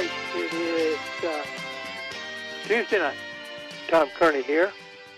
night. 0.00 0.10
It 0.34 0.52
is 0.54 1.24
uh, 1.24 1.44
Tuesday 2.64 2.98
night. 2.98 3.16
Tom 3.88 4.08
Kearney 4.18 4.42
here. 4.42 4.72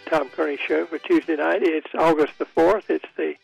Tom 0.07 0.29
Kearney 0.31 0.59
Show 0.67 0.87
for 0.87 0.99
Tuesday 0.99 1.37
night. 1.37 1.63
It's 1.63 1.87
August 1.97 2.33
the 2.39 2.47
4th. 2.47 2.85
It's 2.89 3.05
the 3.17 3.35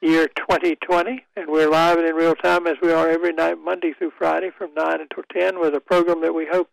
year 0.00 0.28
2020, 0.28 1.24
and 1.36 1.48
we're 1.48 1.70
live 1.70 1.98
and 1.98 2.06
in 2.06 2.14
real 2.14 2.34
time 2.34 2.66
as 2.66 2.76
we 2.82 2.92
are 2.92 3.08
every 3.08 3.32
night, 3.32 3.58
Monday 3.58 3.92
through 3.92 4.12
Friday 4.18 4.50
from 4.50 4.74
9 4.74 5.00
until 5.00 5.22
10, 5.32 5.60
with 5.60 5.74
a 5.74 5.80
program 5.80 6.20
that 6.22 6.34
we 6.34 6.46
hope 6.50 6.68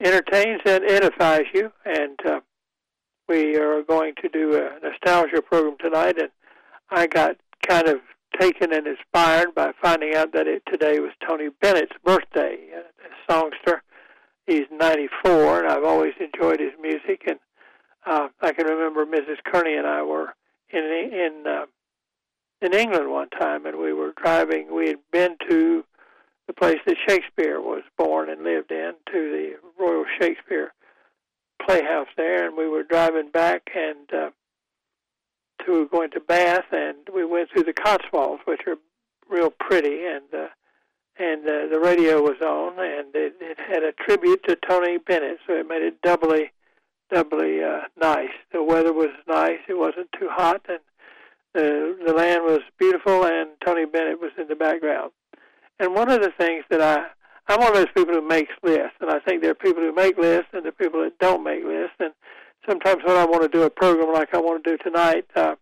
entertains 0.00 0.60
and 0.64 0.84
edifies 0.84 1.46
you. 1.52 1.72
And 1.84 2.18
uh, 2.24 2.40
we 3.28 3.56
are 3.56 3.82
going 3.82 4.14
to 4.22 4.28
do 4.28 4.54
a 4.54 4.78
nostalgia 4.86 5.42
program 5.42 5.76
tonight, 5.78 6.16
and 6.18 6.30
I 6.90 7.08
got 7.08 7.36
kind 7.66 7.88
of 7.88 7.98
taken 8.38 8.72
and 8.72 8.86
inspired 8.86 9.54
by 9.54 9.72
finding 9.82 10.14
out 10.14 10.32
that 10.32 10.46
it, 10.46 10.62
today 10.70 10.98
was 11.00 11.12
Tony 11.26 11.48
Bennett's 11.60 11.96
birthday, 12.04 12.58
a 12.74 13.32
songster. 13.32 13.82
He's 14.46 14.66
94, 14.70 15.60
and 15.60 15.68
I've 15.68 15.84
always 15.84 16.14
enjoyed 16.20 16.60
his 16.60 16.72
music. 16.80 17.22
And 17.26 17.38
uh, 18.06 18.28
I 18.40 18.52
can 18.52 18.66
remember 18.66 19.04
Mrs. 19.04 19.38
Kearney 19.44 19.74
and 19.74 19.86
I 19.86 20.02
were 20.02 20.34
in 20.70 20.82
in 20.82 21.44
uh, 21.46 21.66
in 22.62 22.72
England 22.72 23.10
one 23.10 23.28
time, 23.30 23.66
and 23.66 23.78
we 23.78 23.92
were 23.92 24.12
driving. 24.22 24.74
We 24.74 24.88
had 24.88 24.98
been 25.12 25.36
to 25.48 25.84
the 26.46 26.52
place 26.52 26.78
that 26.86 26.96
Shakespeare 27.08 27.60
was 27.60 27.82
born 27.98 28.30
and 28.30 28.44
lived 28.44 28.70
in, 28.70 28.92
to 29.12 29.12
the 29.12 29.52
Royal 29.78 30.04
Shakespeare 30.20 30.72
Playhouse 31.64 32.08
there, 32.16 32.46
and 32.46 32.56
we 32.56 32.68
were 32.68 32.84
driving 32.84 33.30
back, 33.30 33.68
and 33.74 34.12
uh, 34.12 34.30
to 35.66 35.88
going 35.88 36.10
to 36.12 36.20
Bath, 36.20 36.64
and 36.72 36.96
we 37.14 37.24
went 37.24 37.50
through 37.50 37.64
the 37.64 37.72
Cotswolds, 37.72 38.42
which 38.46 38.62
are 38.66 38.76
real 39.28 39.50
pretty, 39.50 40.04
and 40.04 40.24
uh, 40.32 40.48
and 41.18 41.46
uh, 41.46 41.66
the 41.72 41.80
radio 41.80 42.20
was 42.20 42.40
on, 42.42 42.78
and 42.78 43.14
it, 43.14 43.34
it 43.40 43.58
had 43.58 43.82
a 43.82 43.92
tribute 43.92 44.42
to 44.44 44.56
Tony 44.56 44.98
Bennett, 44.98 45.38
so 45.46 45.54
it 45.54 45.66
made 45.66 45.82
it 45.82 46.00
doubly, 46.02 46.52
doubly 47.12 47.62
uh, 47.62 47.82
nice. 48.00 48.34
The 48.52 48.62
weather 48.62 48.92
was 48.92 49.10
nice; 49.28 49.60
it 49.68 49.78
wasn't 49.78 50.08
too 50.18 50.28
hot, 50.30 50.62
and 50.68 50.80
the 51.54 51.98
the 52.06 52.12
land 52.12 52.44
was 52.44 52.60
beautiful, 52.78 53.24
and 53.24 53.50
Tony 53.64 53.86
Bennett 53.86 54.20
was 54.20 54.32
in 54.38 54.48
the 54.48 54.56
background. 54.56 55.12
And 55.78 55.94
one 55.94 56.10
of 56.10 56.22
the 56.22 56.32
things 56.38 56.64
that 56.70 56.80
I 56.80 57.06
I'm 57.48 57.60
one 57.60 57.68
of 57.68 57.74
those 57.74 57.92
people 57.94 58.14
who 58.14 58.26
makes 58.26 58.52
lists, 58.62 58.96
and 59.00 59.10
I 59.10 59.20
think 59.20 59.42
there 59.42 59.52
are 59.52 59.54
people 59.54 59.82
who 59.82 59.94
make 59.94 60.18
lists 60.18 60.48
and 60.52 60.64
there 60.64 60.70
are 60.70 60.84
people 60.84 61.02
that 61.02 61.18
don't 61.18 61.44
make 61.44 61.64
lists, 61.64 61.96
and 62.00 62.12
sometimes 62.68 63.02
when 63.04 63.16
I 63.16 63.24
want 63.24 63.42
to 63.42 63.48
do 63.48 63.62
a 63.62 63.70
program 63.70 64.12
like 64.12 64.34
I 64.34 64.38
want 64.38 64.64
to 64.64 64.70
do 64.70 64.82
tonight, 64.82 65.26
uh, 65.34 65.54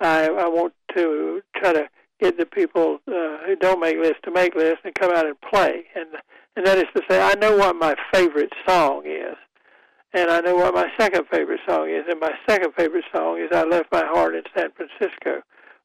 I, 0.00 0.26
I 0.26 0.48
want 0.48 0.74
to 0.96 1.42
try 1.56 1.72
to 1.72 1.88
get 2.20 2.38
the 2.38 2.46
people 2.46 2.98
uh, 3.08 3.38
who 3.46 3.56
don't 3.56 3.80
make 3.80 3.96
lists 3.96 4.20
to 4.24 4.30
make 4.30 4.54
lists 4.54 4.80
and 4.84 4.94
come 4.94 5.12
out 5.12 5.26
and 5.26 5.40
play. 5.40 5.84
And 5.94 6.08
and 6.54 6.66
that 6.66 6.76
is 6.76 6.84
to 6.94 7.02
say, 7.08 7.20
I 7.20 7.34
know 7.34 7.56
what 7.56 7.76
my 7.76 7.94
favorite 8.12 8.52
song 8.68 9.04
is, 9.06 9.36
and 10.12 10.30
I 10.30 10.40
know 10.40 10.56
what 10.56 10.74
my 10.74 10.88
second 11.00 11.24
favorite 11.30 11.60
song 11.66 11.88
is. 11.88 12.04
And 12.08 12.20
my 12.20 12.32
second 12.46 12.74
favorite 12.76 13.04
song 13.14 13.38
is 13.40 13.48
"I 13.52 13.64
Left 13.64 13.90
My 13.90 14.04
Heart 14.04 14.34
in 14.34 14.42
San 14.56 14.68
Francisco" 14.72 15.42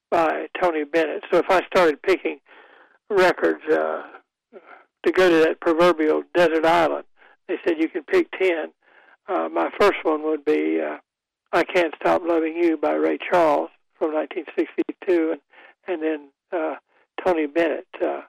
by 0.09 0.48
Tony 0.61 0.84
Bennett. 0.84 1.23
So 1.32 1.38
if 1.38 1.50
I 1.50 1.66
started 1.67 2.02
picking 2.02 2.39
records 3.09 3.64
uh, 3.72 4.04
to 5.06 5.11
go 5.11 5.30
to 5.30 5.36
that 5.45 5.59
proverbial 5.61 6.23
desert 6.34 6.66
island, 6.66 7.06
they 7.48 7.56
said 7.66 7.78
you 7.80 7.89
can 7.89 8.04
pick 8.04 8.30
ten 8.32 8.72
uh, 9.28 9.50
my 9.52 9.70
first 9.80 10.03
one 10.03 10.23
would 10.23 10.45
be 10.45 10.81
uh, 10.81 10.97
"I 11.52 11.64
Can't 11.64 11.94
Stop 12.00 12.23
Loving 12.25 12.56
You" 12.56 12.78
by 12.78 12.94
Ray 12.94 13.17
Charles 13.17 13.70
from 13.97 14.14
1962, 14.14 15.31
and 15.31 15.42
and 15.88 16.03
then 16.03 16.30
uh, 16.52 16.75
Tony 17.23 17.48
Bennett 17.48 17.88
uh, 18.03 18.22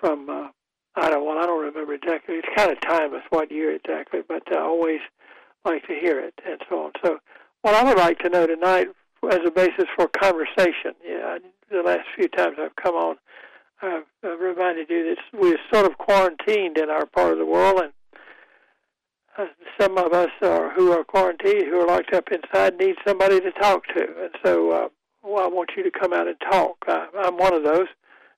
from 0.00 0.28
uh, 0.30 0.48
I 0.96 1.10
don't 1.10 1.24
well 1.24 1.38
I 1.38 1.46
don't 1.46 1.64
remember 1.64 1.94
exactly. 1.94 2.36
It's 2.36 2.48
kind 2.56 2.70
of 2.70 2.80
timeless 2.80 3.22
what 3.30 3.50
year 3.50 3.74
exactly, 3.74 4.20
but 4.26 4.42
I 4.52 4.60
always 4.60 5.00
like 5.64 5.86
to 5.86 5.94
hear 5.94 6.20
it 6.20 6.34
and 6.46 6.60
so 6.68 6.84
on. 6.84 6.92
So 7.04 7.18
what 7.62 7.74
I 7.74 7.84
would 7.84 7.98
like 7.98 8.18
to 8.20 8.28
know 8.28 8.46
tonight 8.46 8.88
as 9.30 9.40
a 9.46 9.50
basis 9.50 9.86
for 9.96 10.08
conversation. 10.08 10.94
Yeah, 11.04 11.38
the 11.70 11.82
last 11.82 12.06
few 12.16 12.28
times 12.28 12.56
I've 12.60 12.76
come 12.76 12.94
on, 12.94 13.16
I've, 13.82 14.04
I've 14.24 14.40
reminded 14.40 14.88
you 14.88 15.14
that 15.14 15.38
we're 15.38 15.58
sort 15.72 15.86
of 15.90 15.98
quarantined 15.98 16.78
in 16.78 16.90
our 16.90 17.06
part 17.06 17.32
of 17.32 17.38
the 17.38 17.46
world, 17.46 17.80
and 17.80 17.92
some 19.80 19.98
of 19.98 20.12
us 20.12 20.30
are, 20.42 20.70
who 20.74 20.92
are 20.92 21.04
quarantined, 21.04 21.66
who 21.66 21.80
are 21.80 21.86
locked 21.86 22.12
up 22.12 22.28
inside, 22.30 22.78
need 22.78 22.96
somebody 23.06 23.40
to 23.40 23.52
talk 23.52 23.86
to. 23.88 24.02
And 24.22 24.30
so 24.44 24.70
uh, 24.70 24.88
well, 25.22 25.44
I 25.44 25.48
want 25.48 25.70
you 25.76 25.82
to 25.82 25.90
come 25.90 26.12
out 26.12 26.26
and 26.26 26.36
talk. 26.40 26.76
Uh, 26.86 27.06
I'm 27.18 27.36
one 27.36 27.54
of 27.54 27.64
those. 27.64 27.86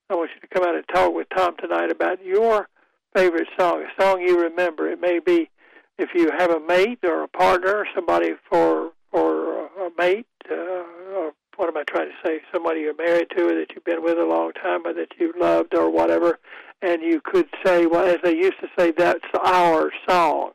I 0.09 0.15
want 0.15 0.31
you 0.35 0.41
to 0.41 0.49
come 0.49 0.69
out 0.69 0.75
and 0.75 0.85
talk 0.93 1.15
with 1.15 1.29
Tom 1.35 1.57
tonight 1.59 1.91
about 1.91 2.25
your 2.25 2.69
favorite 3.15 3.49
song, 3.59 3.83
a 3.83 4.03
song 4.03 4.21
you 4.21 4.41
remember. 4.41 4.89
It 4.89 5.01
may 5.01 5.19
be 5.19 5.51
if 5.99 6.11
you 6.15 6.31
have 6.37 6.51
a 6.51 6.61
mate 6.61 7.01
or 7.05 7.23
a 7.23 7.29
partner, 7.29 7.87
somebody 7.95 8.31
for 8.49 8.91
for 9.13 9.67
a 9.67 9.91
mate, 9.99 10.27
uh, 10.51 10.55
or 10.55 11.33
what 11.57 11.69
am 11.69 11.77
I 11.77 11.83
trying 11.85 12.09
to 12.09 12.29
say? 12.29 12.41
Somebody 12.53 12.81
you're 12.81 12.95
married 12.95 13.29
to, 13.37 13.49
or 13.49 13.55
that 13.55 13.73
you've 13.75 13.85
been 13.85 14.03
with 14.03 14.19
a 14.19 14.25
long 14.25 14.53
time, 14.53 14.87
or 14.87 14.93
that 14.95 15.13
you 15.19 15.33
loved, 15.39 15.75
or 15.75 15.91
whatever. 15.91 16.39
And 16.83 17.03
you 17.03 17.21
could 17.21 17.49
say, 17.65 17.87
well, 17.87 18.07
as 18.07 18.19
they 18.25 18.35
used 18.35 18.59
to 18.61 18.69
say, 18.79 18.93
that's 18.97 19.21
our 19.45 19.91
song 20.09 20.53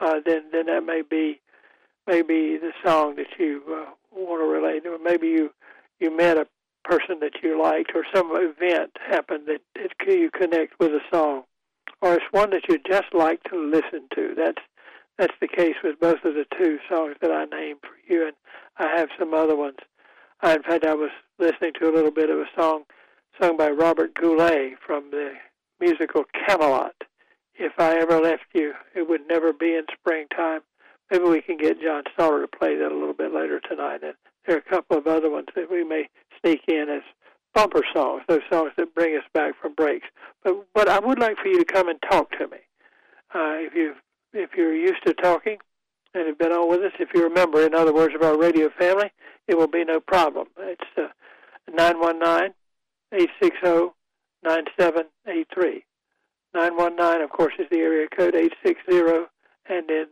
uh, 0.00 0.20
then 0.24 0.44
then 0.52 0.66
that 0.66 0.84
may 0.84 1.02
be 1.02 1.40
maybe 2.06 2.58
the 2.58 2.72
song 2.84 3.16
that 3.16 3.38
you 3.38 3.62
uh, 3.68 3.90
want 4.10 4.40
to 4.40 4.46
relate 4.46 4.84
to. 4.84 4.98
Maybe 5.02 5.28
you 5.28 5.50
you 5.98 6.14
met 6.14 6.36
a 6.36 6.46
person 6.84 7.20
that 7.20 7.42
you 7.42 7.60
liked, 7.60 7.92
or 7.94 8.04
some 8.14 8.30
event 8.32 8.96
happened 9.06 9.46
that 9.46 9.60
it, 9.74 9.92
you 10.06 10.30
connect 10.30 10.78
with 10.80 10.90
a 10.90 11.00
song, 11.12 11.42
or 12.00 12.14
it's 12.14 12.24
one 12.30 12.50
that 12.50 12.68
you 12.68 12.78
just 12.88 13.12
like 13.12 13.42
to 13.44 13.56
listen 13.56 14.08
to. 14.14 14.34
That's 14.36 14.62
that's 15.18 15.34
the 15.40 15.48
case 15.48 15.76
with 15.84 16.00
both 16.00 16.24
of 16.24 16.34
the 16.34 16.46
two 16.58 16.78
songs 16.88 17.16
that 17.20 17.30
I 17.30 17.44
named 17.44 17.80
for 17.82 18.12
you, 18.12 18.26
and 18.26 18.36
I 18.78 18.98
have 18.98 19.10
some 19.18 19.34
other 19.34 19.56
ones. 19.56 19.76
I, 20.40 20.54
in 20.54 20.62
fact, 20.62 20.86
I 20.86 20.94
was 20.94 21.10
listening 21.38 21.72
to 21.78 21.90
a 21.90 21.94
little 21.94 22.10
bit 22.10 22.30
of 22.30 22.38
a 22.38 22.46
song 22.56 22.84
sung 23.40 23.56
by 23.56 23.68
Robert 23.68 24.14
Goulet 24.14 24.78
from 24.84 25.10
the 25.10 25.32
musical 25.78 26.24
Camelot 26.46 26.94
if 27.60 27.72
I 27.78 27.98
ever 27.98 28.18
left 28.20 28.46
you, 28.54 28.72
it 28.94 29.06
would 29.08 29.28
never 29.28 29.52
be 29.52 29.74
in 29.74 29.84
springtime. 29.92 30.60
Maybe 31.10 31.24
we 31.24 31.42
can 31.42 31.58
get 31.58 31.80
John 31.82 32.04
Stoller 32.14 32.40
to 32.40 32.48
play 32.48 32.76
that 32.76 32.90
a 32.90 32.94
little 32.94 33.14
bit 33.14 33.34
later 33.34 33.60
tonight. 33.60 34.00
And 34.02 34.14
there 34.46 34.56
are 34.56 34.60
a 34.60 34.70
couple 34.70 34.96
of 34.96 35.06
other 35.06 35.30
ones 35.30 35.48
that 35.54 35.70
we 35.70 35.84
may 35.84 36.08
sneak 36.40 36.62
in 36.68 36.88
as 36.88 37.02
bumper 37.54 37.82
songs, 37.92 38.22
those 38.28 38.40
songs 38.50 38.72
that 38.76 38.94
bring 38.94 39.14
us 39.16 39.24
back 39.34 39.54
from 39.60 39.74
breaks. 39.74 40.06
But 40.42 40.66
but 40.74 40.88
I 40.88 40.98
would 40.98 41.18
like 41.18 41.36
for 41.36 41.48
you 41.48 41.58
to 41.58 41.64
come 41.64 41.88
and 41.88 42.00
talk 42.10 42.30
to 42.38 42.48
me. 42.48 42.58
Uh, 43.34 43.60
if 43.60 43.74
you 43.74 43.94
if 44.32 44.50
you're 44.56 44.74
used 44.74 45.04
to 45.06 45.12
talking 45.14 45.58
and 46.14 46.26
have 46.26 46.38
been 46.38 46.52
on 46.52 46.70
with 46.70 46.80
us, 46.80 46.92
if 46.98 47.10
you 47.14 47.22
remember, 47.24 47.64
in 47.64 47.74
other 47.74 47.92
words, 47.92 48.14
of 48.14 48.22
our 48.22 48.38
radio 48.38 48.70
family, 48.78 49.12
it 49.48 49.58
will 49.58 49.68
be 49.68 49.84
no 49.84 50.00
problem. 50.00 50.46
It's 50.58 50.80
uh, 50.96 51.08
nine 51.72 52.00
one 52.00 52.18
nine 52.18 52.54
eight 53.12 53.30
six 53.42 53.56
zero 53.62 53.94
nine 54.42 54.64
seven 54.78 55.04
eight 55.26 55.48
three. 55.52 55.84
919, 56.54 57.22
of 57.22 57.30
course, 57.30 57.54
is 57.58 57.66
the 57.70 57.78
area 57.78 58.08
code 58.08 58.34
860, 58.34 59.28
and 59.68 59.88
then 59.88 60.06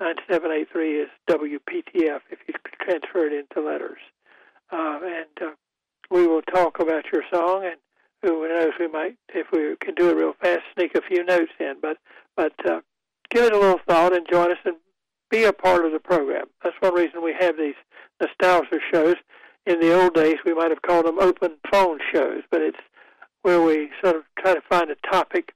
9783 0.00 1.00
is 1.00 1.08
WPTF 1.30 2.20
if 2.30 2.38
you 2.48 2.54
transfer 2.80 3.26
it 3.26 3.32
into 3.32 3.66
letters. 3.66 4.00
Uh, 4.72 4.98
and 5.04 5.50
uh, 5.50 5.54
we 6.10 6.26
will 6.26 6.42
talk 6.42 6.80
about 6.80 7.04
your 7.12 7.22
song, 7.32 7.64
and 7.64 7.76
who 8.22 8.48
knows, 8.48 8.72
we 8.80 8.88
might, 8.88 9.16
if 9.34 9.46
we 9.52 9.76
can 9.80 9.94
do 9.94 10.10
it 10.10 10.16
real 10.16 10.32
fast, 10.40 10.62
sneak 10.74 10.94
a 10.94 11.02
few 11.02 11.24
notes 11.24 11.52
in. 11.60 11.74
But 11.80 11.98
but 12.36 12.54
uh, 12.66 12.80
give 13.30 13.44
it 13.44 13.52
a 13.52 13.58
little 13.58 13.80
thought 13.86 14.14
and 14.14 14.26
join 14.28 14.50
us 14.50 14.58
and 14.64 14.76
be 15.30 15.44
a 15.44 15.52
part 15.52 15.84
of 15.84 15.92
the 15.92 16.00
program. 16.00 16.46
That's 16.62 16.76
one 16.80 16.94
reason 16.94 17.22
we 17.22 17.34
have 17.38 17.56
these 17.56 17.74
nostalgia 18.20 18.80
shows. 18.92 19.16
In 19.66 19.80
the 19.80 19.98
old 19.98 20.14
days, 20.14 20.36
we 20.44 20.54
might 20.54 20.70
have 20.70 20.82
called 20.82 21.06
them 21.06 21.18
open 21.18 21.56
phone 21.70 21.98
shows, 22.12 22.42
but 22.50 22.60
it's 22.60 22.78
where 23.42 23.62
we 23.62 23.90
sort 24.02 24.16
of 24.16 24.22
try 24.38 24.54
to 24.54 24.60
find 24.68 24.90
a 24.90 24.96
topic 25.10 25.52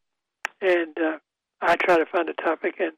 and 0.61 0.97
uh, 0.99 1.19
I 1.61 1.77
try 1.77 1.99
to 1.99 2.07
find 2.07 2.29
a 2.29 2.35
topic 2.35 2.77
and 2.79 2.93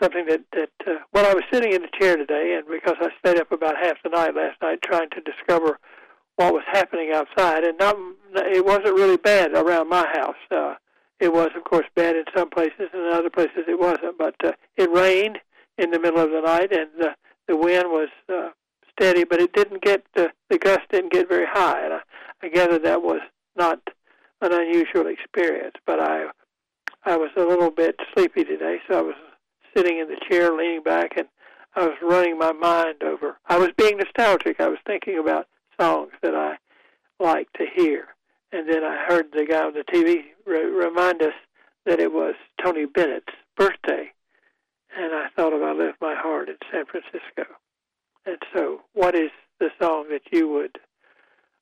something 0.00 0.26
that 0.26 0.42
that 0.52 0.70
uh, 0.86 0.98
well, 1.12 1.26
I 1.26 1.34
was 1.34 1.44
sitting 1.52 1.72
in 1.72 1.84
a 1.84 1.98
chair 1.98 2.16
today, 2.16 2.58
and 2.58 2.66
because 2.68 2.96
I 3.00 3.08
stayed 3.18 3.40
up 3.40 3.52
about 3.52 3.76
half 3.80 3.96
the 4.02 4.10
night 4.10 4.34
last 4.34 4.60
night 4.62 4.82
trying 4.82 5.10
to 5.10 5.20
discover 5.20 5.78
what 6.36 6.52
was 6.52 6.64
happening 6.70 7.12
outside, 7.12 7.64
and 7.64 7.78
not 7.78 7.96
it 8.34 8.64
wasn't 8.64 8.94
really 8.94 9.16
bad 9.16 9.52
around 9.52 9.88
my 9.88 10.06
house. 10.12 10.36
Uh, 10.50 10.74
it 11.18 11.32
was, 11.32 11.48
of 11.56 11.64
course, 11.64 11.86
bad 11.94 12.14
in 12.14 12.24
some 12.36 12.50
places, 12.50 12.90
and 12.92 13.06
in 13.06 13.12
other 13.12 13.30
places 13.30 13.64
it 13.66 13.78
wasn't. 13.78 14.18
But 14.18 14.34
uh, 14.44 14.52
it 14.76 14.90
rained 14.90 15.38
in 15.78 15.90
the 15.90 16.00
middle 16.00 16.20
of 16.20 16.30
the 16.30 16.42
night, 16.42 16.72
and 16.72 16.88
the 16.98 17.14
the 17.48 17.56
wind 17.56 17.88
was 17.88 18.08
uh, 18.28 18.50
steady, 18.98 19.24
but 19.24 19.40
it 19.40 19.52
didn't 19.54 19.82
get 19.82 20.04
the 20.14 20.30
the 20.50 20.58
gust 20.58 20.82
didn't 20.90 21.12
get 21.12 21.28
very 21.28 21.46
high, 21.46 21.84
and 21.84 21.94
I, 21.94 22.00
I 22.42 22.48
gather 22.48 22.78
that 22.78 23.02
was 23.02 23.20
not 23.56 23.80
an 24.42 24.52
unusual 24.52 25.06
experience. 25.06 25.76
But 25.86 26.00
I 26.00 26.26
I 27.06 27.16
was 27.16 27.30
a 27.36 27.44
little 27.44 27.70
bit 27.70 27.94
sleepy 28.12 28.42
today, 28.42 28.78
so 28.88 28.98
I 28.98 29.02
was 29.02 29.14
sitting 29.76 30.00
in 30.00 30.08
the 30.08 30.20
chair, 30.28 30.52
leaning 30.52 30.82
back, 30.82 31.12
and 31.16 31.28
I 31.76 31.86
was 31.86 31.94
running 32.02 32.36
my 32.36 32.50
mind 32.50 33.04
over. 33.04 33.38
I 33.46 33.58
was 33.58 33.70
being 33.78 33.98
nostalgic. 33.98 34.58
I 34.58 34.66
was 34.66 34.80
thinking 34.84 35.16
about 35.16 35.46
songs 35.80 36.10
that 36.22 36.34
I 36.34 36.56
like 37.22 37.52
to 37.54 37.64
hear, 37.72 38.08
and 38.50 38.68
then 38.68 38.82
I 38.82 39.04
heard 39.06 39.26
the 39.32 39.46
guy 39.46 39.64
on 39.64 39.74
the 39.74 39.84
TV 39.84 40.24
re- 40.44 40.64
remind 40.64 41.22
us 41.22 41.34
that 41.84 42.00
it 42.00 42.12
was 42.12 42.34
Tony 42.60 42.86
Bennett's 42.86 43.32
birthday, 43.56 44.10
and 44.98 45.14
I 45.14 45.28
thought 45.36 45.52
of 45.52 45.62
I 45.62 45.74
left 45.74 46.00
my 46.00 46.16
heart 46.16 46.48
in 46.48 46.56
San 46.72 46.86
Francisco. 46.86 47.44
And 48.24 48.38
so, 48.52 48.80
what 48.94 49.14
is 49.14 49.30
the 49.60 49.70
song 49.80 50.06
that 50.10 50.22
you 50.32 50.48
would? 50.48 50.80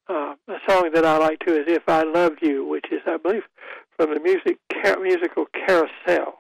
Uh, 0.09 0.35
a 0.49 0.59
song 0.69 0.91
that 0.93 1.05
I 1.05 1.17
like 1.17 1.39
too 1.41 1.55
is 1.55 1.65
"If 1.67 1.89
I 1.89 2.03
Loved 2.03 2.41
You," 2.43 2.67
which 2.67 2.87
is, 2.93 3.01
I 3.07 3.17
believe, 3.17 3.45
from 3.97 4.13
the 4.13 4.21
music 4.21 4.59
car- 4.83 5.01
musical 5.01 5.47
Carousel. 5.47 6.39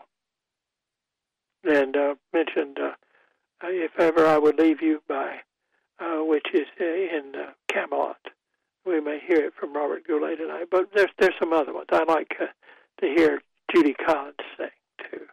And 1.65 1.97
uh, 1.97 2.15
mentioned 2.33 2.79
uh, 2.79 2.93
"If 3.63 3.99
Ever 3.99 4.27
I 4.27 4.37
Would 4.37 4.59
Leave 4.59 4.83
You" 4.83 5.03
by, 5.09 5.41
uh, 5.99 6.19
which 6.25 6.47
is 6.53 6.67
uh, 6.81 6.85
in 6.85 7.33
uh, 7.35 7.53
Camelot. 7.73 8.19
We 8.85 9.01
may 9.01 9.19
hear 9.19 9.39
it 9.39 9.55
from 9.59 9.75
Robert 9.75 10.07
Goulet 10.07 10.37
tonight, 10.37 10.67
but 10.71 10.91
there's 10.95 11.11
there's 11.19 11.35
some 11.39 11.55
other 11.55 11.73
ones 11.73 11.89
I 11.91 12.05
like 12.05 12.37
uh, 12.41 12.47
to 13.01 13.07
hear 13.07 13.41
Judy 13.75 13.95
Collins 13.95 14.37
sing 14.59 14.69
too. 15.11 15.27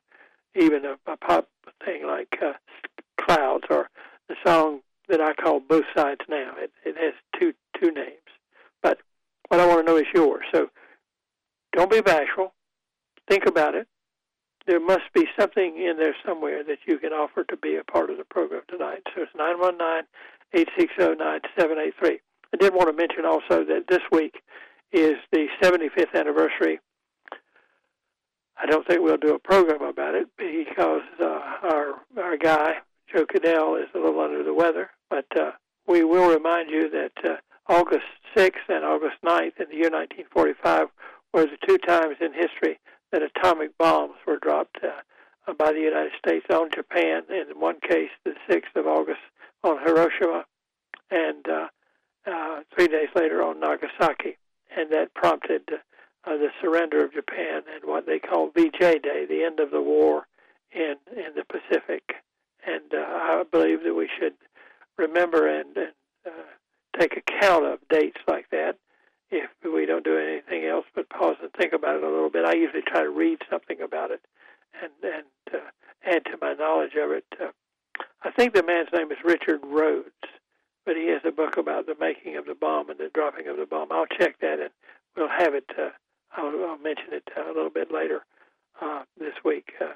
Even 0.55 0.85
a, 0.85 0.95
a 1.11 1.17
pop 1.17 1.49
thing 1.83 2.07
like 2.07 2.39
uh, 2.41 2.53
"Clouds" 3.19 3.65
or 3.69 3.89
the 4.29 4.35
song 4.45 4.79
that 5.09 5.19
I 5.19 5.33
call 5.33 5.59
"Both 5.59 5.85
Sides 5.93 6.21
Now." 6.29 6.53
It, 6.57 6.71
it 6.85 6.95
has 6.97 7.13
two 7.37 7.53
two 7.77 7.91
names, 7.91 8.20
what 9.51 9.59
I 9.59 9.67
want 9.67 9.85
to 9.85 9.91
know 9.91 9.97
is 9.97 10.05
yours. 10.15 10.45
So 10.53 10.69
don't 11.73 11.91
be 11.91 11.99
bashful. 11.99 12.53
Think 13.29 13.45
about 13.45 13.75
it. 13.75 13.85
There 14.65 14.79
must 14.79 15.11
be 15.13 15.27
something 15.37 15.75
in 15.75 15.97
there 15.97 16.15
somewhere 16.25 16.63
that 16.63 16.77
you 16.87 16.97
can 16.97 17.11
offer 17.11 17.43
to 17.43 17.57
be 17.57 17.75
a 17.75 17.83
part 17.83 18.09
of 18.09 18.17
the 18.17 18.23
program 18.23 18.61
tonight. 18.69 19.01
So 19.13 19.23
it's 19.23 19.35
919 19.35 20.07
860 20.53 21.21
9783. 21.21 22.19
I 22.53 22.57
did 22.57 22.73
want 22.73 22.87
to 22.87 22.93
mention 22.95 23.25
also 23.25 23.65
that 23.65 23.87
this 23.89 23.99
week 24.09 24.41
is 24.93 25.15
the 25.33 25.47
75th 25.61 26.13
anniversary. 26.13 26.79
I 28.57 28.67
don't 28.67 28.87
think 28.87 29.01
we'll 29.01 29.17
do 29.17 29.35
a 29.35 29.39
program 29.39 29.81
about 29.81 30.15
it 30.15 30.29
because 30.37 31.01
uh, 31.19 31.41
our 31.63 31.95
our 32.17 32.37
guy 32.37 32.75
Joe 33.13 33.25
Cadell 33.25 33.75
is 33.75 33.89
a 33.93 33.97
little 33.97 34.21
under 34.21 34.43
the 34.43 34.53
weather, 34.53 34.91
but 35.09 35.25
uh, 35.37 35.51
we 35.87 36.05
will 36.05 36.33
remind 36.33 36.69
you 36.69 36.89
that 36.89 37.11
uh, 37.25 37.35
August 37.71 38.03
6th 38.35 38.67
and 38.67 38.83
August 38.83 39.15
9th 39.25 39.57
in 39.57 39.69
the 39.69 39.77
year 39.77 39.89
1945 39.89 40.87
were 41.33 41.45
the 41.45 41.57
two 41.65 41.77
times 41.77 42.17
in 42.19 42.33
history 42.33 42.77
that 43.13 43.21
atomic 43.23 43.77
bombs 43.77 44.15
were 44.27 44.39
dropped 44.39 44.77
uh, 44.83 45.53
by 45.53 45.71
the 45.71 45.79
United 45.79 46.11
States 46.19 46.45
on 46.53 46.69
Japan. 46.75 47.23
In 47.29 47.57
one 47.57 47.79
case, 47.79 48.09
the 48.25 48.33
6th 48.49 48.75
of 48.75 48.87
August 48.87 49.21
on 49.63 49.77
Hiroshima, 49.79 50.43
and 51.11 51.47
uh, 51.47 51.67
uh, 52.29 52.59
three 52.75 52.89
days 52.89 53.07
later 53.15 53.41
on 53.41 53.61
Nagasaki, 53.61 54.37
and 54.75 54.91
that 54.91 55.13
prompted 55.13 55.61
uh, 56.25 56.35
the 56.35 56.49
surrender 56.61 57.05
of 57.05 57.13
Japan 57.13 57.61
and 57.73 57.85
what 57.85 58.05
they 58.05 58.19
call 58.19 58.49
VJ 58.49 58.79
Day, 58.79 59.25
the 59.29 59.45
end 59.45 59.61
of 59.61 59.71
the 59.71 59.81
war 59.81 60.27
in 60.73 60.95
in 61.15 61.35
the 61.37 61.45
Pacific. 61.45 62.03
And 62.67 62.93
uh, 62.93 62.97
I 62.97 63.43
believe 63.49 63.83
that 63.85 63.95
we 63.95 64.09
should 64.19 64.33
remember 64.97 65.47
and, 65.47 65.77
and 65.77 65.93
uh, 66.27 66.31
take 66.99 67.17
account 67.17 67.65
of 67.65 67.79
dates 67.89 68.19
like 68.27 68.49
that 68.51 68.77
if 69.29 69.49
we 69.63 69.85
don't 69.85 70.03
do 70.03 70.17
anything 70.17 70.65
else 70.65 70.85
but 70.93 71.09
pause 71.09 71.37
and 71.41 71.51
think 71.53 71.73
about 71.73 71.95
it 71.95 72.03
a 72.03 72.09
little 72.09 72.29
bit. 72.29 72.45
I 72.45 72.53
usually 72.53 72.81
try 72.81 73.03
to 73.03 73.09
read 73.09 73.39
something 73.49 73.81
about 73.81 74.11
it 74.11 74.21
and 74.81 74.91
and 75.03 75.25
uh, 75.53 75.69
add 76.05 76.25
to 76.25 76.37
my 76.41 76.53
knowledge 76.53 76.95
of 77.01 77.11
it. 77.11 77.25
Uh, 77.39 77.51
I 78.23 78.31
think 78.31 78.53
the 78.53 78.63
man's 78.63 78.89
name 78.93 79.11
is 79.11 79.17
Richard 79.23 79.61
Rhodes, 79.63 80.09
but 80.85 80.95
he 80.95 81.07
has 81.07 81.21
a 81.25 81.31
book 81.31 81.57
about 81.57 81.85
the 81.85 81.95
making 81.99 82.37
of 82.37 82.45
the 82.45 82.55
bomb 82.55 82.89
and 82.89 82.99
the 82.99 83.11
dropping 83.13 83.47
of 83.47 83.57
the 83.57 83.65
bomb. 83.65 83.91
I'll 83.91 84.05
check 84.05 84.39
that 84.41 84.59
and 84.59 84.71
we'll 85.15 85.29
have 85.29 85.53
it. 85.53 85.69
Uh, 85.77 85.89
I'll, 86.35 86.47
I'll 86.65 86.77
mention 86.77 87.13
it 87.13 87.27
a 87.37 87.47
little 87.47 87.69
bit 87.69 87.91
later 87.91 88.25
uh, 88.81 89.03
this 89.17 89.33
week. 89.43 89.73
Uh, 89.79 89.93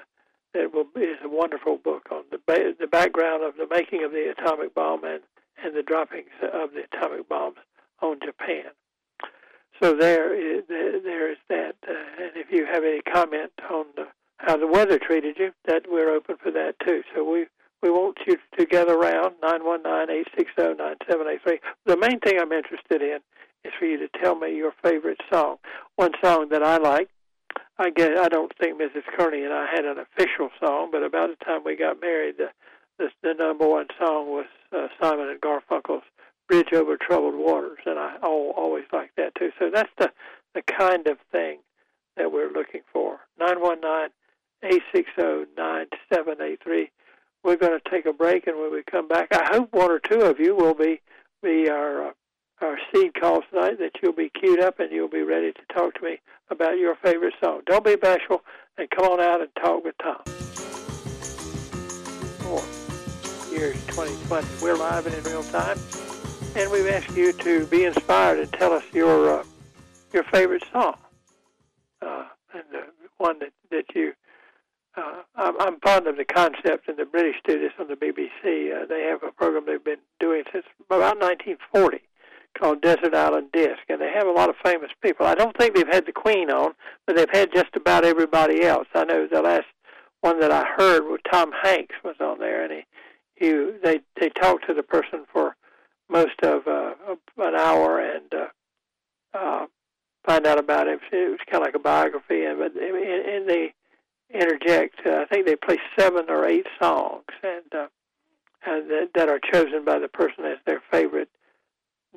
that 0.54 0.72
will 0.72 0.86
is 0.96 1.18
a 1.22 1.28
wonderful 1.28 1.76
book 1.76 2.08
on 2.10 2.22
the 2.30 2.38
ba- 2.46 2.74
the 2.78 2.86
background 2.86 3.42
of 3.44 3.56
the 3.56 3.66
making 3.70 4.04
of 4.04 4.12
the 4.12 4.32
atomic 4.36 4.74
bomb 4.74 5.04
and 5.04 5.20
and 5.62 5.74
the 5.74 5.82
droppings 5.82 6.30
of 6.42 6.70
the 6.72 6.84
atomic 6.92 7.28
bombs 7.28 7.56
on 8.00 8.18
Japan. 8.24 8.64
So 9.82 9.94
there 9.94 10.30
there 10.68 11.30
is 11.30 11.38
that. 11.48 11.76
Uh, 11.86 11.92
and 12.22 12.32
if 12.34 12.50
you 12.50 12.66
have 12.66 12.84
any 12.84 13.02
comment 13.02 13.52
on 13.70 13.86
the, 13.94 14.06
how 14.38 14.56
the 14.56 14.66
weather 14.66 14.98
treated 14.98 15.36
you, 15.38 15.52
that 15.66 15.82
we're 15.88 16.14
open 16.14 16.36
for 16.42 16.50
that 16.50 16.74
too. 16.84 17.02
So 17.14 17.30
we 17.30 17.46
we 17.82 17.90
want 17.90 18.18
you 18.26 18.36
to 18.58 18.64
gather 18.64 18.94
around 18.94 19.34
nine 19.42 19.64
one 19.64 19.82
nine 19.82 20.10
eight 20.10 20.28
six 20.36 20.50
zero 20.58 20.74
nine 20.74 20.96
seven 21.08 21.26
eight 21.28 21.42
three. 21.42 21.60
The 21.84 21.96
main 21.96 22.20
thing 22.20 22.40
I'm 22.40 22.52
interested 22.52 23.02
in 23.02 23.18
is 23.64 23.72
for 23.78 23.84
you 23.84 23.98
to 23.98 24.08
tell 24.22 24.34
me 24.34 24.56
your 24.56 24.72
favorite 24.82 25.20
song. 25.32 25.56
One 25.96 26.12
song 26.24 26.48
that 26.50 26.62
I 26.62 26.78
like. 26.78 27.10
I 27.78 27.90
guess 27.90 28.18
I 28.18 28.28
don't 28.28 28.52
think 28.58 28.80
Mrs. 28.80 29.02
Kearney 29.18 29.44
and 29.44 29.52
I 29.52 29.66
had 29.70 29.84
an 29.84 29.98
official 29.98 30.48
song, 30.58 30.88
but 30.90 31.02
about 31.02 31.28
the 31.28 31.44
time 31.44 31.60
we 31.64 31.76
got 31.76 32.00
married, 32.00 32.36
the 32.38 32.48
the, 32.98 33.08
the 33.22 33.34
number 33.34 33.66
one 33.66 33.86
song 33.98 34.28
was 34.28 34.46
uh, 34.72 34.88
Simon 35.00 35.28
and 35.28 35.40
Garfunkel's 35.40 36.04
"Bridge 36.48 36.72
Over 36.72 36.96
Troubled 36.96 37.34
Waters," 37.36 37.80
and 37.86 37.98
I 37.98 38.16
always 38.22 38.84
like 38.92 39.10
that 39.16 39.34
too. 39.34 39.50
So 39.58 39.70
that's 39.72 39.90
the 39.98 40.10
the 40.54 40.62
kind 40.62 41.06
of 41.06 41.18
thing 41.32 41.58
that 42.16 42.32
we're 42.32 42.52
looking 42.52 42.82
for. 42.92 43.20
Nine 43.38 43.60
one 43.60 43.80
nine 43.80 44.08
eight 44.62 44.82
six 44.94 45.10
zero 45.18 45.46
nine 45.56 45.86
seven 46.12 46.40
eight 46.40 46.62
three. 46.62 46.90
We're 47.44 47.56
going 47.56 47.78
to 47.78 47.90
take 47.90 48.06
a 48.06 48.12
break, 48.12 48.46
and 48.46 48.58
when 48.58 48.72
we 48.72 48.82
come 48.90 49.06
back, 49.06 49.28
I 49.32 49.48
hope 49.52 49.72
one 49.72 49.90
or 49.90 50.00
two 50.00 50.22
of 50.22 50.40
you 50.40 50.56
will 50.56 50.74
be 50.74 51.00
be 51.42 51.68
our 51.68 52.08
uh, 52.08 52.12
our 52.60 52.78
seed 52.92 53.12
calls 53.20 53.44
tonight 53.50 53.78
that 53.78 53.92
you'll 54.02 54.12
be 54.12 54.30
queued 54.30 54.60
up 54.60 54.80
and 54.80 54.90
you'll 54.90 55.08
be 55.08 55.22
ready 55.22 55.52
to 55.52 55.74
talk 55.74 55.94
to 55.94 56.02
me 56.02 56.18
about 56.50 56.78
your 56.78 56.96
favorite 56.96 57.34
song. 57.42 57.60
Don't 57.66 57.84
be 57.84 57.96
bashful 57.96 58.42
and 58.78 58.88
come 58.90 59.06
on 59.06 59.20
out 59.20 59.40
and 59.40 59.50
talk 59.60 59.84
with 59.84 59.94
Tom. 60.02 60.22
Years 63.56 63.86
2020. 63.86 64.46
We're 64.62 64.76
live 64.76 65.06
and 65.06 65.14
in 65.14 65.24
real 65.24 65.42
time, 65.44 65.78
and 66.56 66.70
we've 66.70 66.88
asked 66.88 67.16
you 67.16 67.32
to 67.32 67.66
be 67.66 67.84
inspired 67.84 68.38
and 68.38 68.52
tell 68.52 68.72
us 68.72 68.84
your 68.92 69.40
uh, 69.40 69.44
your 70.12 70.24
favorite 70.24 70.62
song 70.70 70.96
uh, 72.02 72.24
and 72.52 72.64
the 72.70 72.82
one 73.16 73.38
that 73.38 73.52
that 73.70 73.84
you. 73.94 74.12
Uh, 74.94 75.22
I'm, 75.36 75.78
fond 75.80 76.06
of 76.06 76.16
the 76.16 76.24
concept, 76.24 76.88
and 76.88 76.96
the 76.96 77.04
British 77.04 77.36
do 77.46 77.58
this 77.58 77.72
on 77.78 77.88
the 77.88 77.96
BBC. 77.96 78.74
Uh, 78.74 78.86
they 78.86 79.02
have 79.02 79.22
a 79.22 79.30
program 79.30 79.64
they've 79.66 79.82
been 79.82 79.98
doing 80.20 80.42
since 80.50 80.64
about 80.86 81.20
1940 81.20 82.00
called 82.58 82.80
Desert 82.80 83.14
Island 83.14 83.48
Disc, 83.52 83.80
and 83.90 84.00
they 84.00 84.10
have 84.10 84.26
a 84.26 84.32
lot 84.32 84.48
of 84.48 84.56
famous 84.64 84.90
people. 85.02 85.26
I 85.26 85.34
don't 85.34 85.54
think 85.58 85.74
they've 85.74 85.86
had 85.86 86.06
the 86.06 86.12
Queen 86.12 86.50
on, 86.50 86.72
but 87.06 87.14
they've 87.14 87.28
had 87.30 87.52
just 87.52 87.76
about 87.76 88.06
everybody 88.06 88.64
else. 88.64 88.86
I 88.94 89.04
know 89.04 89.26
the 89.30 89.42
last 89.42 89.66
one 90.22 90.40
that 90.40 90.50
I 90.50 90.64
heard 90.76 91.04
was 91.04 91.20
Tom 91.30 91.52
Hanks 91.62 91.94
was 92.02 92.16
on 92.20 92.38
there, 92.38 92.64
and 92.64 92.72
he, 92.72 92.84
he 93.36 93.70
they 93.82 94.00
they 94.20 94.28
talked 94.30 94.66
to 94.66 94.74
the 94.74 94.82
person 94.82 95.24
for 95.32 95.56
most 96.08 96.42
of 96.42 96.66
uh, 96.66 96.94
an 97.38 97.54
hour 97.54 98.00
and 98.00 98.32
uh, 98.34 99.38
uh, 99.38 99.66
find 100.24 100.46
out 100.46 100.58
about 100.58 100.88
him. 100.88 100.98
It 101.12 101.30
was 101.30 101.38
kind 101.50 101.62
of 101.62 101.66
like 101.66 101.74
a 101.74 101.78
biography, 101.78 102.44
and 102.44 102.58
but 102.58 102.72
and, 102.74 102.96
and 102.96 103.48
they 103.48 103.74
interject. 104.32 105.06
Uh, 105.06 105.20
I 105.20 105.24
think 105.26 105.46
they 105.46 105.56
play 105.56 105.78
seven 105.98 106.26
or 106.28 106.46
eight 106.46 106.66
songs, 106.80 107.24
and 107.42 107.74
uh, 107.74 107.86
and 108.66 108.90
that, 108.90 109.10
that 109.14 109.28
are 109.28 109.40
chosen 109.52 109.84
by 109.84 109.98
the 109.98 110.08
person 110.08 110.44
as 110.44 110.58
their 110.66 110.82
favorite 110.90 111.28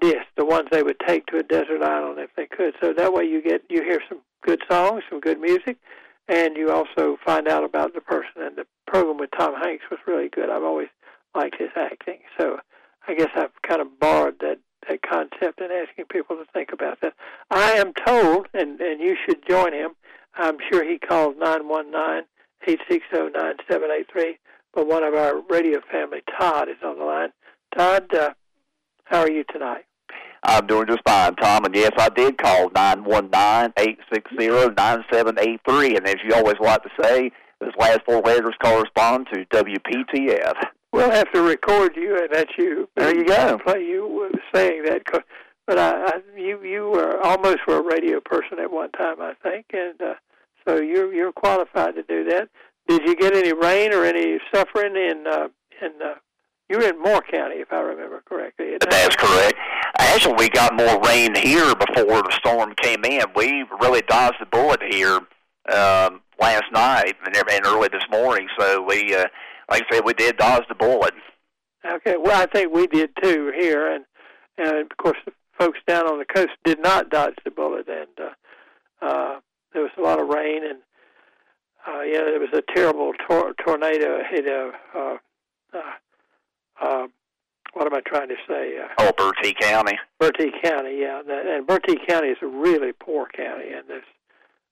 disc, 0.01 0.25
the 0.37 0.45
ones 0.45 0.69
they 0.71 0.83
would 0.83 0.99
take 1.05 1.25
to 1.27 1.37
a 1.37 1.43
desert 1.43 1.83
island 1.83 2.19
if 2.19 2.29
they 2.35 2.47
could. 2.47 2.73
So 2.81 2.93
that 2.93 3.13
way 3.13 3.25
you 3.25 3.41
get 3.41 3.63
you 3.69 3.83
hear 3.83 4.01
some 4.07 4.19
good 4.41 4.61
songs, 4.69 5.03
some 5.09 5.19
good 5.19 5.39
music, 5.39 5.77
and 6.27 6.55
you 6.55 6.71
also 6.71 7.17
find 7.25 7.47
out 7.47 7.63
about 7.63 7.93
the 7.93 8.01
person. 8.01 8.41
And 8.41 8.55
the 8.55 8.65
program 8.87 9.17
with 9.17 9.31
Tom 9.37 9.55
Hanks 9.61 9.83
was 9.91 9.99
really 10.07 10.29
good. 10.29 10.49
I've 10.49 10.63
always 10.63 10.87
liked 11.35 11.57
his 11.59 11.69
acting. 11.75 12.19
So 12.37 12.57
I 13.07 13.13
guess 13.15 13.29
I've 13.35 13.61
kind 13.67 13.81
of 13.81 13.99
borrowed 13.99 14.39
that 14.39 14.59
that 14.87 15.01
concept 15.01 15.59
and 15.59 15.71
asking 15.71 16.05
people 16.09 16.37
to 16.37 16.45
think 16.53 16.69
about 16.71 16.99
that. 17.01 17.13
I 17.51 17.73
am 17.73 17.93
told, 17.93 18.47
and 18.53 18.79
and 18.79 18.99
you 18.99 19.15
should 19.25 19.47
join 19.47 19.73
him. 19.73 19.91
I'm 20.35 20.57
sure 20.71 20.89
he 20.89 20.97
called 20.97 21.37
nine 21.37 21.67
one 21.67 21.91
nine 21.91 22.23
eight 22.67 22.79
six 22.89 23.05
zero 23.13 23.29
nine 23.29 23.55
seven 23.69 23.89
eight 23.91 24.07
three. 24.11 24.37
But 24.73 24.87
one 24.87 25.03
of 25.03 25.15
our 25.15 25.41
radio 25.49 25.79
family, 25.91 26.21
Todd, 26.37 26.69
is 26.69 26.77
on 26.83 26.99
the 26.99 27.05
line. 27.05 27.29
Todd, 27.75 28.13
uh, 28.13 28.33
how 29.05 29.21
are 29.21 29.31
you 29.31 29.43
tonight? 29.51 29.85
I'm 30.43 30.67
doing 30.67 30.87
just 30.87 31.01
fine, 31.05 31.35
Tom. 31.35 31.65
And 31.65 31.75
yes, 31.75 31.91
I 31.97 32.09
did 32.09 32.37
call 32.37 32.69
nine 32.69 33.03
one 33.03 33.29
nine 33.29 33.73
eight 33.77 33.99
six 34.13 34.29
zero 34.39 34.69
nine 34.69 35.03
seven 35.11 35.37
eight 35.39 35.59
three. 35.67 35.95
And 35.97 36.07
as 36.07 36.15
you 36.23 36.33
always 36.35 36.59
like 36.59 36.83
to 36.83 36.89
say, 37.01 37.31
those 37.59 37.73
last 37.77 38.01
four 38.05 38.21
letters 38.21 38.55
correspond 38.63 39.27
to 39.33 39.45
WPTF. 39.45 40.55
We'll 40.91 41.11
have 41.11 41.31
to 41.33 41.41
record 41.41 41.95
you 41.95 42.17
and 42.17 42.29
let 42.31 42.47
you. 42.57 42.89
There 42.95 43.15
you 43.15 43.25
go. 43.25 43.59
Play 43.59 43.81
you 43.81 44.31
saying 44.53 44.83
that, 44.85 45.03
but 45.67 45.77
I, 45.77 46.05
I, 46.05 46.11
you 46.35 46.63
you 46.63 46.89
were 46.89 47.19
almost 47.21 47.59
were 47.67 47.77
a 47.77 47.83
radio 47.83 48.19
person 48.19 48.59
at 48.59 48.71
one 48.71 48.91
time, 48.91 49.21
I 49.21 49.33
think, 49.43 49.67
and 49.71 50.01
uh, 50.01 50.13
so 50.67 50.77
you're 50.77 51.13
you're 51.13 51.31
qualified 51.31 51.95
to 51.95 52.03
do 52.03 52.23
that. 52.25 52.49
Did 52.87 53.03
you 53.07 53.15
get 53.15 53.35
any 53.35 53.53
rain 53.53 53.93
or 53.93 54.03
any 54.03 54.39
suffering 54.53 54.95
in 54.95 55.25
uh, 55.27 55.49
in 55.81 55.91
uh, 56.03 56.15
you're 56.69 56.87
in 56.87 56.99
Moore 57.01 57.21
County, 57.21 57.57
if 57.57 57.71
I 57.71 57.81
remember 57.81 58.21
correctly. 58.25 58.77
That's 58.79 59.15
correct. 59.15 59.55
Actually, 59.97 60.35
we 60.35 60.49
got 60.49 60.75
more 60.75 60.99
rain 61.01 61.35
here 61.35 61.73
before 61.75 62.21
the 62.21 62.31
storm 62.37 62.73
came 62.75 63.03
in. 63.05 63.21
We 63.35 63.65
really 63.81 64.01
dodged 64.03 64.37
the 64.39 64.45
bullet 64.45 64.81
here. 64.83 65.19
Um, 65.71 66.21
last 66.39 66.71
night 66.71 67.15
and, 67.25 67.35
and 67.35 67.65
early 67.65 67.89
this 67.91 68.03
morning. 68.09 68.47
So 68.57 68.81
we, 68.81 69.13
uh, 69.15 69.25
like 69.69 69.83
I 69.89 69.95
said, 69.95 70.05
we 70.05 70.13
did 70.13 70.37
dodge 70.37 70.63
the 70.67 70.75
bullet. 70.75 71.13
Okay, 71.85 72.17
well, 72.17 72.41
I 72.41 72.45
think 72.45 72.73
we 72.73 72.87
did 72.87 73.11
too 73.21 73.51
here, 73.57 73.91
and 73.93 74.05
and 74.57 74.91
of 74.91 74.97
course 74.97 75.17
the 75.25 75.31
folks 75.57 75.79
down 75.87 76.07
on 76.07 76.19
the 76.19 76.25
coast 76.25 76.51
did 76.63 76.79
not 76.81 77.09
dodge 77.09 77.35
the 77.43 77.51
bullet, 77.51 77.87
and 77.87 78.07
uh, 78.19 79.05
uh, 79.05 79.39
there 79.73 79.83
was 79.83 79.91
a 79.97 80.01
lot 80.01 80.21
of 80.21 80.27
rain, 80.27 80.63
and 80.63 80.79
uh, 81.87 82.01
yeah, 82.01 82.23
there 82.25 82.39
was 82.39 82.53
a 82.53 82.63
terrible 82.75 83.13
tor- 83.27 83.53
tornado 83.63 84.19
hit 84.29 84.47
a. 84.47 84.71
Uh, 84.95 85.17
uh, 85.73 85.79
uh, 86.81 87.07
what 87.73 87.85
am 87.85 87.93
I 87.93 88.01
trying 88.01 88.29
to 88.29 88.35
say? 88.47 88.79
Uh, 88.79 88.87
oh, 88.97 89.11
Bertie 89.15 89.53
County. 89.53 89.97
Bertie 90.19 90.51
County, 90.63 91.01
yeah, 91.01 91.21
and 91.27 91.67
Bertie 91.67 91.99
County 92.07 92.29
is 92.29 92.37
a 92.41 92.47
really 92.47 92.93
poor 92.93 93.27
county, 93.27 93.71
and 93.71 93.87
there's 93.87 94.03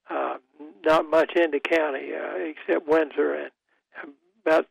uh, 0.10 0.38
not 0.84 1.10
much 1.10 1.34
in 1.36 1.52
the 1.52 1.60
county 1.60 2.10
uh, 2.14 2.38
except 2.38 2.88
Windsor, 2.88 3.36
and 3.36 3.52
about 4.46 4.66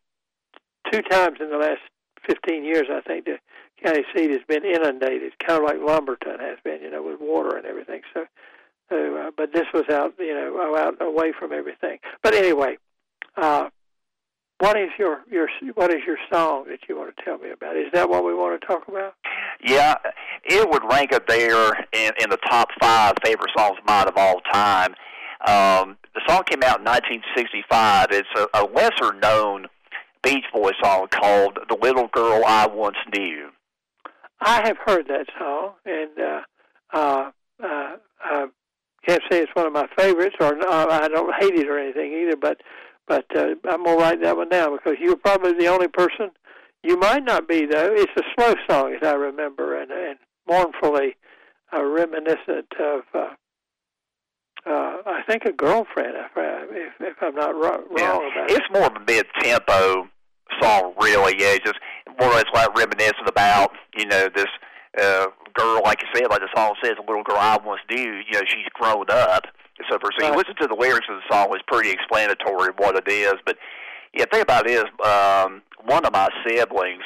two 0.90 1.02
times 1.02 1.38
in 1.40 1.50
the 1.50 1.56
last 1.56 1.80
15 2.26 2.64
years, 2.64 2.86
I 2.90 3.00
think 3.00 3.24
the 3.24 3.38
county 3.82 4.04
seat 4.14 4.30
has 4.30 4.40
been 4.48 4.64
inundated, 4.64 5.32
kind 5.46 5.62
of 5.62 5.68
like 5.68 5.78
Lumberton 5.80 6.38
has 6.40 6.58
been, 6.64 6.80
you 6.82 6.90
know, 6.90 7.02
with 7.02 7.20
water 7.20 7.56
and 7.56 7.66
everything. 7.66 8.02
So, 8.14 8.24
so 8.90 9.16
uh, 9.16 9.30
but 9.36 9.52
this 9.52 9.66
was 9.72 9.84
out, 9.90 10.14
you 10.18 10.34
know, 10.34 10.76
out 10.76 11.00
away 11.00 11.32
from 11.38 11.52
everything. 11.52 11.98
But 12.22 12.34
anyway, 12.34 12.78
uh, 13.36 13.68
what 14.58 14.78
is 14.78 14.88
your 14.98 15.20
your 15.30 15.48
what 15.74 15.90
is 15.90 16.00
your 16.06 16.16
song 16.32 16.64
that 16.68 16.80
you 16.88 16.96
want 16.96 17.14
to 17.14 17.22
tell 17.22 17.38
me 17.38 17.50
about? 17.50 17.76
Is 17.76 17.92
that 17.92 18.08
what 18.08 18.24
we 18.24 18.34
want 18.34 18.58
to 18.58 18.66
talk 18.66 18.88
about? 18.88 19.14
Yeah, 19.62 19.96
it 20.44 20.68
would 20.68 20.82
rank 20.90 21.12
up 21.12 21.26
there 21.26 21.72
in, 21.92 22.12
in 22.20 22.30
the 22.30 22.38
top 22.48 22.68
five 22.80 23.14
favorite 23.24 23.50
songs 23.56 23.76
of 23.78 23.86
mine 23.86 24.08
of 24.08 24.16
all 24.16 24.40
time. 24.52 24.94
Um, 25.46 25.98
the 26.14 26.22
song 26.26 26.44
came 26.44 26.62
out 26.62 26.78
in 26.78 26.84
1965. 26.84 28.08
It's 28.10 28.28
a, 28.36 28.48
a 28.54 28.64
lesser 28.64 29.12
known 29.12 29.66
Beach 30.26 30.44
Boys 30.52 30.74
song 30.82 31.06
called 31.08 31.56
"The 31.68 31.76
Little 31.80 32.08
Girl 32.08 32.42
I 32.44 32.66
Once 32.66 32.96
Knew." 33.14 33.50
I 34.40 34.66
have 34.66 34.76
heard 34.84 35.06
that 35.06 35.26
song, 35.38 35.74
and 35.84 36.18
uh, 36.18 36.40
uh, 36.92 37.30
uh, 37.62 37.96
I 38.20 38.46
can't 39.06 39.22
say 39.30 39.40
it's 39.40 39.54
one 39.54 39.66
of 39.66 39.72
my 39.72 39.86
favorites, 39.96 40.34
or 40.40 40.58
uh, 40.60 40.86
I 40.90 41.06
don't 41.06 41.32
hate 41.38 41.54
it 41.54 41.68
or 41.68 41.78
anything 41.78 42.12
either. 42.12 42.36
But 42.36 42.60
but 43.06 43.24
uh, 43.36 43.54
I'm 43.70 43.84
gonna 43.84 43.96
write 43.96 44.20
that 44.22 44.36
one 44.36 44.48
down 44.48 44.76
because 44.76 44.98
you're 45.00 45.14
probably 45.16 45.52
the 45.52 45.68
only 45.68 45.86
person. 45.86 46.30
You 46.82 46.98
might 46.98 47.24
not 47.24 47.46
be 47.46 47.64
though. 47.64 47.92
It's 47.92 48.12
a 48.16 48.22
slow 48.34 48.54
song, 48.68 48.94
as 49.00 49.06
I 49.06 49.14
remember, 49.14 49.80
and, 49.80 49.92
and 49.92 50.18
mournfully 50.48 51.16
uh, 51.72 51.84
reminiscent 51.84 52.72
of. 52.80 53.02
Uh, 53.14 53.28
uh, 54.68 54.96
I 55.06 55.22
think 55.28 55.44
a 55.44 55.52
girlfriend, 55.52 56.16
if, 56.16 56.32
if, 56.36 56.92
if 56.98 57.16
I'm 57.20 57.36
not 57.36 57.54
wrong, 57.54 57.84
yeah. 57.96 58.16
about 58.16 58.22
it's 58.24 58.52
it. 58.52 58.56
It's 58.56 58.66
more 58.72 58.86
of 58.86 58.96
a 58.96 59.04
mid-tempo 59.06 60.08
song, 60.60 60.94
really. 61.00 61.34
Yeah, 61.38 61.56
just 61.64 61.78
more 62.20 62.30
or 62.30 62.34
less 62.34 62.46
like 62.54 62.74
reminiscent 62.76 63.28
about 63.28 63.72
you 63.96 64.06
know 64.06 64.28
this 64.34 64.48
uh, 65.00 65.26
girl, 65.54 65.80
like 65.84 66.02
you 66.02 66.08
said, 66.14 66.30
like 66.30 66.40
the 66.40 66.48
song 66.54 66.74
says, 66.82 66.94
a 66.98 67.06
little 67.06 67.24
girl 67.24 67.38
I 67.38 67.58
once 67.64 67.80
knew. 67.90 68.22
You 68.26 68.32
know, 68.32 68.42
she's 68.46 68.68
grown 68.74 69.06
up 69.10 69.46
so 69.90 69.98
for 70.00 70.10
so 70.18 70.26
you 70.26 70.34
listen 70.34 70.54
to 70.60 70.66
the 70.66 70.74
lyrics 70.74 71.06
of 71.10 71.16
the 71.16 71.34
song, 71.34 71.48
it's 71.52 71.62
pretty 71.66 71.90
explanatory 71.90 72.70
of 72.70 72.76
what 72.78 72.96
it 72.96 73.08
is. 73.08 73.34
But 73.44 73.58
yeah, 74.14 74.24
the 74.24 74.30
thing 74.32 74.42
about 74.42 74.66
it 74.66 74.72
is, 74.72 74.84
um, 75.04 75.62
one 75.84 76.04
of 76.06 76.12
my 76.12 76.28
siblings 76.46 77.02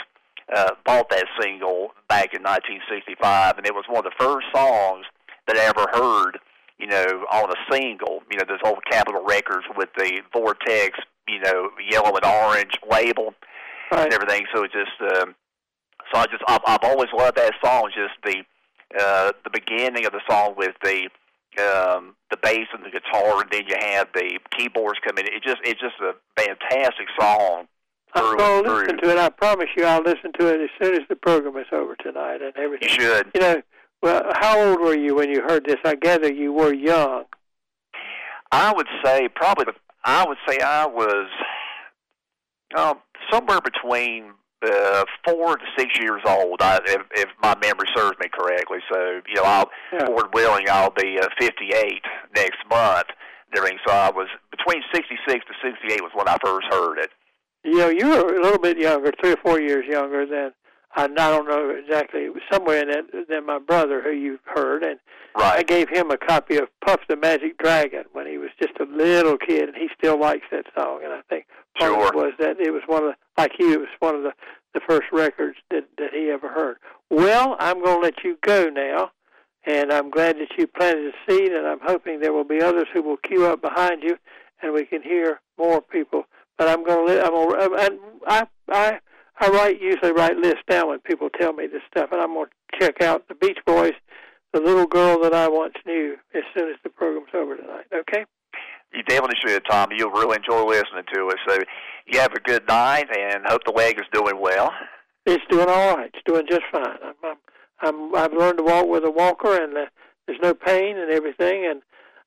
uh, 0.54 0.70
bought 0.84 1.10
that 1.10 1.26
single 1.40 1.90
back 2.08 2.32
in 2.34 2.42
1965, 2.42 3.58
and 3.58 3.66
it 3.66 3.74
was 3.74 3.84
one 3.88 4.06
of 4.06 4.12
the 4.12 4.24
first 4.24 4.46
songs 4.54 5.06
that 5.46 5.56
I 5.56 5.64
ever 5.64 5.86
heard. 5.92 6.38
You 6.78 6.86
know, 6.86 7.26
on 7.30 7.50
a 7.50 7.60
single. 7.70 8.22
You 8.30 8.38
know, 8.38 8.44
those 8.48 8.64
old 8.64 8.82
Capitol 8.90 9.22
records 9.22 9.66
with 9.76 9.90
the 9.98 10.22
Vortex, 10.32 10.98
you 11.30 11.40
know, 11.40 11.70
yellow 11.88 12.14
and 12.16 12.24
orange 12.24 12.72
label 12.90 13.34
right. 13.90 14.04
and 14.04 14.12
everything. 14.12 14.46
So 14.54 14.64
it 14.64 14.72
just, 14.72 15.16
um, 15.16 15.34
so 16.12 16.20
I 16.20 16.26
just, 16.26 16.42
I've, 16.48 16.60
I've 16.66 16.84
always 16.84 17.08
loved 17.16 17.36
that 17.36 17.54
song. 17.64 17.90
Just 17.94 18.14
the 18.24 18.42
uh, 18.98 19.32
the 19.44 19.50
beginning 19.50 20.06
of 20.06 20.12
the 20.12 20.20
song 20.28 20.54
with 20.56 20.74
the 20.82 21.08
um, 21.58 22.14
the 22.30 22.36
bass 22.36 22.66
and 22.72 22.84
the 22.84 22.90
guitar, 22.90 23.40
and 23.40 23.50
then 23.50 23.64
you 23.66 23.76
have 23.80 24.08
the 24.14 24.38
keyboards 24.56 24.98
come 25.04 25.18
in. 25.18 25.26
It 25.26 25.42
just 25.42 25.58
it's 25.64 25.80
just 25.80 25.96
a 26.00 26.14
fantastic 26.36 27.08
song. 27.20 27.66
I'm 28.14 28.36
going 28.36 28.64
to 28.64 28.72
listen 28.72 28.98
to 28.98 29.10
it. 29.10 29.18
I 29.18 29.28
promise 29.28 29.68
you, 29.76 29.84
I'll 29.84 30.02
listen 30.02 30.32
to 30.38 30.46
it 30.48 30.60
as 30.60 30.70
soon 30.82 30.94
as 30.94 31.06
the 31.08 31.14
program 31.14 31.56
is 31.56 31.66
over 31.70 31.94
tonight 31.94 32.42
and 32.42 32.56
everything. 32.56 32.88
You 32.88 32.94
should. 32.94 33.30
You 33.34 33.40
know, 33.40 33.62
well, 34.02 34.24
how 34.40 34.58
old 34.58 34.80
were 34.80 34.96
you 34.96 35.14
when 35.14 35.30
you 35.30 35.42
heard 35.42 35.64
this? 35.64 35.76
I 35.84 35.94
gather 35.94 36.32
you 36.32 36.52
were 36.52 36.72
young. 36.72 37.24
I 38.50 38.72
would 38.72 38.88
say 39.04 39.28
probably. 39.28 39.72
I 40.04 40.26
would 40.26 40.38
say 40.48 40.58
I 40.58 40.86
was 40.86 41.28
uh, 42.74 42.94
somewhere 43.30 43.60
between 43.60 44.32
uh, 44.62 45.04
four 45.24 45.56
to 45.56 45.64
six 45.76 45.98
years 45.98 46.20
old, 46.26 46.60
I, 46.60 46.80
if, 46.86 47.02
if 47.12 47.28
my 47.42 47.56
memory 47.62 47.88
serves 47.94 48.18
me 48.20 48.28
correctly. 48.32 48.78
So, 48.92 49.20
you 49.26 49.36
know, 49.36 49.44
I'll, 49.44 49.70
yeah. 49.92 50.04
Lord 50.06 50.26
willing, 50.34 50.66
I'll 50.68 50.90
be 50.90 51.18
uh, 51.18 51.28
58 51.38 52.02
next 52.34 52.58
month. 52.68 53.06
During, 53.52 53.78
so 53.84 53.92
I 53.92 54.10
was 54.10 54.28
between 54.52 54.80
66 54.94 55.18
to 55.26 55.52
68 55.60 56.02
was 56.02 56.12
when 56.14 56.28
I 56.28 56.36
first 56.44 56.68
heard 56.70 56.98
it. 56.98 57.10
You 57.64 57.78
know, 57.78 57.88
you 57.88 58.06
were 58.06 58.38
a 58.38 58.40
little 58.40 58.60
bit 58.60 58.78
younger, 58.78 59.12
three 59.20 59.32
or 59.32 59.38
four 59.42 59.60
years 59.60 59.86
younger 59.88 60.24
than 60.24 60.52
I, 60.96 61.06
don't 61.06 61.48
know 61.48 61.70
exactly. 61.70 62.24
It 62.24 62.34
was 62.34 62.42
somewhere 62.50 62.82
in 62.82 62.88
that 62.88 63.28
than 63.28 63.46
my 63.46 63.58
brother, 63.58 64.02
who 64.02 64.10
you've 64.10 64.40
heard, 64.44 64.82
and 64.82 64.98
right. 65.36 65.58
I 65.58 65.62
gave 65.62 65.88
him 65.88 66.10
a 66.10 66.16
copy 66.16 66.56
of 66.56 66.68
Puff 66.84 67.00
the 67.08 67.16
Magic 67.16 67.58
Dragon 67.58 68.04
when 68.12 68.26
he 68.26 68.38
was 68.38 68.50
just 68.60 68.74
a 68.80 68.84
little 68.84 69.38
kid, 69.38 69.68
and 69.68 69.76
he 69.76 69.88
still 69.96 70.18
likes 70.18 70.46
that 70.50 70.66
song. 70.76 71.00
And 71.04 71.12
I 71.12 71.20
think 71.28 71.46
part 71.78 71.92
sure. 71.92 72.08
of 72.08 72.08
it 72.08 72.16
was 72.16 72.32
that 72.40 72.60
it 72.60 72.72
was 72.72 72.82
one 72.86 73.04
of 73.04 73.12
the, 73.12 73.16
like 73.40 73.52
you, 73.58 73.72
it 73.74 73.80
was 73.80 73.88
one 74.00 74.14
of 74.16 74.22
the 74.22 74.32
the 74.74 74.80
first 74.88 75.06
records 75.12 75.56
that 75.70 75.88
that 75.98 76.12
he 76.12 76.30
ever 76.30 76.48
heard. 76.48 76.76
Well, 77.08 77.56
I'm 77.58 77.82
going 77.82 77.96
to 77.96 78.02
let 78.02 78.24
you 78.24 78.36
go 78.42 78.68
now, 78.68 79.10
and 79.64 79.92
I'm 79.92 80.10
glad 80.10 80.36
that 80.36 80.56
you 80.58 80.66
planted 80.66 81.12
a 81.12 81.30
seed, 81.30 81.52
and 81.52 81.66
I'm 81.66 81.80
hoping 81.82 82.20
there 82.20 82.32
will 82.32 82.44
be 82.44 82.60
others 82.60 82.86
who 82.92 83.02
will 83.02 83.16
queue 83.16 83.46
up 83.46 83.62
behind 83.62 84.02
you, 84.02 84.16
and 84.62 84.72
we 84.72 84.84
can 84.84 85.02
hear 85.02 85.40
more 85.58 85.80
people. 85.80 86.24
But 86.58 86.68
I'm 86.68 86.84
going 86.84 87.06
to 87.06 87.12
let 87.14 87.24
I'm 87.24 87.32
going 87.32 87.58
to, 87.58 88.10
I 88.26 88.46
I 88.68 89.00
I 89.40 89.48
write 89.48 89.80
usually 89.80 90.12
write 90.12 90.36
lists 90.36 90.62
down 90.68 90.88
when 90.88 91.00
people 91.00 91.30
tell 91.30 91.52
me 91.52 91.66
this 91.66 91.82
stuff, 91.90 92.10
and 92.12 92.20
I'm 92.20 92.34
going 92.34 92.46
to 92.48 92.78
check 92.78 93.02
out 93.02 93.26
the 93.28 93.34
Beach 93.34 93.58
Boys, 93.66 93.94
the 94.52 94.60
little 94.60 94.86
girl 94.86 95.20
that 95.22 95.32
I 95.32 95.48
once 95.48 95.74
knew, 95.86 96.16
as 96.34 96.42
soon 96.54 96.68
as 96.68 96.76
the 96.84 96.90
program's 96.90 97.30
over 97.34 97.56
tonight. 97.56 97.86
Okay. 97.94 98.24
You 98.92 99.02
definitely 99.04 99.36
should, 99.46 99.62
Tom. 99.70 99.90
You'll 99.96 100.10
really 100.10 100.36
enjoy 100.36 100.64
listening 100.64 101.04
to 101.14 101.28
it. 101.28 101.36
So 101.48 101.58
you 102.06 102.18
have 102.18 102.32
a 102.32 102.40
good 102.40 102.66
night, 102.68 103.06
and 103.16 103.44
hope 103.46 103.62
the 103.64 103.72
leg 103.72 103.98
is 103.98 104.06
doing 104.12 104.40
well. 104.40 104.72
It's 105.26 105.44
doing 105.48 105.68
all 105.68 105.96
right. 105.96 106.10
It's 106.12 106.24
doing 106.26 106.46
just 106.48 106.64
fine. 106.72 106.98
I'm, 107.02 107.14
I'm, 107.24 107.36
I'm 107.80 108.14
I've 108.14 108.32
learned 108.32 108.58
to 108.58 108.64
walk 108.64 108.88
with 108.88 109.04
a 109.04 109.10
walker, 109.10 109.62
and 109.62 109.76
uh, 109.76 109.86
there's 110.26 110.40
no 110.42 110.54
pain 110.54 110.98
and 110.98 111.10
everything. 111.10 111.66
And 111.66 111.82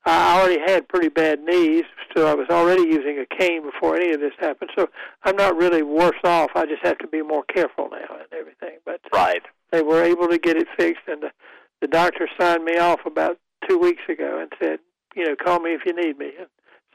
I 0.06 0.40
already 0.40 0.60
had 0.60 0.90
pretty 0.90 1.08
bad 1.08 1.40
knees, 1.42 1.86
so 2.16 2.28
I 2.28 2.34
was 2.34 2.48
already 2.50 2.82
using 2.84 3.20
a 3.20 3.36
cane 3.38 3.64
before 3.64 3.96
any 3.96 4.12
of 4.12 4.20
this 4.20 4.34
happened. 4.38 4.72
So 4.78 4.90
I'm 5.24 5.38
not 5.38 5.56
really 5.56 5.82
worse 5.82 6.20
off. 6.26 6.52
I 6.56 6.66
just 6.66 6.84
have 6.84 6.98
to 7.00 7.08
be 7.08 7.22
more 7.22 7.44
careful 7.54 7.90
now 7.90 8.18
and 8.18 8.28
everything. 8.38 8.80
But 8.86 9.00
right, 9.14 9.42
they 9.72 9.82
were 9.82 10.04
able 10.04 10.28
to 10.28 10.38
get 10.38 10.58
it 10.58 10.68
fixed, 10.78 11.04
and 11.08 11.24
the, 11.24 11.32
the 11.82 11.88
doctor 11.88 12.28
signed 12.40 12.66
me 12.66 12.78
off 12.78 13.00
about 13.06 13.38
two 13.68 13.78
weeks 13.78 14.02
ago 14.10 14.40
and 14.42 14.52
said, 14.62 14.80
you 15.16 15.26
know, 15.26 15.36
call 15.36 15.60
me 15.60 15.72
if 15.72 15.82
you 15.86 15.96
need 15.96 16.18
me. 16.18 16.32
And 16.38 16.48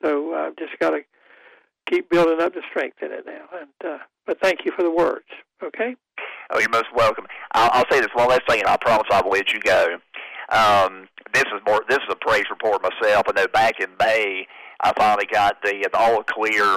so 0.04 0.34
I've 0.34 0.56
just 0.56 0.78
got 0.78 0.90
to 0.90 1.00
keep 1.88 2.10
building 2.10 2.42
up 2.42 2.52
the 2.52 2.62
strength 2.68 2.98
in 3.02 3.12
it 3.12 3.24
now. 3.24 3.46
And 3.58 3.92
uh, 3.92 3.98
but 4.26 4.38
thank 4.42 4.66
you 4.66 4.72
for 4.76 4.82
the 4.82 4.90
words. 4.90 5.24
Okay. 5.62 5.96
Oh, 6.50 6.58
you're 6.58 6.68
most 6.70 6.92
welcome. 6.94 7.26
I'll, 7.52 7.70
I'll 7.72 7.90
say 7.90 8.00
this 8.00 8.10
one 8.14 8.28
last 8.28 8.42
thing, 8.48 8.60
and 8.60 8.68
I 8.68 8.76
promise 8.76 9.06
I 9.10 9.22
will 9.22 9.30
let 9.30 9.52
you 9.52 9.60
go. 9.60 9.98
Um, 10.50 11.08
this 11.34 11.44
is 11.44 11.60
more. 11.66 11.82
This 11.88 11.98
is 11.98 12.10
a 12.10 12.16
praise 12.16 12.44
report 12.50 12.82
myself. 12.82 13.24
I 13.28 13.32
know 13.36 13.48
back 13.48 13.80
in 13.80 13.88
May, 13.98 14.46
I 14.82 14.92
finally 14.96 15.26
got 15.30 15.56
the, 15.62 15.88
the 15.92 15.98
all 15.98 16.22
clear 16.22 16.76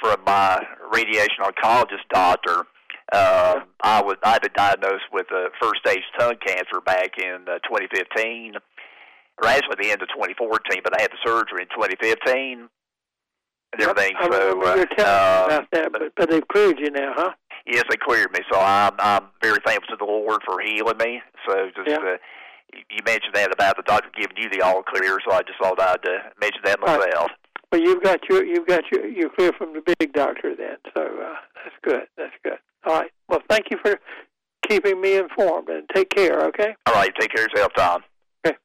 from 0.00 0.16
my 0.26 0.60
radiation 0.92 1.44
oncologist 1.44 2.08
doctor. 2.12 2.64
Uh, 3.12 3.60
I 3.82 4.02
was 4.02 4.16
I've 4.22 4.42
been 4.42 4.52
diagnosed 4.54 5.04
with 5.12 5.26
uh, 5.32 5.48
first 5.60 5.80
stage 5.84 6.02
tongue 6.18 6.36
cancer 6.44 6.80
back 6.84 7.18
in 7.18 7.44
uh, 7.46 7.58
2015 7.68 8.54
or 9.40 9.48
actually 9.48 9.76
the 9.80 9.90
end 9.90 10.02
of 10.02 10.08
2014, 10.08 10.80
but 10.82 10.98
I 10.98 11.02
had 11.02 11.10
the 11.10 11.18
surgery 11.24 11.62
in 11.62 11.68
2015 11.68 12.68
and 13.72 13.80
everything. 13.80 14.16
I, 14.18 14.26
I 14.26 14.30
so 14.30 14.48
remember 14.48 14.66
uh, 14.66 14.76
you 14.76 14.86
telling 14.96 15.00
uh, 15.00 15.46
me 15.48 15.54
about 15.54 15.70
that, 15.72 15.92
but, 15.92 16.02
but 16.16 16.30
they've 16.30 16.48
cleared 16.48 16.78
you 16.78 16.90
now, 16.90 17.12
huh? 17.14 17.32
Yes, 17.66 17.84
they 17.88 17.96
cleared 17.96 18.32
me, 18.32 18.40
so 18.50 18.58
I'm 18.58 18.94
I'm 18.98 19.26
very 19.40 19.58
thankful 19.64 19.96
to 19.96 19.96
the 19.96 20.04
Lord 20.04 20.40
for 20.44 20.60
healing 20.60 20.98
me. 20.98 21.22
So 21.48 21.70
just 21.76 21.88
yeah. 21.88 21.96
uh, 21.96 22.16
you 22.72 23.02
mentioned 23.04 23.34
that 23.34 23.52
about 23.52 23.76
the 23.76 23.82
doctor 23.82 24.08
giving 24.16 24.36
you 24.36 24.48
the 24.50 24.62
all 24.62 24.82
clear, 24.82 25.18
so 25.26 25.34
I 25.34 25.42
just 25.42 25.58
thought 25.60 25.80
I'd 25.80 26.06
uh, 26.06 26.30
mention 26.40 26.60
that 26.64 26.80
myself. 26.80 27.30
Right. 27.30 27.30
Well, 27.70 27.80
you've 27.80 28.02
got 28.02 28.20
your 28.28 28.44
you've 28.44 28.66
got 28.66 28.84
your 28.90 29.06
you're 29.06 29.30
clear 29.30 29.52
from 29.52 29.72
the 29.72 29.82
big 29.98 30.12
doctor 30.12 30.54
then, 30.54 30.76
so 30.94 31.02
uh, 31.02 31.34
that's 31.64 31.76
good. 31.82 32.06
That's 32.16 32.34
good. 32.42 32.58
All 32.84 33.00
right. 33.00 33.10
Well, 33.28 33.40
thank 33.48 33.66
you 33.70 33.78
for 33.82 33.98
keeping 34.68 35.00
me 35.00 35.16
informed, 35.16 35.68
and 35.68 35.88
take 35.94 36.10
care. 36.10 36.40
Okay. 36.46 36.74
All 36.86 36.94
right. 36.94 37.10
Take 37.18 37.32
care 37.34 37.44
of 37.46 37.50
yourself, 37.52 37.72
Tom. 37.76 38.02
Okay. 38.46 38.56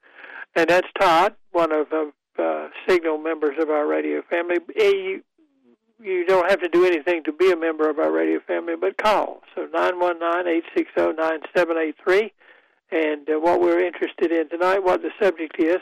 And 0.56 0.70
that's 0.70 0.88
Todd, 1.00 1.36
one 1.52 1.72
of 1.72 1.88
uh, 1.94 2.06
uh, 2.42 2.70
signal 2.88 3.18
members 3.18 3.56
of 3.60 3.70
our 3.70 3.88
radio 3.88 4.22
family. 4.30 4.58
You, 4.76 5.24
you 6.00 6.26
don't 6.26 6.50
have 6.50 6.62
to 6.62 6.70
do 6.70 6.86
anything 6.86 7.24
to 7.24 7.32
be 7.32 7.52
a 7.52 7.56
member 7.56 7.90
of 7.90 8.00
our 8.00 8.12
radio 8.12 8.40
family, 8.46 8.76
but 8.80 8.98
call. 8.98 9.42
So 9.56 9.68
nine 9.74 10.00
one 10.00 10.20
nine 10.20 10.48
eight 10.48 10.64
six 10.76 10.90
zero 10.98 11.14
nine 11.14 11.40
seven 11.56 11.78
eight 11.78 11.96
three, 12.04 12.34
and 12.92 13.30
uh, 13.30 13.40
what 13.40 13.60
we're 13.60 13.86
interested 13.86 14.32
in 14.32 14.50
tonight, 14.50 14.80
what 14.80 15.02
the 15.02 15.12
subject 15.22 15.60
is, 15.60 15.78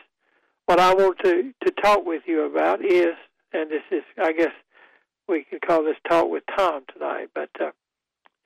what 0.66 0.80
I 0.80 0.94
want 0.94 1.20
to 1.24 1.54
to 1.64 1.72
talk 1.82 2.06
with 2.06 2.24
you 2.26 2.46
about 2.46 2.84
is, 2.84 3.14
and 3.54 3.70
this 3.70 3.84
is, 3.92 4.04
I 4.22 4.32
guess, 4.34 4.52
we 5.28 5.44
can 5.44 5.60
call 5.66 5.84
this 5.84 5.98
talk 6.10 6.30
with 6.30 6.44
Tom 6.58 6.84
tonight. 6.92 7.30
But 7.34 7.50
uh, 7.60 7.72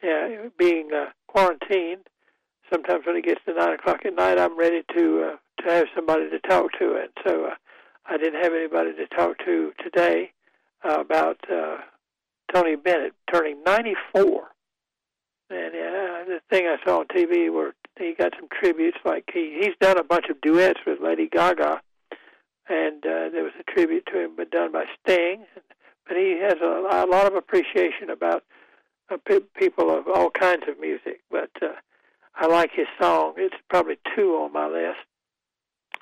yeah, 0.03 0.47
being 0.57 0.89
uh, 0.93 1.11
quarantined, 1.27 2.07
sometimes 2.71 3.05
when 3.05 3.15
it 3.15 3.25
gets 3.25 3.41
to 3.45 3.53
nine 3.53 3.73
o'clock 3.73 4.05
at 4.05 4.15
night, 4.15 4.37
I'm 4.37 4.57
ready 4.57 4.83
to 4.95 5.31
uh, 5.31 5.63
to 5.63 5.69
have 5.69 5.87
somebody 5.95 6.29
to 6.29 6.39
talk 6.39 6.71
to, 6.79 6.95
and 6.95 7.09
so 7.25 7.45
uh, 7.45 7.55
I 8.05 8.17
didn't 8.17 8.41
have 8.43 8.53
anybody 8.53 8.93
to 8.93 9.07
talk 9.07 9.37
to 9.45 9.71
today 9.83 10.31
uh, 10.83 10.99
about 10.99 11.37
uh, 11.51 11.77
Tony 12.53 12.75
Bennett 12.75 13.13
turning 13.31 13.63
94. 13.63 14.47
And 15.51 15.67
uh, 15.67 16.25
the 16.25 16.39
thing 16.49 16.67
I 16.67 16.77
saw 16.85 16.99
on 16.99 17.07
TV 17.07 17.51
where 17.53 17.73
he 17.99 18.15
got 18.17 18.33
some 18.39 18.47
tributes, 18.49 18.97
like 19.05 19.25
he 19.31 19.59
he's 19.59 19.75
done 19.79 19.97
a 19.99 20.03
bunch 20.03 20.25
of 20.29 20.41
duets 20.41 20.79
with 20.87 20.99
Lady 21.01 21.27
Gaga, 21.27 21.81
and 22.69 23.05
uh, 23.05 23.29
there 23.31 23.43
was 23.43 23.53
a 23.59 23.71
tribute 23.71 24.07
to 24.11 24.19
him, 24.19 24.31
but 24.35 24.51
done 24.51 24.71
by 24.71 24.85
Sting. 25.03 25.45
But 26.07 26.17
he 26.17 26.39
has 26.41 26.55
a, 26.61 27.05
a 27.05 27.05
lot 27.05 27.27
of 27.27 27.35
appreciation 27.35 28.09
about 28.09 28.43
uh, 29.11 29.17
pe- 29.27 29.41
people 29.55 29.95
of 29.95 30.07
all 30.07 30.31
kinds 30.31 30.63
of 30.67 30.79
music. 30.79 31.21
But 31.29 31.51
uh, 31.61 31.73
I 32.35 32.47
like 32.47 32.71
his 32.73 32.87
song. 32.99 33.33
It's 33.37 33.55
probably 33.69 33.99
two 34.15 34.31
on 34.41 34.53
my 34.53 34.67
list. 34.67 34.97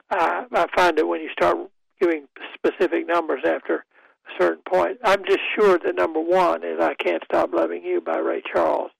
I, 0.09 0.45
I 0.53 0.65
find 0.75 0.97
that 0.97 1.07
when 1.07 1.21
you 1.21 1.29
start 1.31 1.57
giving 1.99 2.27
specific 2.53 3.07
numbers 3.07 3.41
after 3.45 3.75
a 3.75 4.41
certain 4.41 4.63
point, 4.67 4.99
I'm 5.03 5.25
just 5.25 5.39
sure 5.55 5.77
that 5.79 5.95
number 5.95 6.21
one 6.21 6.63
is 6.63 6.79
"I 6.79 6.93
Can't 6.93 7.23
Stop 7.25 7.53
Loving 7.53 7.83
You" 7.83 8.01
by 8.01 8.17
Ray 8.17 8.41
Charles. 8.53 8.91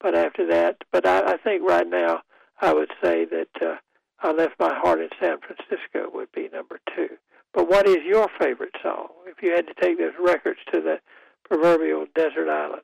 But 0.00 0.14
after 0.14 0.46
that, 0.48 0.76
but 0.92 1.06
I, 1.06 1.32
I 1.32 1.36
think 1.38 1.62
right 1.66 1.88
now 1.88 2.20
I 2.64 2.72
would 2.72 2.90
say 3.02 3.26
that 3.26 3.62
uh, 3.62 3.76
"I 4.20 4.32
Left 4.32 4.58
My 4.58 4.74
Heart 4.74 5.00
in 5.00 5.08
San 5.20 5.36
Francisco" 5.40 6.10
would 6.14 6.32
be 6.32 6.48
number 6.52 6.80
two. 6.96 7.08
But 7.52 7.68
what 7.68 7.86
is 7.86 7.98
your 8.04 8.28
favorite 8.40 8.74
song? 8.82 9.08
If 9.26 9.42
you 9.42 9.52
had 9.52 9.66
to 9.66 9.74
take 9.74 9.98
those 9.98 10.14
records 10.18 10.60
to 10.72 10.80
the 10.80 10.98
proverbial 11.44 12.06
desert 12.14 12.48
island, 12.48 12.82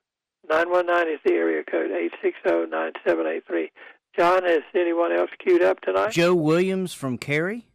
nine 0.49 0.71
one 0.71 0.87
nine 0.87 1.09
is 1.09 1.19
the 1.25 1.33
area 1.33 1.65
code 1.65 1.91
eight 1.91 2.13
six 2.23 2.37
zero 2.47 2.67
nine 2.67 2.93
seven 3.07 3.27
eight 3.27 3.47
three. 3.47 3.71
John, 4.17 4.45
has 4.45 4.61
anyone 4.75 5.13
else 5.13 5.31
queued 5.43 5.63
up 5.63 5.81
tonight? 5.81 6.13
Joe 6.13 6.35
Williams 6.35 6.93
from 6.93 7.17
Cary. 7.17 7.67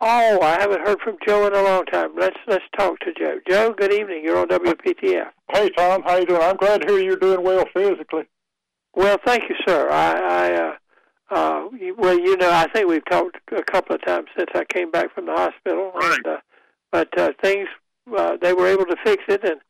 Oh, 0.00 0.40
I 0.42 0.60
haven't 0.60 0.86
heard 0.86 1.00
from 1.00 1.16
Joe 1.24 1.46
in 1.46 1.54
a 1.54 1.62
long 1.62 1.86
time. 1.86 2.10
Let's 2.14 2.36
let's 2.46 2.64
talk 2.76 2.98
to 3.00 3.14
Joe. 3.14 3.38
Joe, 3.48 3.72
good 3.72 3.92
evening. 3.92 4.22
You're 4.22 4.38
on 4.38 4.48
WPTF. 4.48 5.30
Hey 5.50 5.70
Tom, 5.70 6.02
how 6.02 6.16
you 6.16 6.26
doing? 6.26 6.42
I'm 6.42 6.56
glad 6.56 6.82
to 6.82 6.88
hear 6.88 7.02
you're 7.02 7.16
doing 7.16 7.42
well 7.42 7.64
physically. 7.72 8.24
Well, 8.94 9.16
thank 9.24 9.44
you, 9.48 9.56
sir. 9.66 9.88
I, 9.88 10.50
I 10.50 10.52
uh, 10.54 10.72
uh, 11.32 11.68
well, 11.96 12.18
you 12.18 12.36
know, 12.36 12.50
I 12.50 12.68
think 12.72 12.88
we've 12.88 13.04
talked 13.06 13.36
a 13.56 13.62
couple 13.62 13.96
of 13.96 14.04
times 14.04 14.28
since 14.36 14.50
I 14.54 14.64
came 14.64 14.90
back 14.90 15.14
from 15.14 15.26
the 15.26 15.32
hospital. 15.32 15.92
Right. 15.94 16.16
And, 16.16 16.26
uh, 16.26 16.36
but 16.90 17.18
uh, 17.18 17.30
things, 17.42 17.68
uh, 18.16 18.36
they 18.40 18.52
were 18.52 18.66
able 18.66 18.84
to 18.86 18.96
fix 19.04 19.22
it, 19.28 19.42
and 19.44 19.60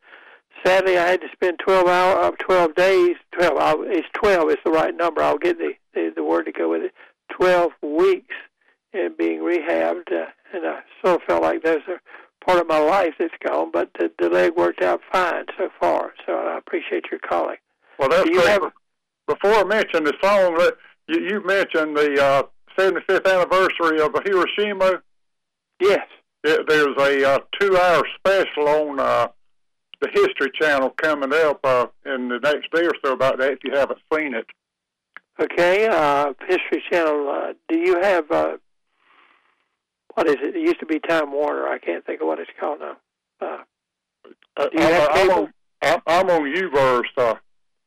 sadly, 0.65 0.97
I 0.97 1.07
had 1.07 1.21
to 1.21 1.27
spend 1.31 1.59
12 1.59 1.87
hour, 1.87 2.17
uh, 2.23 2.31
12 2.31 2.75
days. 2.75 3.15
12. 3.37 3.57
I, 3.57 3.75
it's 3.87 4.07
12. 4.13 4.49
It's 4.49 4.61
the 4.65 4.71
right 4.71 4.95
number. 4.95 5.21
I'll 5.21 5.37
get 5.37 5.57
the, 5.57 5.73
the 5.93 6.11
the 6.15 6.23
word 6.23 6.43
to 6.45 6.51
go 6.51 6.69
with 6.69 6.83
it. 6.83 6.93
12 7.31 7.71
weeks 7.81 8.35
in 8.93 9.15
being 9.17 9.39
rehabbed, 9.39 10.11
uh, 10.11 10.25
and 10.53 10.65
I 10.65 10.79
sort 11.03 11.21
of 11.21 11.27
felt 11.27 11.41
like 11.43 11.63
those 11.63 11.81
are 11.87 12.01
part 12.45 12.59
of 12.59 12.67
my 12.67 12.77
life 12.79 13.13
that's 13.17 13.33
gone. 13.43 13.71
But 13.71 13.89
the, 13.97 14.11
the 14.19 14.29
leg 14.29 14.55
worked 14.55 14.81
out 14.81 15.01
fine 15.11 15.45
so 15.57 15.69
far. 15.79 16.13
So 16.25 16.33
I 16.33 16.57
appreciate 16.57 17.05
your 17.09 17.19
calling. 17.19 17.57
Well, 17.97 18.09
that's 18.09 18.29
great. 18.29 18.47
have- 18.47 18.71
Before 19.27 19.53
I 19.53 19.63
mention 19.63 20.03
the 20.03 20.13
song, 20.21 20.55
that 20.57 20.75
you, 21.07 21.19
you 21.21 21.45
mentioned 21.45 21.95
the 21.97 22.23
uh, 22.23 22.43
75th 22.77 23.25
anniversary 23.31 24.01
of 24.01 24.13
Hiroshima. 24.25 25.01
Yes. 25.79 26.07
It, 26.43 26.67
there's 26.67 26.97
a 26.97 27.29
uh, 27.35 27.39
two-hour 27.59 28.03
special 28.17 28.67
on 28.67 28.99
uh, 28.99 29.27
the 30.01 30.09
History 30.13 30.51
Channel 30.59 30.89
coming 30.91 31.33
up 31.33 31.59
uh, 31.63 31.87
in 32.05 32.27
the 32.29 32.39
next 32.39 32.71
day 32.71 32.85
or 32.85 32.93
so 33.03 33.13
about 33.13 33.37
that. 33.39 33.51
If 33.53 33.59
you 33.63 33.71
haven't 33.73 33.99
seen 34.13 34.33
it, 34.33 34.45
Okay, 35.39 35.87
uh, 35.87 36.31
History 36.47 36.83
Channel. 36.91 37.27
Uh, 37.27 37.53
do 37.67 37.79
you 37.79 37.99
have 37.99 38.29
uh, 38.29 38.57
what 40.13 40.27
is 40.27 40.35
it? 40.39 40.55
It 40.55 40.61
used 40.61 40.79
to 40.81 40.85
be 40.85 40.99
Time 40.99 41.31
Warner. 41.31 41.67
I 41.67 41.79
can't 41.79 42.05
think 42.05 42.21
of 42.21 42.27
what 42.27 42.37
it's 42.39 42.51
called 42.59 42.81
now. 42.81 42.97
Uh, 43.41 43.63
Uh, 44.55 44.67
Do 44.69 44.77
you 44.79 44.83
have 44.83 45.09
I'm, 45.11 45.27
cable? 45.27 45.33
on, 45.41 45.53
I'm, 45.81 45.99
I'm 46.05 46.29
on 46.29 46.41
Uverse. 46.53 47.17
Uh, 47.17 47.33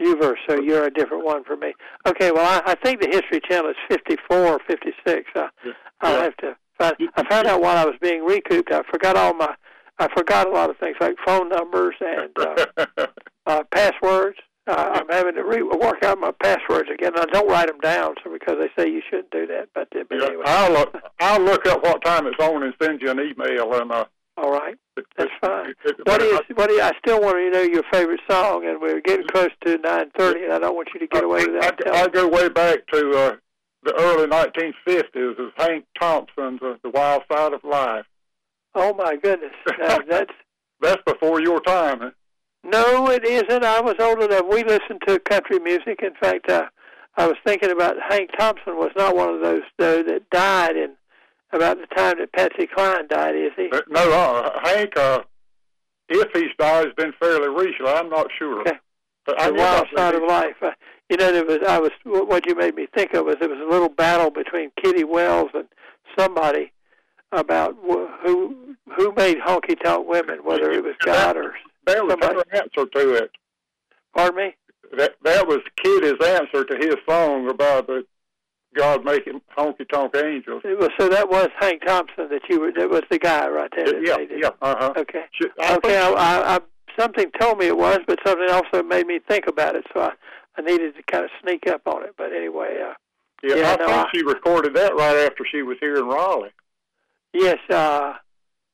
Uverse, 0.02 0.36
so 0.48 0.60
you're 0.60 0.84
a 0.84 0.90
different 0.90 1.24
one 1.24 1.42
for 1.44 1.56
me. 1.56 1.72
Okay, 2.06 2.30
well, 2.30 2.44
I, 2.44 2.72
I 2.72 2.74
think 2.74 3.00
the 3.00 3.08
History 3.08 3.40
Channel 3.48 3.70
is 3.70 3.76
54 3.88 4.36
or 4.36 4.58
56. 4.66 5.30
Uh, 5.34 5.48
Yeah. 5.64 5.72
I'll 6.00 6.20
have 6.20 6.36
to. 6.38 6.56
Find, 6.78 6.94
I 7.16 7.26
found 7.28 7.46
out 7.46 7.62
while 7.62 7.78
I 7.78 7.84
was 7.86 7.94
being 8.02 8.22
recouped. 8.24 8.70
I 8.70 8.82
forgot 8.90 9.16
all 9.16 9.32
my. 9.34 9.54
I 9.98 10.08
forgot 10.14 10.46
a 10.46 10.50
lot 10.50 10.68
of 10.68 10.76
things 10.76 10.96
like 11.00 11.14
phone 11.24 11.48
numbers 11.48 11.94
and 12.02 12.30
uh, 12.38 12.86
uh, 13.46 13.62
passwords. 13.72 14.36
Uh, 14.66 14.90
I'm 15.00 15.08
having 15.08 15.36
to 15.36 15.44
re- 15.44 15.62
work 15.62 16.04
out 16.04 16.18
my 16.18 16.32
passwords 16.42 16.90
again. 16.92 17.12
I 17.16 17.24
don't 17.26 17.48
write 17.48 17.68
them 17.68 17.78
down, 17.80 18.16
so 18.22 18.30
because 18.30 18.56
they 18.60 18.68
say 18.82 18.90
you 18.90 19.00
shouldn't 19.08 19.30
do 19.30 19.46
that. 19.46 19.68
But, 19.74 19.88
but 19.90 20.06
yeah, 20.20 20.26
anyway, 20.26 20.42
I'll 20.44 20.72
look. 20.72 20.94
I'll 21.20 21.40
look 21.40 21.64
up 21.66 21.82
what 21.82 22.04
time 22.04 22.26
it's 22.26 22.36
on 22.38 22.62
and 22.62 22.74
send 22.82 23.00
you 23.00 23.10
an 23.10 23.20
email. 23.20 23.72
And 23.80 23.90
uh, 23.90 24.04
all 24.36 24.50
right. 24.52 24.76
That's 25.16 25.30
fine. 25.40 25.74
What 26.04 26.22
is 26.22 26.40
what 26.54 26.70
is? 26.70 26.80
I 26.80 26.92
still 26.98 27.20
want 27.20 27.36
to 27.36 27.50
know 27.50 27.62
your 27.62 27.82
favorite 27.92 28.20
song, 28.30 28.66
and 28.66 28.80
we're 28.80 29.00
getting 29.00 29.26
close 29.28 29.50
to 29.64 29.78
nine 29.78 30.10
thirty, 30.16 30.44
and 30.44 30.52
I 30.52 30.58
don't 30.58 30.74
want 30.74 30.88
you 30.94 31.00
to 31.00 31.06
get 31.06 31.24
away 31.24 31.42
I, 31.42 31.46
without 31.46 31.86
I, 31.86 31.90
I 31.90 32.06
telling. 32.06 32.12
go 32.12 32.28
way 32.28 32.48
back 32.48 32.86
to 32.92 33.10
uh, 33.10 33.36
the 33.82 33.94
early 33.98 34.26
1950s. 34.26 35.38
As 35.38 35.52
Hank 35.56 35.84
Thompson's 36.00 36.60
uh, 36.62 36.74
"The 36.82 36.90
Wild 36.90 37.22
Side 37.30 37.52
of 37.52 37.62
Life." 37.64 38.06
Oh 38.74 38.94
my 38.94 39.16
goodness, 39.16 39.52
uh, 39.66 39.98
that's 40.08 40.32
That's 40.80 41.02
before 41.06 41.40
your 41.40 41.60
time. 41.60 42.00
huh? 42.00 42.10
no, 42.64 43.08
it 43.10 43.24
isn't. 43.24 43.64
I 43.64 43.80
was 43.80 43.94
old 44.00 44.22
enough. 44.22 44.44
We 44.50 44.64
listened 44.64 45.00
to 45.06 45.18
country 45.20 45.58
music. 45.60 46.00
In 46.02 46.14
fact, 46.20 46.50
uh, 46.50 46.66
I 47.16 47.26
was 47.26 47.36
thinking 47.46 47.70
about 47.70 47.96
Hank 48.08 48.30
Thompson 48.38 48.76
was 48.76 48.90
not 48.96 49.14
one 49.16 49.30
of 49.34 49.40
those 49.40 49.62
though 49.78 50.02
that 50.02 50.28
died 50.30 50.76
in 50.76 50.95
about 51.56 51.78
the 51.78 51.86
time 51.94 52.18
that 52.18 52.32
Patsy 52.32 52.66
Cline 52.66 53.08
died, 53.08 53.34
is 53.34 53.52
he? 53.56 53.68
Uh, 53.72 53.80
No, 53.88 54.10
uh, 54.12 54.60
Hank. 54.64 54.96
Uh, 54.96 55.22
if 56.08 56.28
he's 56.32 56.54
died, 56.58 56.86
has 56.86 56.94
been 56.96 57.12
fairly 57.18 57.48
recent. 57.48 57.88
I'm 57.88 58.08
not 58.08 58.28
sure. 58.38 58.60
Okay. 58.60 58.78
But 59.24 59.40
I 59.40 59.48
the 59.48 59.54
wild 59.54 59.86
side 59.96 60.14
of 60.14 60.22
life. 60.22 60.54
Uh, 60.62 60.70
you 61.10 61.16
know, 61.16 61.32
there 61.32 61.44
was 61.44 61.58
I 61.66 61.78
was 61.80 61.90
what 62.04 62.46
you 62.46 62.54
made 62.54 62.76
me 62.76 62.86
think 62.94 63.12
of 63.14 63.26
was 63.26 63.36
there 63.40 63.48
was 63.48 63.58
a 63.60 63.68
little 63.68 63.88
battle 63.88 64.30
between 64.30 64.70
Kitty 64.80 65.02
Wells 65.02 65.50
and 65.54 65.66
somebody 66.16 66.70
about 67.32 67.74
wh- 67.82 68.06
who 68.24 68.76
who 68.96 69.12
made 69.16 69.38
honky 69.38 69.80
tonk 69.82 70.06
women, 70.06 70.38
whether 70.44 70.70
it 70.70 70.84
was 70.84 70.94
God 71.04 71.36
or 71.36 71.54
That 71.86 72.04
was 72.04 72.12
somebody. 72.12 72.36
her 72.36 72.56
answer 72.62 72.86
to 72.86 73.14
it. 73.14 73.30
pardon 74.14 74.36
me. 74.36 74.54
That 74.96 75.16
that 75.24 75.48
was 75.48 75.58
Kitty's 75.82 76.24
answer 76.24 76.64
to 76.64 76.76
his 76.76 76.94
song 77.08 77.48
about 77.48 77.88
the 77.88 78.04
God 78.76 79.04
making 79.04 79.40
honky 79.56 79.88
tonk 79.88 80.14
angels. 80.16 80.62
So 80.98 81.08
that 81.08 81.28
was 81.30 81.48
Hank 81.58 81.82
Thompson 81.86 82.28
that 82.30 82.42
you 82.48 82.60
were. 82.60 82.72
That 82.72 82.90
was 82.90 83.02
the 83.10 83.18
guy 83.18 83.48
right 83.48 83.70
there. 83.74 84.02
Yeah, 84.04 84.16
yeah, 84.30 84.50
uh 84.62 84.74
huh. 84.78 84.92
Okay. 84.96 85.24
I 85.60 85.74
Okay. 85.76 85.96
I, 85.98 86.10
I, 86.10 86.56
I 86.56 86.60
something 86.98 87.30
told 87.40 87.58
me 87.58 87.66
it 87.66 87.76
was, 87.76 87.98
but 88.06 88.18
something 88.26 88.48
also 88.50 88.82
made 88.82 89.06
me 89.06 89.18
think 89.28 89.46
about 89.46 89.74
it. 89.76 89.84
So 89.94 90.00
I, 90.00 90.12
I 90.58 90.62
needed 90.62 90.94
to 90.96 91.02
kind 91.10 91.24
of 91.24 91.30
sneak 91.42 91.66
up 91.66 91.82
on 91.86 92.02
it. 92.04 92.14
But 92.16 92.32
anyway, 92.32 92.78
uh, 92.86 92.94
yeah, 93.42 93.56
yeah, 93.56 93.72
I 93.72 93.76
no, 93.76 93.86
think 93.86 93.98
I- 93.98 94.10
she 94.14 94.22
recorded 94.22 94.74
that 94.74 94.94
right 94.94 95.16
after 95.26 95.44
she 95.50 95.62
was 95.62 95.76
here 95.80 95.96
in 95.96 96.06
Raleigh. 96.06 96.52
yes. 97.32 97.58
Uh, 97.70 98.14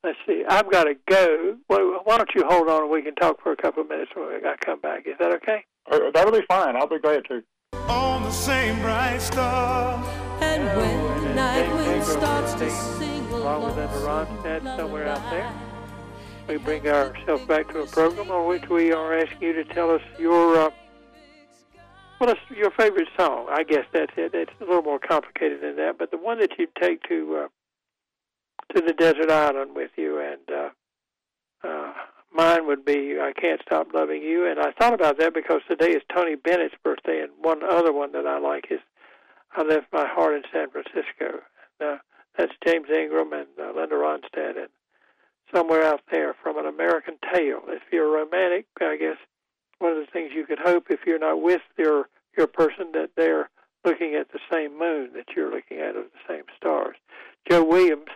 let's 0.05 0.19
see. 0.27 0.45
I've 0.49 0.71
got 0.71 0.85
to 0.85 0.95
go. 1.09 1.57
Why, 1.69 2.01
why 2.05 2.17
don't 2.19 2.31
you 2.35 2.45
hold 2.49 2.69
on 2.69 2.83
and 2.83 2.91
we 2.91 3.03
can 3.03 3.15
talk 3.17 3.43
for 3.43 3.53
a 3.53 3.57
couple 3.57 3.83
of 3.83 3.89
minutes 3.89 4.11
when 4.15 4.27
I 4.45 4.55
come 4.65 4.81
back? 4.81 5.07
Is 5.07 5.15
that 5.21 5.33
okay? 5.37 5.65
Uh, 5.91 5.99
that'll 6.15 6.33
be 6.33 6.45
fine. 6.49 6.77
I'll 6.77 6.87
be 6.89 6.99
glad 7.01 7.25
to. 7.29 7.43
On 7.93 8.23
the 8.23 8.31
same 8.31 8.81
bright 8.81 9.21
star. 9.21 10.03
And 10.41 10.65
when 10.77 11.25
the 11.25 11.35
night 11.35 11.69
wind 11.75 11.89
Ingram 11.89 12.03
starts 12.03 12.55
to 12.55 12.71
singing 12.71 13.25
sing 13.25 13.33
along 13.33 13.65
with 13.65 13.77
Linda 13.77 13.95
along 13.99 14.27
Ronstadt 14.27 14.77
somewhere 14.77 15.09
out 15.09 15.31
there. 15.31 15.53
We 16.49 16.57
bring 16.57 16.89
ourselves 16.89 17.45
back 17.47 17.69
to 17.69 17.81
a 17.81 17.87
program 17.87 18.31
on 18.31 18.49
which 18.49 18.69
we 18.69 18.93
are 18.93 19.17
asking 19.17 19.43
you 19.43 19.53
to 19.53 19.65
tell 19.65 19.91
us 19.91 20.03
your 20.19 20.57
uh, 20.59 20.71
what 22.19 22.31
is 22.31 22.37
your 22.57 22.71
favorite 22.73 23.09
song. 23.19 23.47
I 23.51 23.63
guess 23.63 23.85
that's 23.93 24.13
it. 24.17 24.35
It's 24.35 24.51
a 24.61 24.65
little 24.65 24.83
more 24.83 24.99
complicated 24.99 25.61
than 25.63 25.77
that, 25.77 25.99
but 25.99 26.11
the 26.11 26.17
one 26.17 26.39
that 26.41 26.59
you 26.59 26.67
take 26.81 27.03
to 27.09 27.45
uh, 27.45 28.75
to 28.75 28.81
the 28.81 28.93
desert 28.93 29.31
island 29.31 29.77
with 29.77 29.91
you, 29.97 30.19
and 30.19 30.51
uh, 30.51 30.71
uh, 31.69 31.93
mine 32.35 32.67
would 32.67 32.85
be 32.85 33.19
"I 33.21 33.33
Can't 33.33 33.61
Stop 33.63 33.93
Loving 33.95 34.23
You." 34.23 34.47
And 34.47 34.59
I 34.61 34.73
thought 34.73 34.95
about 34.95 35.19
that 35.19 35.35
because 35.35 35.61
today 35.69 35.93
is 35.93 36.03
Tony 36.15 36.35
Bennett's 36.35 36.75
birthday, 36.83 37.21
and 37.21 37.31
one 37.41 37.63
other 37.63 37.93
one 37.93 38.13
that 38.13 38.27
I 38.27 38.39
like 38.39 38.67
is 38.71 38.81
"I 39.57 39.63
Left 39.63 39.93
My 39.93 40.07
Heart 40.07 40.37
in 40.37 40.43
San 40.53 40.71
Francisco." 40.71 41.43
Uh, 41.81 41.99
that's 42.37 42.53
James 42.67 42.89
Ingram 42.89 43.33
and 43.33 43.49
uh, 43.59 43.73
Linda 43.79 43.97
Ronstadt, 43.97 44.57
and 44.57 44.69
somewhere 45.55 45.85
out 45.85 46.01
there 46.11 46.35
from 46.43 46.59
an 46.59 46.67
American 46.67 47.19
Tail. 47.33 47.61
If 47.69 47.83
you're 47.93 48.11
romantic, 48.11 48.67
I 48.81 48.97
guess 48.97 49.17
one 49.79 49.93
of 49.93 49.99
the 49.99 50.11
things 50.13 50.33
you 50.35 50.47
could 50.47 50.61
hope 50.61 50.87
if 50.91 51.01
you're 51.07 51.19
not 51.19 51.43
with 51.43 51.63
your 51.77 52.09
your 52.37 52.47
person 52.47 52.93
that 52.93 53.11
they're 53.17 53.51
looking 53.85 54.15
at 54.15 54.33
the 54.33 54.39
same 54.51 54.79
moon 54.79 55.11
that 55.15 55.27
you're 55.37 55.51
looking 55.51 55.79
at 55.79 55.97
of 55.97 56.05
the 56.05 56.35
same 56.35 56.45
stars. 56.57 56.97
Joe 57.51 57.65
Williams. 57.65 58.09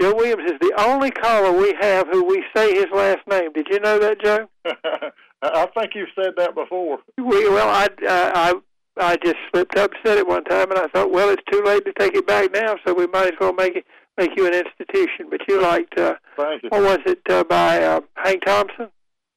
Joe 0.00 0.14
Williams 0.14 0.50
is 0.50 0.58
the 0.60 0.74
only 0.78 1.10
caller 1.10 1.52
we 1.52 1.74
have 1.80 2.06
who 2.10 2.24
we 2.24 2.44
say 2.54 2.74
his 2.74 2.86
last 2.92 3.26
name. 3.28 3.52
Did 3.52 3.68
you 3.70 3.80
know 3.80 3.98
that, 3.98 4.20
Joe? 4.22 4.48
I 5.42 5.66
think 5.76 5.92
you've 5.94 6.08
said 6.14 6.34
that 6.36 6.54
before. 6.54 6.98
We, 7.16 7.48
well, 7.48 7.68
I, 7.68 7.88
uh, 8.06 8.32
I 8.34 8.54
I 8.98 9.16
just 9.16 9.36
slipped 9.52 9.76
up 9.76 9.92
and 9.92 10.00
said 10.04 10.18
it 10.18 10.26
one 10.26 10.44
time, 10.44 10.70
and 10.70 10.78
I 10.78 10.86
thought, 10.88 11.12
well, 11.12 11.28
it's 11.28 11.42
too 11.50 11.62
late 11.62 11.84
to 11.84 11.92
take 11.98 12.14
it 12.14 12.26
back 12.26 12.50
now, 12.52 12.76
so 12.86 12.94
we 12.94 13.06
might 13.06 13.26
as 13.26 13.38
well 13.40 13.52
make 13.52 13.76
it 13.76 13.84
make 14.16 14.30
you 14.36 14.46
an 14.46 14.54
institution. 14.54 15.26
But 15.30 15.40
you 15.48 15.60
liked, 15.60 15.98
uh, 15.98 16.14
Thank 16.36 16.62
you. 16.62 16.70
what 16.70 16.82
was 16.82 16.98
it 17.06 17.20
uh, 17.28 17.44
by 17.44 17.82
uh, 17.82 18.00
Hank 18.14 18.44
Thompson, 18.46 18.88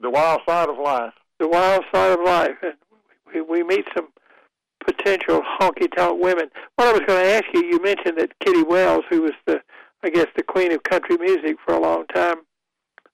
The 0.02 0.10
Wild 0.10 0.42
Side 0.48 0.70
of 0.70 0.78
Life. 0.78 1.14
The 1.40 1.48
Wild 1.48 1.84
Side 1.94 2.18
of 2.18 2.26
Life, 2.26 2.56
and 2.62 2.74
we, 3.34 3.42
we 3.42 3.64
meet 3.64 3.86
some 3.96 4.08
potential 4.86 5.42
honky 5.60 5.94
tonk 5.96 6.22
women. 6.24 6.50
What 6.76 6.88
I 6.88 6.92
was 6.94 7.02
going 7.06 7.24
to 7.24 7.32
ask 7.32 7.46
you, 7.54 7.66
you 7.66 7.82
mentioned 7.82 8.18
that 8.18 8.38
Kitty 8.40 8.64
Wells, 8.64 9.04
who 9.10 9.24
was 9.24 9.34
the, 9.46 9.60
I 10.04 10.10
guess, 10.10 10.28
the 10.36 10.44
queen 10.44 10.72
of 10.72 10.84
country 10.84 11.18
music 11.18 11.58
for 11.66 11.74
a 11.74 11.80
long 11.80 12.06
time, 12.08 12.38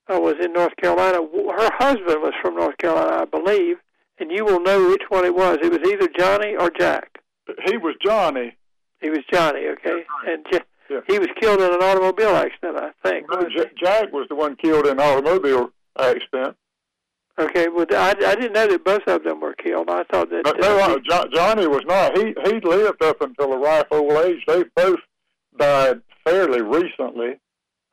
uh, 0.07 0.19
was 0.19 0.35
in 0.43 0.53
North 0.53 0.75
Carolina. 0.77 1.17
Her 1.17 1.69
husband 1.79 2.21
was 2.21 2.33
from 2.41 2.55
North 2.55 2.77
Carolina, 2.77 3.21
I 3.23 3.25
believe, 3.25 3.77
and 4.19 4.31
you 4.31 4.45
will 4.45 4.59
know 4.59 4.87
which 4.89 5.03
one 5.09 5.25
it 5.25 5.33
was. 5.35 5.57
It 5.63 5.71
was 5.71 5.81
either 5.91 6.07
Johnny 6.17 6.55
or 6.55 6.69
Jack. 6.69 7.19
He 7.65 7.77
was 7.77 7.95
Johnny. 8.03 8.55
He 9.01 9.09
was 9.09 9.19
Johnny, 9.31 9.65
okay, 9.67 10.03
and 10.27 10.45
J- 10.51 10.61
Yeah. 10.89 11.01
he 11.07 11.19
was 11.19 11.27
killed 11.39 11.59
in 11.61 11.73
an 11.73 11.81
automobile 11.81 12.35
accident, 12.35 12.77
I 12.77 12.91
think. 13.07 13.27
No, 13.29 13.47
J- 13.49 13.71
Jack 13.77 14.11
was 14.13 14.27
the 14.29 14.35
one 14.35 14.55
killed 14.55 14.85
in 14.85 14.93
an 14.93 14.99
automobile 14.99 15.71
accident. 15.99 16.55
Okay, 17.37 17.67
well, 17.67 17.85
I, 17.91 18.11
I 18.25 18.35
didn't 18.35 18.53
know 18.53 18.65
that 18.67 18.85
both 18.85 19.05
of 19.07 19.23
them 19.23 19.41
were 19.41 19.53
killed. 19.55 19.89
I 19.89 20.03
thought 20.05 20.29
that. 20.29 20.43
But 20.45 20.63
uh, 20.63 20.67
no, 20.67 20.79
uh, 20.95 20.99
jo- 21.03 21.27
Johnny 21.33 21.67
was 21.67 21.81
not. 21.85 22.17
He 22.17 22.33
he 22.45 22.59
lived 22.61 23.03
up 23.03 23.19
until 23.21 23.51
a 23.53 23.57
ripe 23.57 23.87
old 23.91 24.13
age. 24.25 24.41
They 24.47 24.63
both 24.75 24.99
died 25.57 26.01
fairly 26.23 26.61
recently. 26.61 27.39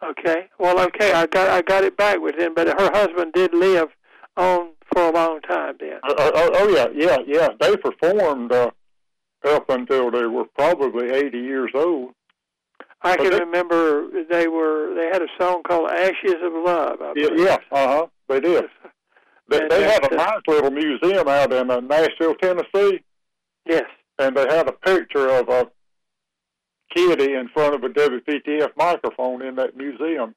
Okay. 0.02 0.48
Well, 0.58 0.80
okay, 0.80 1.12
I 1.12 1.26
got 1.26 1.48
I 1.48 1.62
got 1.62 1.84
it 1.84 1.96
backwards 1.96 2.36
then, 2.38 2.54
but 2.54 2.66
her 2.68 2.90
husband 2.92 3.32
did 3.34 3.54
live 3.54 3.88
on 4.36 4.70
for 4.92 5.02
a 5.08 5.12
long 5.12 5.40
time 5.42 5.74
then. 5.78 5.98
Uh, 6.02 6.12
uh, 6.12 6.30
oh, 6.34 6.50
oh 6.54 6.68
yeah, 6.68 6.86
yeah, 6.94 7.18
yeah. 7.26 7.48
They 7.60 7.76
performed 7.76 8.52
uh, 8.52 8.70
up 9.44 9.68
until 9.70 10.10
they 10.10 10.26
were 10.26 10.44
probably 10.56 11.10
eighty 11.10 11.38
years 11.38 11.70
old. 11.74 12.14
I 13.02 13.16
But 13.16 13.22
can 13.22 13.30
they- 13.32 13.40
remember 13.40 14.08
they 14.28 14.48
were 14.48 14.94
they 14.94 15.06
had 15.06 15.22
a 15.22 15.28
song 15.40 15.62
called 15.62 15.90
"Ashes 15.90 16.36
of 16.42 16.52
Love." 16.52 17.00
I 17.00 17.12
Yeah, 17.16 17.28
believe. 17.28 17.46
yeah, 17.46 17.56
uh 17.70 17.86
huh. 17.88 18.06
They 18.28 18.40
did. 18.40 18.64
They, 19.48 19.58
And 19.60 19.70
they 19.70 19.82
have 19.82 20.04
a 20.10 20.14
nice 20.14 20.40
little 20.48 20.70
museum 20.70 21.28
out 21.28 21.52
in 21.52 21.70
uh, 21.70 21.80
Nashville, 21.80 22.34
Tennessee, 22.36 23.02
Yes. 23.66 23.84
and 24.18 24.36
they 24.36 24.46
had 24.48 24.68
a 24.68 24.72
picture 24.72 25.28
of 25.28 25.48
a 25.48 25.68
kitty 26.94 27.34
in 27.34 27.48
front 27.48 27.74
of 27.74 27.84
a 27.84 27.88
WPTF 27.88 28.70
microphone 28.76 29.42
in 29.42 29.56
that 29.56 29.76
museum. 29.76 30.34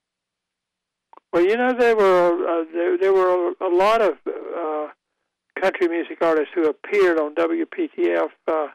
Well, 1.31 1.45
you 1.45 1.57
know 1.57 1.73
there 1.73 1.95
were 1.95 2.61
uh, 2.61 2.65
there 2.73 2.97
there 2.97 3.13
were 3.13 3.53
a 3.61 3.69
lot 3.69 4.01
of 4.01 4.13
uh, 4.25 4.87
country 5.59 5.87
music 5.87 6.19
artists 6.21 6.51
who 6.53 6.69
appeared 6.69 7.19
on 7.19 7.35
WPTF. 7.35 8.29
Uh, 8.47 8.67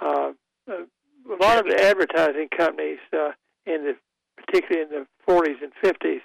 uh, 0.00 0.32
a 0.68 1.36
lot 1.40 1.58
of 1.58 1.66
the 1.66 1.80
advertising 1.80 2.48
companies 2.56 2.98
uh, 3.12 3.30
in 3.66 3.84
the 3.84 3.96
particularly 4.36 4.82
in 4.82 4.90
the 4.90 5.06
40s 5.32 5.62
and 5.62 5.72
50s 5.82 6.20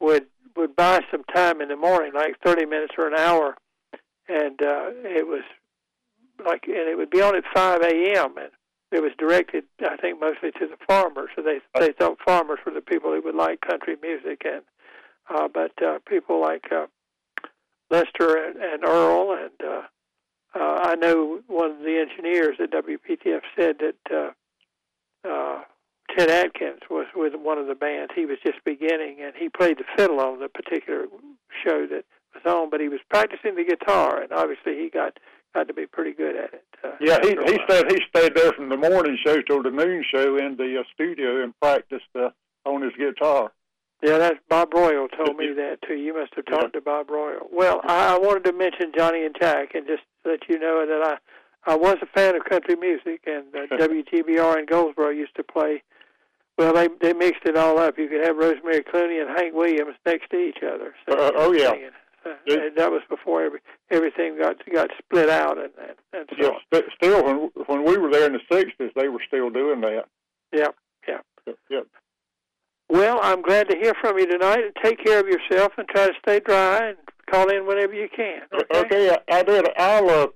would 0.00 0.26
would 0.56 0.74
buy 0.76 1.00
some 1.10 1.24
time 1.34 1.60
in 1.60 1.68
the 1.68 1.76
morning, 1.76 2.12
like 2.14 2.34
30 2.44 2.66
minutes 2.66 2.94
or 2.98 3.06
an 3.06 3.14
hour, 3.14 3.56
and 4.28 4.60
uh, 4.60 4.90
it 5.04 5.26
was 5.26 5.42
like 6.44 6.64
and 6.66 6.88
it 6.88 6.96
would 6.96 7.10
be 7.10 7.22
on 7.22 7.36
at 7.36 7.44
5 7.54 7.80
a.m. 7.82 8.36
and 8.38 8.50
it 8.90 9.02
was 9.02 9.12
directed, 9.18 9.64
I 9.80 9.96
think, 9.96 10.20
mostly 10.20 10.50
to 10.52 10.66
the 10.66 10.78
farmers. 10.86 11.30
So 11.36 11.42
they 11.42 11.60
they 11.78 11.92
thought 11.92 12.18
farmers 12.24 12.58
were 12.64 12.72
the 12.72 12.80
people 12.80 13.12
who 13.12 13.22
would 13.22 13.34
like 13.34 13.60
country 13.60 13.96
music 14.00 14.42
and 14.44 14.62
uh, 15.28 15.48
but 15.52 15.72
uh, 15.82 15.98
people 16.08 16.40
like 16.40 16.64
uh, 16.72 16.86
Lester 17.90 18.36
and, 18.36 18.56
and 18.56 18.84
Earl, 18.84 19.32
and 19.32 19.68
uh, 19.68 19.82
uh, 20.54 20.78
I 20.82 20.94
know 20.94 21.40
one 21.46 21.72
of 21.72 21.78
the 21.78 21.98
engineers 21.98 22.56
at 22.62 22.70
WPTF 22.70 23.40
said 23.58 23.76
that 23.80 24.34
uh, 25.24 25.28
uh, 25.28 25.62
Chet 26.14 26.30
Atkins 26.30 26.80
was 26.90 27.06
with 27.14 27.34
one 27.34 27.58
of 27.58 27.66
the 27.66 27.74
bands. 27.74 28.12
He 28.14 28.24
was 28.24 28.38
just 28.44 28.64
beginning, 28.64 29.18
and 29.22 29.34
he 29.36 29.48
played 29.48 29.78
the 29.78 29.84
fiddle 29.96 30.20
on 30.20 30.40
the 30.40 30.48
particular 30.48 31.06
show 31.64 31.86
that 31.86 32.04
was 32.34 32.42
on, 32.46 32.70
but 32.70 32.80
he 32.80 32.88
was 32.88 33.00
practicing 33.10 33.56
the 33.56 33.64
guitar, 33.64 34.22
and 34.22 34.32
obviously 34.32 34.76
he 34.76 34.90
got 34.90 35.18
got 35.58 35.68
to 35.68 35.74
be 35.74 35.86
pretty 35.86 36.12
good 36.12 36.36
at 36.36 36.54
it. 36.54 36.64
Uh, 36.84 36.90
Yeah, 37.00 37.18
he 37.22 37.30
he 37.30 37.58
stayed 37.66 37.90
he 37.90 37.98
stayed 38.08 38.34
there 38.34 38.52
from 38.52 38.68
the 38.68 38.76
morning 38.76 39.18
show 39.24 39.40
till 39.42 39.62
the 39.62 39.70
noon 39.70 40.04
show 40.12 40.36
in 40.36 40.56
the 40.56 40.80
uh, 40.80 40.84
studio 40.94 41.42
and 41.42 41.58
practiced 41.60 42.14
uh, 42.14 42.30
on 42.64 42.82
his 42.82 42.92
guitar. 42.98 43.52
Yeah, 44.02 44.18
that's 44.18 44.38
Bob 44.48 44.72
Royal 44.72 45.08
told 45.08 45.36
me 45.36 45.52
that 45.54 45.78
too. 45.86 45.94
You 45.94 46.14
must 46.14 46.32
have 46.36 46.46
talked 46.46 46.74
to 46.74 46.80
Bob 46.80 47.10
Royal. 47.10 47.48
Well, 47.52 47.80
I, 47.84 48.14
I 48.14 48.18
wanted 48.18 48.44
to 48.44 48.52
mention 48.52 48.92
Johnny 48.96 49.24
and 49.24 49.34
Jack 49.40 49.74
and 49.74 49.86
just 49.86 50.02
let 50.24 50.48
you 50.48 50.58
know 50.58 50.86
that 50.86 51.18
I 51.66 51.72
I 51.72 51.76
was 51.76 51.96
a 52.00 52.06
fan 52.06 52.36
of 52.36 52.44
country 52.44 52.76
music 52.76 53.22
and 53.26 53.46
uh, 53.54 53.74
WTBR 53.76 54.60
in 54.60 54.66
Goldsboro 54.66 55.10
used 55.10 55.34
to 55.36 55.42
play. 55.42 55.82
Well, 56.56 56.72
they 56.72 56.88
they 57.00 57.12
mixed 57.12 57.44
it 57.44 57.56
all 57.56 57.78
up. 57.78 57.98
You 57.98 58.08
could 58.08 58.24
have 58.24 58.36
Rosemary 58.36 58.82
Clooney 58.82 59.20
and 59.20 59.30
Hank 59.36 59.54
Williams 59.54 59.96
next 60.06 60.30
to 60.30 60.38
each 60.38 60.58
other. 60.62 60.94
Uh, 61.08 61.32
oh, 61.34 61.52
yeah. 61.52 61.70
singing. 61.70 61.90
Uh, 62.26 62.30
and 62.46 62.76
that 62.76 62.90
was 62.90 63.02
before 63.08 63.42
every, 63.42 63.60
everything 63.90 64.38
got 64.38 64.56
got 64.72 64.90
split 64.98 65.28
out 65.30 65.56
and 65.58 65.70
and, 65.80 65.96
and 66.12 66.28
so 66.30 66.36
Yeah, 66.46 66.58
st- 66.80 66.92
still 66.96 67.24
when 67.24 67.50
when 67.66 67.84
we 67.84 67.96
were 67.96 68.10
there 68.10 68.26
in 68.26 68.32
the 68.32 68.40
'60s, 68.54 68.90
they 68.94 69.08
were 69.08 69.22
still 69.26 69.50
doing 69.50 69.80
that. 69.82 70.04
Yeah, 70.52 70.68
yeah. 71.06 71.18
Yeah. 71.70 71.80
Well, 72.90 73.18
I'm 73.22 73.42
glad 73.42 73.68
to 73.68 73.76
hear 73.76 73.94
from 74.00 74.18
you 74.18 74.26
tonight. 74.26 74.60
And 74.64 74.72
take 74.82 75.02
care 75.04 75.20
of 75.20 75.26
yourself 75.26 75.72
and 75.76 75.86
try 75.88 76.06
to 76.08 76.12
stay 76.22 76.40
dry 76.40 76.88
and 76.88 76.98
call 77.30 77.50
in 77.50 77.66
whenever 77.66 77.94
you 77.94 78.08
can. 78.14 78.42
Okay. 78.54 78.80
Okay, 78.80 79.10
I, 79.10 79.34
I 79.38 79.42
did. 79.42 79.66
I'll 79.76 80.08
uh, 80.08 80.26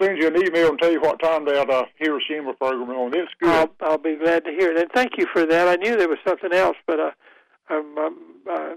send 0.00 0.18
you 0.18 0.28
an 0.28 0.36
email 0.36 0.70
and 0.70 0.78
tell 0.78 0.90
you 0.90 1.00
what 1.00 1.22
time 1.22 1.44
that 1.46 1.70
uh, 1.70 1.84
Hiroshima 1.98 2.54
program 2.54 2.90
is 2.90 2.96
on. 2.96 3.14
It's 3.14 3.32
good. 3.40 3.50
I'll, 3.50 3.74
I'll 3.82 3.98
be 3.98 4.16
glad 4.16 4.44
to 4.44 4.50
hear 4.50 4.72
it. 4.72 4.78
And 4.78 4.90
thank 4.94 5.12
you 5.18 5.26
for 5.32 5.44
that. 5.46 5.68
I 5.68 5.76
knew 5.76 5.96
there 5.96 6.08
was 6.08 6.18
something 6.26 6.52
else, 6.52 6.76
but 6.86 6.98
uh, 6.98 7.10
I'm, 7.68 7.98
I'm 7.98 8.16
uh, 8.50 8.74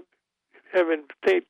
having 0.72 1.02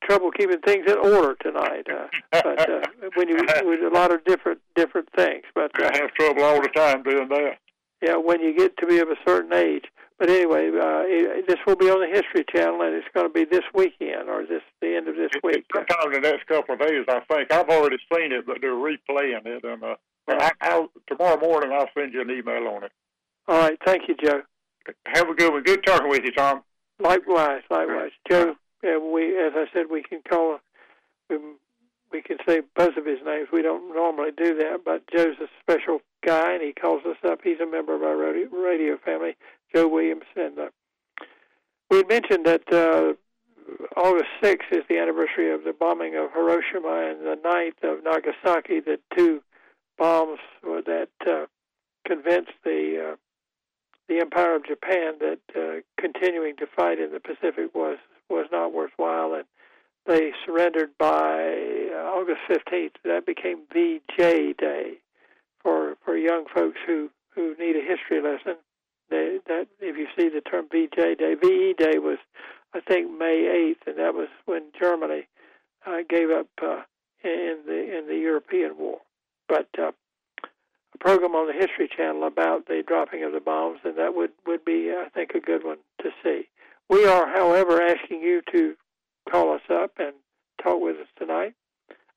trouble 0.02 0.30
keeping 0.30 0.60
things 0.60 0.90
in 0.90 0.98
order 0.98 1.34
tonight. 1.42 1.86
Uh, 1.90 2.06
but 2.32 2.70
uh, 2.70 2.80
when 3.14 3.28
you 3.28 3.36
with 3.36 3.80
a 3.80 3.90
lot 3.92 4.12
of 4.12 4.24
different 4.24 4.60
different 4.74 5.08
things, 5.16 5.44
but 5.54 5.70
uh, 5.80 5.90
I 5.92 5.96
have 5.98 6.12
trouble 6.14 6.42
all 6.44 6.60
the 6.60 6.68
time 6.68 7.02
doing 7.02 7.28
that. 7.28 7.58
yeah, 8.02 8.16
when 8.16 8.40
you 8.40 8.56
get 8.56 8.76
to 8.78 8.86
be 8.86 8.98
of 8.98 9.08
a 9.08 9.16
certain 9.26 9.52
age. 9.52 9.84
But 10.18 10.30
anyway, 10.30 10.68
uh, 10.68 11.04
it, 11.04 11.46
this 11.46 11.58
will 11.66 11.76
be 11.76 11.90
on 11.90 12.00
the 12.00 12.06
History 12.06 12.42
Channel, 12.50 12.80
and 12.80 12.94
it's 12.94 13.06
going 13.12 13.26
to 13.26 13.32
be 13.32 13.44
this 13.44 13.64
weekend 13.74 14.30
or 14.30 14.46
this 14.46 14.62
the 14.80 14.96
end 14.96 15.08
of 15.08 15.14
this 15.16 15.28
It- 15.34 15.44
week. 15.44 15.66
Sometime 15.74 16.06
in 16.14 16.22
the 16.22 16.30
next 16.30 16.46
couple 16.46 16.74
of 16.74 16.80
days, 16.80 17.04
I 17.06 17.20
think. 17.28 17.52
I've 17.52 17.68
already 17.68 17.98
seen 18.10 18.32
it, 18.32 18.46
but 18.46 18.62
they're 18.62 18.70
replaying 18.70 19.44
it. 19.44 19.62
And 19.62 19.84
uh, 19.84 19.96
I, 20.28 20.52
I'll, 20.62 20.88
tomorrow 21.06 21.38
morning, 21.38 21.70
I'll 21.70 21.90
send 21.92 22.14
you 22.14 22.22
an 22.22 22.30
email 22.30 22.66
on 22.66 22.84
it. 22.84 22.92
All 23.46 23.58
right, 23.58 23.78
thank 23.84 24.08
you, 24.08 24.16
Joe. 24.24 24.40
Have 25.14 25.28
a 25.28 25.34
good 25.34 25.52
one. 25.52 25.62
Good 25.64 25.84
talking 25.84 26.08
with 26.08 26.22
you, 26.24 26.32
Tom. 26.32 26.62
Likewise, 26.98 27.60
likewise, 27.68 28.12
Joe. 28.30 28.54
Uh, 28.84 29.00
we, 29.00 29.36
as 29.38 29.52
I 29.54 29.66
said, 29.72 29.86
we 29.90 30.02
can 30.02 30.20
call. 30.28 30.58
We, 31.30 31.38
we 32.12 32.22
can 32.22 32.38
say 32.46 32.60
both 32.76 32.96
of 32.96 33.04
his 33.04 33.18
names. 33.24 33.48
We 33.52 33.62
don't 33.62 33.94
normally 33.94 34.30
do 34.36 34.54
that, 34.56 34.80
but 34.84 35.02
Joe's 35.14 35.36
a 35.40 35.48
special 35.60 36.00
guy, 36.24 36.54
and 36.54 36.62
he 36.62 36.72
calls 36.72 37.02
us 37.04 37.16
up. 37.28 37.40
He's 37.42 37.60
a 37.60 37.66
member 37.66 37.94
of 37.94 38.02
our 38.02 38.16
radio, 38.16 38.48
radio 38.48 38.96
family, 38.96 39.36
Joe 39.74 39.88
Williams. 39.88 40.24
And 40.36 40.58
uh, 40.58 40.68
we 41.90 42.04
mentioned 42.04 42.46
that 42.46 42.72
uh, 42.72 43.14
August 43.96 44.30
6th 44.42 44.70
is 44.70 44.84
the 44.88 44.98
anniversary 44.98 45.52
of 45.52 45.64
the 45.64 45.72
bombing 45.72 46.14
of 46.16 46.30
Hiroshima 46.32 47.10
and 47.10 47.20
the 47.20 47.38
9th 47.44 47.82
of 47.82 48.04
Nagasaki, 48.04 48.80
the 48.80 48.98
two 49.16 49.42
bombs 49.98 50.38
that 50.62 51.08
uh, 51.26 51.46
convinced 52.06 52.52
the 52.64 53.12
uh, 53.12 53.16
the 54.08 54.20
Empire 54.20 54.56
of 54.56 54.64
Japan 54.64 55.14
that 55.20 55.40
uh, 55.54 55.80
continuing 56.00 56.56
to 56.56 56.66
fight 56.66 56.98
in 56.98 57.12
the 57.12 57.20
Pacific 57.20 57.74
was 57.74 57.98
was 58.28 58.46
not 58.50 58.72
worthwhile, 58.72 59.34
and 59.34 59.44
they 60.06 60.32
surrendered 60.44 60.90
by 60.98 61.88
uh, 61.92 61.96
August 62.10 62.40
15th. 62.48 62.94
That 63.04 63.26
became 63.26 63.62
VJ 63.72 64.56
Day 64.58 64.98
for 65.62 65.96
for 66.04 66.16
young 66.16 66.44
folks 66.52 66.78
who 66.86 67.10
who 67.34 67.54
need 67.58 67.76
a 67.76 67.80
history 67.80 68.22
lesson. 68.22 68.56
They, 69.08 69.38
that 69.46 69.68
if 69.80 69.96
you 69.96 70.06
see 70.18 70.28
the 70.28 70.40
term 70.40 70.66
VJ 70.70 71.18
Day, 71.18 71.34
VE 71.40 71.74
Day 71.78 71.98
was 71.98 72.18
I 72.74 72.80
think 72.80 73.10
May 73.10 73.74
8th, 73.78 73.88
and 73.88 73.98
that 73.98 74.14
was 74.14 74.28
when 74.44 74.64
Germany 74.78 75.28
uh, 75.86 75.98
gave 76.08 76.30
up 76.30 76.48
uh, 76.62 76.82
in 77.22 77.58
the 77.66 77.98
in 77.98 78.06
the 78.08 78.16
European 78.16 78.76
War. 78.78 78.98
But 79.48 79.68
uh, 79.78 79.92
program 80.96 81.34
on 81.34 81.46
the 81.46 81.52
History 81.52 81.88
Channel 81.94 82.26
about 82.26 82.66
the 82.66 82.82
dropping 82.86 83.24
of 83.24 83.32
the 83.32 83.40
bombs, 83.40 83.80
and 83.84 83.96
that 83.98 84.14
would 84.14 84.32
would 84.46 84.64
be, 84.64 84.92
I 84.92 85.08
think, 85.08 85.32
a 85.34 85.40
good 85.40 85.64
one 85.64 85.78
to 86.02 86.10
see. 86.22 86.48
We 86.88 87.06
are, 87.06 87.26
however, 87.26 87.82
asking 87.82 88.20
you 88.20 88.42
to 88.52 88.74
call 89.30 89.52
us 89.52 89.62
up 89.70 89.92
and 89.98 90.12
talk 90.62 90.80
with 90.80 90.96
us 90.96 91.08
tonight. 91.18 91.54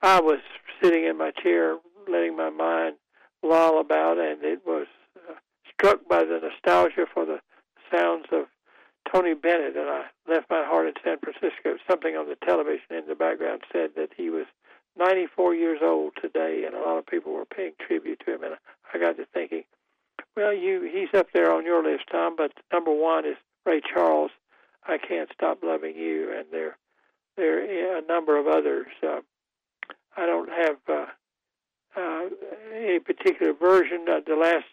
I 0.02 0.22
was 0.22 0.40
sitting 0.82 1.06
in 1.06 1.18
my 1.18 1.32
chair, 1.32 1.78
letting 2.08 2.38
my 2.38 2.50
mind 2.50 2.96
loll 3.44 3.80
about, 3.80 4.18
and 4.18 4.44
it 4.44 4.62
was 4.66 4.88
uh, 5.30 5.34
struck 5.74 6.08
by 6.08 6.24
the 6.24 6.40
nostalgia 6.42 7.06
for 7.12 7.26
the 7.26 7.40
sounds 7.92 8.26
of 8.32 8.46
Tony 9.12 9.34
Bennett, 9.34 9.76
and 9.76 9.90
I 9.90 10.04
left 10.28 10.50
my 10.50 10.64
heart 10.64 10.88
in 10.88 10.94
San 11.04 11.18
Francisco. 11.20 11.78
Something 11.90 12.16
on 12.16 12.28
the 12.28 12.38
television 12.46 12.92
in 12.92 13.08
the 13.08 13.16
background 13.16 13.64
said 13.72 13.92
that 13.96 14.10
he 14.16 14.30
was 14.30 14.46
94 14.98 15.56
years 15.56 15.80
old 15.82 16.14
today, 16.22 16.64
and 16.66 16.76
a 16.76 16.80
lot 16.80 16.98
of 16.98 17.08
people 17.08 17.34
were 17.34 17.46
paying 17.46 17.74
tribute 17.80 18.22
to 18.26 18.36
him. 18.36 18.44
And 18.44 18.56
I 18.94 19.00
got 19.00 19.18
to 19.18 19.26
thinking, 19.34 19.64
well, 20.36 20.54
you 20.54 20.90
he's 20.92 21.10
list, 21.84 22.06
Tom, 22.12 22.36
but 22.36 22.52
number 22.72 22.92
one 22.92 23.26
is 23.26 23.36
Ray 23.66 23.82
Charles. 23.82 24.32
I 24.86 24.98
can't 24.98 25.30
stop 25.34 25.60
loving 25.64 25.96
you, 25.96 26.34
and 26.36 26.46
there 26.52 26.78
there 27.38 27.94
are 27.94 27.98
a 27.98 28.02
number 28.02 28.38
of 28.38 28.48
others. 28.48 28.88
Uh, 29.02 29.20
I 30.18 30.26
don't 30.26 30.50
have 30.50 30.78
uh, 30.90 31.06
uh, 31.96 32.30
any 32.76 33.00
particular 33.00 33.54
version. 33.54 34.06
Uh, 34.10 34.20
the 34.26 34.36
last 34.36 34.66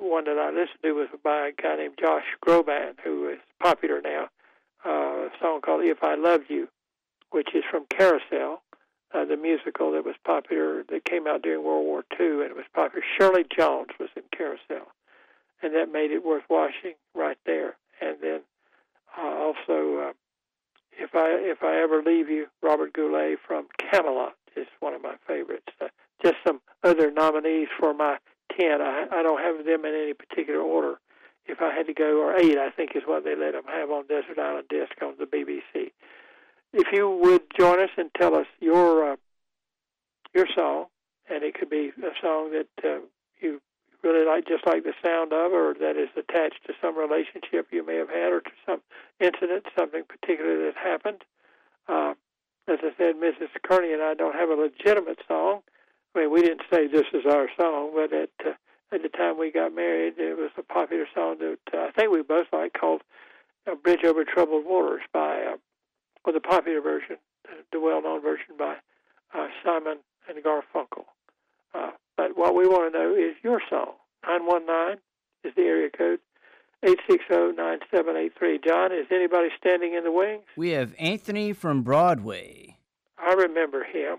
one 0.00 0.24
that 0.24 0.38
I 0.38 0.50
listened 0.50 0.82
to 0.82 0.92
was 0.92 1.08
by 1.22 1.48
a 1.48 1.52
guy 1.52 1.76
named 1.76 1.94
Josh 2.00 2.24
Groban, 2.44 2.94
who 3.04 3.28
is 3.28 3.38
popular 3.60 4.00
now. 4.00 4.28
Uh, 4.84 5.26
a 5.26 5.30
song 5.40 5.60
called 5.60 5.84
"If 5.84 6.02
I 6.02 6.14
Loved 6.14 6.44
You," 6.48 6.68
which 7.30 7.54
is 7.54 7.64
from 7.70 7.86
Carousel, 7.90 8.62
uh, 9.14 9.24
the 9.24 9.36
musical 9.36 9.92
that 9.92 10.04
was 10.04 10.16
popular 10.24 10.82
that 10.88 11.04
came 11.04 11.26
out 11.26 11.42
during 11.42 11.64
World 11.64 11.84
War 11.84 12.04
II, 12.18 12.42
and 12.42 12.50
it 12.50 12.56
was 12.56 12.66
popular. 12.74 13.04
Shirley 13.18 13.44
Jones 13.44 13.88
was 13.98 14.10
in 14.16 14.22
Carousel, 14.36 14.86
and 15.62 15.74
that 15.74 15.92
made 15.92 16.10
it 16.10 16.17
worth 16.28 16.44
watching 16.50 16.94
right 17.14 17.38
there. 17.46 17.76
And 18.00 18.16
then 18.22 18.40
uh, 19.16 19.22
also, 19.22 20.08
uh, 20.08 20.12
if 20.92 21.14
I 21.14 21.30
if 21.40 21.62
I 21.62 21.80
ever 21.82 22.02
leave 22.02 22.28
you, 22.28 22.46
Robert 22.62 22.92
Goulet 22.92 23.38
from 23.46 23.66
Camelot 23.78 24.34
is 24.56 24.66
one 24.80 24.94
of 24.94 25.02
my 25.02 25.14
favorites. 25.26 25.72
Uh, 25.80 25.88
just 26.22 26.36
some 26.46 26.60
other 26.84 27.10
nominees 27.10 27.68
for 27.78 27.94
my 27.94 28.18
ten. 28.56 28.80
I, 28.82 29.06
I 29.10 29.22
don't 29.22 29.40
have 29.40 29.64
them 29.64 29.84
in 29.84 29.94
any 29.94 30.14
particular 30.14 30.60
order. 30.60 30.98
If 31.46 31.62
I 31.62 31.72
had 31.72 31.86
to 31.86 31.94
go, 31.94 32.20
or 32.20 32.36
eight, 32.36 32.58
I 32.58 32.70
think 32.70 32.90
is 32.94 33.04
what 33.06 33.24
they 33.24 33.34
let 33.34 33.52
them 33.52 33.64
have 33.66 33.90
on 33.90 34.06
Desert 34.06 34.38
Island 34.38 34.68
Disc 34.68 34.92
on 35.02 35.14
the 35.18 35.24
BBC. 35.24 35.92
If 36.74 36.88
you 36.92 37.08
would 37.08 37.42
join 37.58 37.80
us 37.80 37.88
and 37.96 38.10
tell 38.20 38.34
us 38.34 38.46
your 38.60 39.12
uh, 39.12 39.16
your 40.34 40.46
song, 40.54 40.86
and 41.30 41.42
it 41.42 41.54
could 41.54 41.70
be 41.70 41.90
a 42.02 42.12
song 42.20 42.50
that 42.52 42.68
uh, 42.84 43.00
you 43.40 43.60
really 44.02 44.24
like, 44.24 44.46
just 44.46 44.66
like 44.66 44.84
the 44.84 44.94
sound 45.04 45.32
of, 45.32 45.52
or 45.52 45.74
that 45.80 45.96
is 45.96 46.08
attached 46.16 46.64
to 46.66 46.74
some 46.80 46.96
relationship 46.96 47.68
you 47.70 47.84
may 47.84 47.96
have 47.96 48.08
had, 48.08 48.32
or 48.32 48.40
to 48.40 48.50
some 48.66 48.80
incident, 49.20 49.66
something 49.76 50.04
particular 50.04 50.66
that 50.66 50.76
happened. 50.76 51.24
Uh, 51.88 52.14
as 52.68 52.78
I 52.82 52.90
said, 52.98 53.16
Mrs. 53.16 53.48
Kearney 53.62 53.92
and 53.92 54.02
I 54.02 54.14
don't 54.14 54.34
have 54.34 54.50
a 54.50 54.54
legitimate 54.54 55.18
song. 55.26 55.60
I 56.14 56.20
mean, 56.20 56.30
we 56.30 56.42
didn't 56.42 56.62
say 56.70 56.86
this 56.86 57.06
is 57.12 57.24
our 57.26 57.48
song, 57.58 57.92
but 57.94 58.12
at 58.12 58.30
uh, 58.44 58.54
at 58.90 59.02
the 59.02 59.08
time 59.08 59.38
we 59.38 59.50
got 59.50 59.74
married, 59.74 60.14
it 60.18 60.36
was 60.36 60.50
a 60.56 60.62
popular 60.62 61.06
song 61.14 61.36
that 61.40 61.58
uh, 61.74 61.88
I 61.88 61.90
think 61.92 62.10
we 62.10 62.22
both 62.22 62.46
liked 62.52 62.78
called 62.78 63.02
uh, 63.66 63.74
"Bridge 63.74 64.04
Over 64.04 64.24
Troubled 64.24 64.64
Waters" 64.66 65.02
by, 65.12 65.42
uh, 65.42 65.56
or 66.24 66.32
the 66.32 66.40
popular 66.40 66.80
version, 66.80 67.16
the 67.70 67.80
well-known 67.80 68.22
version 68.22 68.56
by 68.58 68.76
uh, 69.34 69.48
Simon 69.64 69.98
and 70.28 70.42
Garfunkel. 70.42 71.04
Uh, 71.74 71.90
but 72.18 72.36
what 72.36 72.56
we 72.56 72.66
want 72.66 72.92
to 72.92 72.98
know 72.98 73.14
is 73.14 73.36
your 73.44 73.62
song. 73.70 73.94
919 74.26 74.98
is 75.44 75.54
the 75.54 75.62
area 75.62 75.88
code. 75.88 76.18
860-9783. 76.84 78.64
John, 78.66 78.92
is 78.92 79.06
anybody 79.10 79.48
standing 79.56 79.94
in 79.94 80.02
the 80.04 80.12
wings? 80.12 80.42
We 80.56 80.70
have 80.70 80.94
Anthony 80.98 81.52
from 81.52 81.82
Broadway. 81.82 82.76
I 83.18 83.34
remember 83.34 83.84
him. 83.84 84.18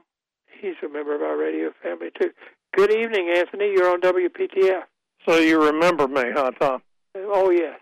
He's 0.61 0.75
a 0.83 0.89
member 0.89 1.13
of 1.13 1.21
our 1.21 1.37
radio 1.37 1.71
family, 1.83 2.09
too. 2.19 2.31
Good 2.75 2.91
evening, 2.93 3.33
Anthony. 3.35 3.71
You're 3.75 3.91
on 3.91 4.01
WPTF. 4.01 4.83
So 5.27 5.37
you 5.37 5.61
remember 5.61 6.07
me, 6.07 6.23
huh, 6.33 6.51
Tom? 6.59 6.81
Oh, 7.15 7.49
yes. 7.49 7.79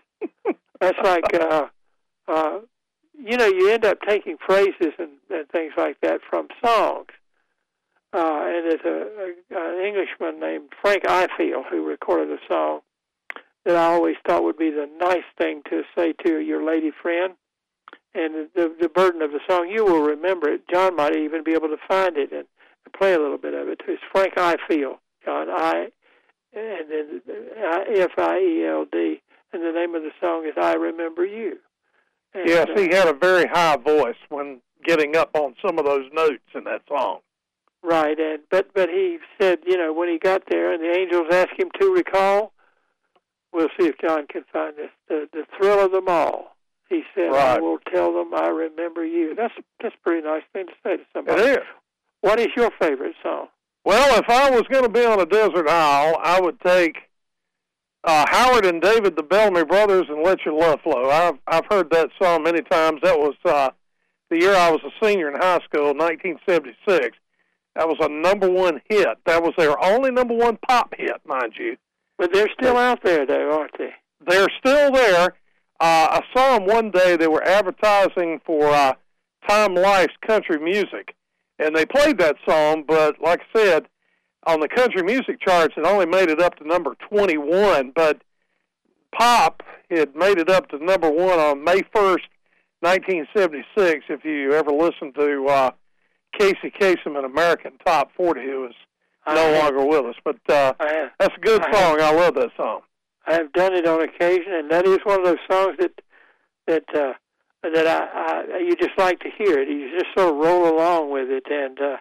That's 0.80 0.98
like, 1.02 1.34
uh, 1.34 1.66
uh, 2.26 2.58
you 3.16 3.36
know, 3.36 3.46
you 3.46 3.70
end 3.70 3.84
up 3.84 3.98
taking 4.06 4.36
phrases 4.44 4.94
and, 4.98 5.10
and 5.30 5.48
things 5.50 5.72
like 5.76 6.00
that 6.02 6.20
from 6.28 6.48
songs. 6.64 7.08
Uh, 8.12 8.42
and 8.46 8.70
there's 8.70 8.84
a, 8.84 9.54
a, 9.54 9.78
an 9.78 9.84
Englishman 9.84 10.40
named 10.40 10.72
Frank 10.80 11.04
Ifield 11.04 11.68
who 11.70 11.86
recorded 11.86 12.30
a 12.30 12.38
song 12.48 12.80
that 13.64 13.76
I 13.76 13.84
always 13.84 14.16
thought 14.26 14.44
would 14.44 14.56
be 14.56 14.70
the 14.70 14.88
nice 14.98 15.24
thing 15.36 15.62
to 15.68 15.82
say 15.96 16.14
to 16.24 16.40
your 16.40 16.64
lady 16.64 16.90
friend. 17.02 17.34
And 18.14 18.48
the 18.54 18.74
the 18.80 18.88
burden 18.88 19.20
of 19.20 19.32
the 19.32 19.40
song, 19.48 19.68
you 19.68 19.84
will 19.84 20.00
remember 20.00 20.48
it. 20.48 20.62
John 20.72 20.96
might 20.96 21.14
even 21.14 21.44
be 21.44 21.52
able 21.52 21.68
to 21.68 21.76
find 21.86 22.16
it 22.16 22.32
and, 22.32 22.46
and 22.84 22.92
play 22.98 23.12
a 23.12 23.18
little 23.18 23.36
bit 23.36 23.52
of 23.52 23.68
it. 23.68 23.82
It's 23.86 24.02
Frank 24.10 24.34
Ifield, 24.34 24.96
John 25.24 25.48
I, 25.50 25.88
and 26.54 26.90
then 26.90 27.20
F 27.94 28.12
I 28.16 28.38
E 28.38 28.66
L 28.66 28.86
D, 28.90 29.20
and 29.52 29.62
the 29.62 29.72
name 29.72 29.94
of 29.94 30.02
the 30.02 30.10
song 30.22 30.46
is 30.46 30.54
"I 30.56 30.74
Remember 30.74 31.24
You." 31.26 31.58
And, 32.32 32.48
yes, 32.48 32.66
uh, 32.74 32.80
he 32.80 32.88
had 32.94 33.08
a 33.08 33.12
very 33.12 33.46
high 33.46 33.76
voice 33.76 34.16
when 34.30 34.62
getting 34.84 35.14
up 35.14 35.30
on 35.34 35.54
some 35.64 35.78
of 35.78 35.84
those 35.84 36.10
notes 36.12 36.48
in 36.54 36.64
that 36.64 36.82
song. 36.88 37.18
Right, 37.82 38.18
and 38.18 38.40
but 38.50 38.74
but 38.74 38.88
he 38.88 39.18
said, 39.40 39.60
you 39.66 39.76
know, 39.76 39.92
when 39.92 40.08
he 40.08 40.18
got 40.18 40.42
there 40.48 40.72
and 40.72 40.82
the 40.82 40.90
angels 40.90 41.26
asked 41.30 41.58
him 41.58 41.68
to 41.80 41.94
recall, 41.94 42.52
we'll 43.52 43.68
see 43.78 43.86
if 43.86 43.98
John 43.98 44.26
can 44.26 44.44
find 44.52 44.76
this. 44.76 44.90
The 45.08 45.28
the 45.32 45.44
thrill 45.56 45.84
of 45.84 45.92
them 45.92 46.08
all. 46.08 46.56
He 46.88 47.02
said, 47.14 47.34
I 47.34 47.60
will 47.60 47.78
tell 47.92 48.14
them 48.14 48.32
I 48.34 48.48
remember 48.48 49.04
you. 49.04 49.34
That's 49.34 49.54
that's 49.80 49.94
a 49.94 50.02
pretty 50.02 50.26
nice 50.26 50.42
thing 50.52 50.66
to 50.66 50.72
say 50.82 50.96
to 50.96 51.04
somebody. 51.12 51.42
It 51.42 51.58
is. 51.58 51.64
What 52.22 52.40
is 52.40 52.48
your 52.56 52.70
favorite 52.80 53.14
song? 53.22 53.48
Well, 53.84 54.18
if 54.18 54.28
I 54.28 54.50
was 54.50 54.62
going 54.70 54.82
to 54.82 54.88
be 54.88 55.04
on 55.04 55.20
a 55.20 55.26
desert 55.26 55.68
isle, 55.68 56.16
I 56.22 56.40
would 56.40 56.60
take 56.60 56.96
uh, 58.04 58.24
Howard 58.28 58.66
and 58.66 58.82
David, 58.82 59.16
the 59.16 59.22
Bellamy 59.22 59.64
Brothers, 59.64 60.06
and 60.08 60.22
"Let 60.22 60.44
Your 60.44 60.58
Love 60.58 60.80
Flow." 60.82 61.10
I've 61.10 61.38
I've 61.46 61.66
heard 61.70 61.90
that 61.90 62.08
song 62.20 62.42
many 62.42 62.62
times. 62.62 63.00
That 63.02 63.18
was 63.18 63.34
uh, 63.44 63.70
the 64.30 64.40
year 64.40 64.54
I 64.54 64.70
was 64.70 64.80
a 64.84 65.04
senior 65.04 65.28
in 65.30 65.40
high 65.40 65.60
school, 65.60 65.94
1976. 65.94 67.16
That 67.78 67.86
was 67.86 67.98
a 68.00 68.08
number 68.08 68.50
one 68.50 68.80
hit. 68.88 69.18
That 69.24 69.40
was 69.40 69.54
their 69.56 69.80
only 69.82 70.10
number 70.10 70.34
one 70.34 70.58
pop 70.68 70.92
hit, 70.98 71.20
mind 71.24 71.52
you. 71.56 71.76
But 72.18 72.32
they're 72.32 72.50
still 72.60 72.76
out 72.76 73.04
there, 73.04 73.24
though, 73.24 73.56
aren't 73.56 73.78
they? 73.78 73.92
They're 74.26 74.48
still 74.58 74.90
there. 74.90 75.36
Uh, 75.78 76.20
I 76.20 76.22
saw 76.34 76.58
them 76.58 76.66
one 76.66 76.90
day. 76.90 77.16
They 77.16 77.28
were 77.28 77.44
advertising 77.44 78.40
for 78.44 78.68
uh, 78.68 78.94
Time 79.48 79.76
Life's 79.76 80.16
country 80.26 80.58
music, 80.58 81.14
and 81.60 81.76
they 81.76 81.86
played 81.86 82.18
that 82.18 82.34
song. 82.48 82.82
But 82.86 83.22
like 83.22 83.42
I 83.54 83.58
said, 83.58 83.86
on 84.44 84.58
the 84.58 84.68
country 84.68 85.04
music 85.04 85.40
charts, 85.40 85.74
it 85.76 85.86
only 85.86 86.06
made 86.06 86.30
it 86.30 86.40
up 86.40 86.56
to 86.56 86.66
number 86.66 86.96
21. 87.08 87.92
But 87.94 88.22
pop 89.16 89.62
had 89.88 90.16
made 90.16 90.38
it 90.38 90.50
up 90.50 90.68
to 90.70 90.84
number 90.84 91.08
one 91.08 91.38
on 91.38 91.62
May 91.62 91.82
1st, 91.94 92.26
1976. 92.80 94.06
If 94.08 94.24
you 94.24 94.52
ever 94.54 94.72
listened 94.72 95.14
to 95.14 95.46
uh, 95.46 95.70
Casey 96.38 96.70
Kasem, 96.70 97.18
an 97.18 97.24
American 97.24 97.72
Top 97.84 98.10
40, 98.16 98.42
who 98.42 98.66
is 98.66 98.74
I 99.26 99.34
no 99.34 99.40
have- 99.52 99.74
longer 99.74 99.84
with 99.86 100.06
us, 100.06 100.16
but 100.24 100.36
uh, 100.48 100.72
have, 100.78 101.10
that's 101.18 101.34
a 101.36 101.40
good 101.40 101.62
I 101.62 101.68
have- 101.68 101.76
song. 101.76 102.00
I 102.00 102.12
love 102.12 102.34
that 102.36 102.50
song. 102.56 102.80
I 103.26 103.34
have 103.34 103.52
done 103.52 103.74
it 103.74 103.86
on 103.86 104.00
occasion, 104.02 104.54
and 104.54 104.70
that 104.70 104.86
is 104.86 104.98
one 105.04 105.18
of 105.20 105.26
those 105.26 105.36
songs 105.50 105.76
that 105.78 105.92
that 106.66 106.84
uh, 106.94 107.12
that 107.62 107.86
I, 107.86 108.44
I 108.54 108.58
you 108.58 108.74
just 108.76 108.96
like 108.96 109.20
to 109.20 109.28
hear 109.36 109.58
it. 109.58 109.68
You 109.68 109.90
just 109.98 110.06
sort 110.16 110.32
of 110.32 110.36
roll 110.38 110.66
along 110.74 111.10
with 111.10 111.28
it, 111.28 111.44
and 111.50 111.78
uh, 111.78 111.96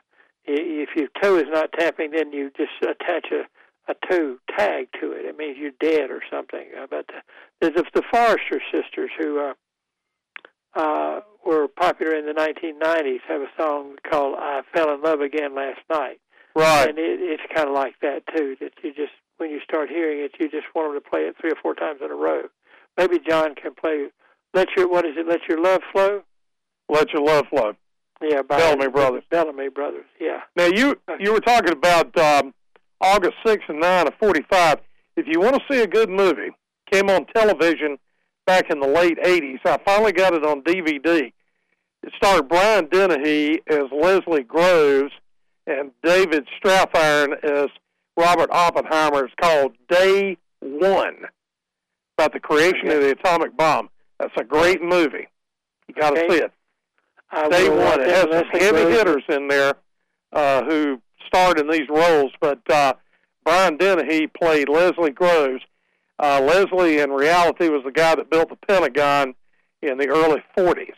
if 0.45 0.89
your 0.95 1.10
toe 1.21 1.36
is 1.38 1.47
not 1.50 1.73
tapping, 1.78 2.12
then 2.12 2.32
you 2.32 2.50
just 2.56 2.71
attach 2.82 3.28
a 3.32 3.43
a 3.91 3.95
toe 4.10 4.38
tag 4.58 4.88
to 5.02 5.12
it. 5.13 5.26
It 5.26 5.38
means 5.38 5.58
you're 5.58 5.71
dead 5.82 6.12
or 6.12 6.21
something. 6.32 6.65
But 6.89 7.06
there's 7.60 7.73
the, 7.76 7.84
the 7.93 8.04
Forester 8.10 8.62
sisters 8.71 9.10
who 9.17 9.39
uh, 9.39 9.54
uh, 10.75 11.21
were 11.45 11.67
popular 11.67 12.15
in 12.15 12.25
the 12.25 12.34
1990s. 12.34 13.19
Have 13.27 13.41
a 13.41 13.51
song 13.58 13.95
called 14.10 14.36
"I 14.38 14.62
Fell 14.73 14.93
in 14.93 15.01
Love 15.01 15.21
Again 15.21 15.56
Last 15.56 15.80
Night." 15.89 16.19
Right. 16.56 16.89
And 16.89 16.97
it, 16.97 17.19
it's 17.21 17.43
kind 17.53 17.67
of 17.67 17.75
like 17.75 17.95
that 18.01 18.23
too. 18.36 18.56
That 18.60 18.71
you 18.84 18.93
just 18.93 19.13
when 19.38 19.49
you 19.49 19.60
start 19.63 19.89
hearing 19.89 20.23
it, 20.23 20.32
you 20.39 20.49
just 20.49 20.67
want 20.75 20.93
them 20.93 21.01
to 21.01 21.10
play 21.10 21.21
it 21.21 21.36
three 21.39 21.51
or 21.51 21.58
four 21.62 21.75
times 21.75 21.99
in 22.03 22.12
a 22.12 22.15
row. 22.15 22.43
Maybe 22.97 23.19
John 23.19 23.56
can 23.56 23.73
play. 23.75 24.08
Let 24.53 24.69
your 24.75 24.89
what 24.89 25.06
is 25.06 25.13
it? 25.17 25.27
Let 25.27 25.41
your 25.47 25.62
love 25.62 25.82
flow. 25.91 26.23
Let 26.89 27.12
Your 27.12 27.23
Love 27.23 27.45
Flow. 27.49 27.73
Yeah, 28.21 28.41
by 28.41 28.58
Bellamy 28.58 28.88
Brothers. 28.88 29.23
Bellamy 29.30 29.69
Brothers. 29.69 30.06
Yeah. 30.19 30.41
Now 30.56 30.65
you 30.65 30.99
you 31.19 31.34
were 31.34 31.39
talking 31.39 31.71
about 31.71 32.17
um, 32.17 32.53
August 33.01 33.36
6 33.45 33.63
and 33.67 33.80
9 33.80 34.08
of 34.08 34.13
45. 34.19 34.80
If 35.15 35.27
you 35.27 35.39
want 35.39 35.56
to 35.56 35.62
see 35.69 35.82
a 35.82 35.88
good 35.88 36.10
movie, 36.10 36.49
came 36.91 37.10
on 37.10 37.25
television 37.36 37.97
back 38.47 38.71
in 38.71 38.79
the 38.79 38.88
late 38.88 39.19
80s. 39.23 39.60
I 39.65 39.77
finally 39.86 40.13
got 40.13 40.33
it 40.33 40.43
on 40.43 40.63
DVD. 40.63 41.31
It 42.03 42.13
starred 42.15 42.47
Brian 42.49 42.88
Dennehy 42.88 43.60
as 43.69 43.83
Leslie 43.91 44.43
Groves 44.43 45.12
and 45.67 45.91
David 46.03 46.47
Strathairn 46.60 47.33
as 47.43 47.67
Robert 48.15 48.49
Oppenheimer. 48.51 49.25
It's 49.25 49.33
called 49.39 49.73
Day 49.89 50.38
One, 50.62 51.17
about 52.17 52.33
the 52.33 52.39
creation 52.39 52.88
of 52.89 53.01
the 53.01 53.12
atomic 53.12 53.55
bomb. 53.55 53.89
That's 54.19 54.33
a 54.39 54.43
great 54.43 54.81
movie. 54.81 55.27
You 55.88 55.93
got 55.93 56.15
to 56.15 56.21
Okay. 56.23 56.38
see 56.38 56.43
it. 56.43 56.51
I 57.29 57.49
Day 57.49 57.69
one. 57.69 57.99
It 58.01 58.07
has 58.07 58.21
some 58.23 58.47
heavy 58.60 58.83
Rose. 58.86 58.97
hitters 58.97 59.23
in 59.29 59.47
there 59.49 59.73
uh, 60.31 60.63
who 60.63 61.01
starred 61.27 61.60
in 61.60 61.69
these 61.69 61.88
roles, 61.89 62.31
but 62.39 62.60
uh, 62.71 62.93
Brian 63.43 63.75
Dennehy 63.77 64.27
played 64.27 64.69
Leslie 64.69 65.12
Groves. 65.12 65.62
Uh, 66.19 66.41
Leslie, 66.41 66.99
in 66.99 67.12
reality, 67.12 67.69
was 67.69 67.84
the 67.84 67.91
guy 67.91 68.15
that 68.15 68.30
built 68.30 68.49
the 68.49 68.56
Pentagon 68.67 69.36
in 69.82 69.97
the 69.97 70.08
early 70.08 70.41
40s, 70.58 70.95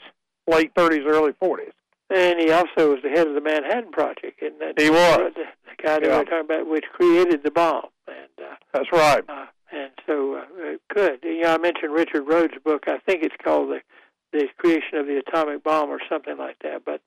late 0.47 0.73
30s, 0.75 1.05
early 1.05 1.34
40s. 1.34 1.71
And 2.10 2.39
he 2.39 2.51
also 2.51 2.93
was 2.93 2.99
the 3.03 3.10
head 3.10 3.27
of 3.27 3.36
the 3.36 3.41
Manhattan 3.41 3.91
Project, 3.91 4.41
and 4.41 4.60
that 4.62 4.79
He 4.79 4.89
was. 4.89 5.32
the, 5.36 5.43
the 5.43 5.84
guy 5.84 5.99
that 5.99 6.03
Yeah. 6.03 6.17
we're 6.17 6.23
talking 6.23 6.39
about, 6.45 6.67
which 6.67 6.86
created 6.93 7.43
the 7.43 7.51
bomb. 7.51 7.88
And 8.08 8.47
uh, 8.47 8.55
That's 8.73 8.91
right. 8.91 9.23
uh, 9.29 9.45
and 9.71 9.91
so 10.08 10.36
uh, 10.36 10.39
uh, 10.39 10.75
good. 10.93 11.19
You 11.21 11.41
know, 11.41 11.53
I 11.53 11.58
mentioned 11.60 11.93
Richard 11.93 12.23
Rhodes' 12.27 12.55
book. 12.63 12.86
I 12.88 12.97
think 13.05 13.23
it's 13.23 13.36
called 13.43 13.69
the 13.69 13.82
the 14.32 14.47
creation 14.58 14.97
of 14.97 15.08
the 15.08 15.17
atomic 15.17 15.63
bomb 15.63 15.89
or 15.89 15.99
something 16.08 16.38
like 16.38 16.58
that. 16.63 16.84
But 16.86 17.01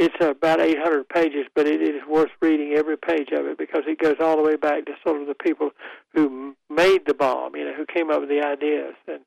it's 0.00 0.16
about 0.18 0.60
800 0.60 1.10
pages, 1.10 1.46
but 1.54 1.66
it, 1.66 1.82
is 1.82 2.00
worth 2.08 2.30
reading 2.40 2.72
every 2.74 2.96
page 2.96 3.28
of 3.32 3.44
it 3.44 3.58
because 3.58 3.82
it 3.86 3.98
goes 3.98 4.16
all 4.18 4.36
the 4.36 4.42
way 4.42 4.56
back 4.56 4.86
to 4.86 4.92
sort 5.06 5.20
of 5.20 5.26
the 5.26 5.34
people 5.34 5.70
who 6.14 6.56
made 6.70 7.02
the 7.06 7.12
bomb. 7.12 7.54
You 7.54 7.66
know, 7.66 7.74
who 7.74 7.84
came 7.84 8.10
up 8.10 8.20
with 8.20 8.30
the 8.30 8.40
ideas 8.40 8.94
and 9.06 9.20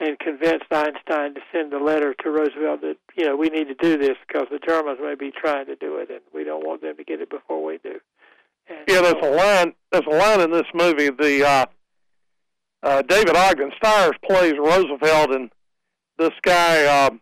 and 0.00 0.18
convinced 0.18 0.66
Einstein 0.70 1.34
to 1.34 1.40
send 1.52 1.72
a 1.72 1.82
letter 1.82 2.14
to 2.22 2.30
Roosevelt 2.30 2.80
that 2.82 2.96
you 3.16 3.26
know 3.26 3.36
we 3.36 3.48
need 3.48 3.68
to 3.68 3.74
do 3.74 3.96
this 3.96 4.16
because 4.26 4.48
the 4.50 4.58
Germans 4.58 4.98
may 5.00 5.14
be 5.14 5.30
trying 5.30 5.66
to 5.66 5.76
do 5.76 5.96
it 5.98 6.10
and 6.10 6.20
we 6.34 6.42
don't 6.42 6.66
want 6.66 6.82
them 6.82 6.96
to 6.96 7.04
get 7.04 7.20
it 7.20 7.30
before 7.30 7.64
we 7.64 7.78
do. 7.78 8.00
And 8.68 8.78
Yeah, 8.88 9.00
there's 9.02 9.22
a 9.22 9.30
line. 9.30 9.72
There's 9.92 10.06
a 10.06 10.16
line 10.16 10.40
in 10.40 10.50
this 10.50 10.66
movie. 10.74 11.10
The 11.10 11.46
uh, 11.46 11.66
uh, 12.82 13.02
David 13.02 13.36
Ogden 13.36 13.70
Stiers 13.76 14.16
plays 14.28 14.54
Roosevelt, 14.58 15.30
and 15.30 15.50
this 16.18 16.34
guy, 16.42 16.86
um, 16.86 17.20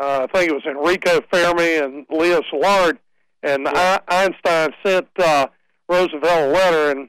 uh, 0.00 0.26
I 0.28 0.38
think 0.38 0.50
it 0.50 0.54
was 0.54 0.64
Enrico 0.66 1.20
Fermi 1.32 1.76
and 1.76 2.06
Leo 2.10 2.40
Szilard, 2.52 2.98
and 3.42 3.68
I, 3.68 4.00
Einstein 4.08 4.70
sent 4.84 5.08
uh, 5.18 5.46
Roosevelt 5.88 6.24
a 6.24 6.52
letter, 6.52 6.90
and 6.90 7.08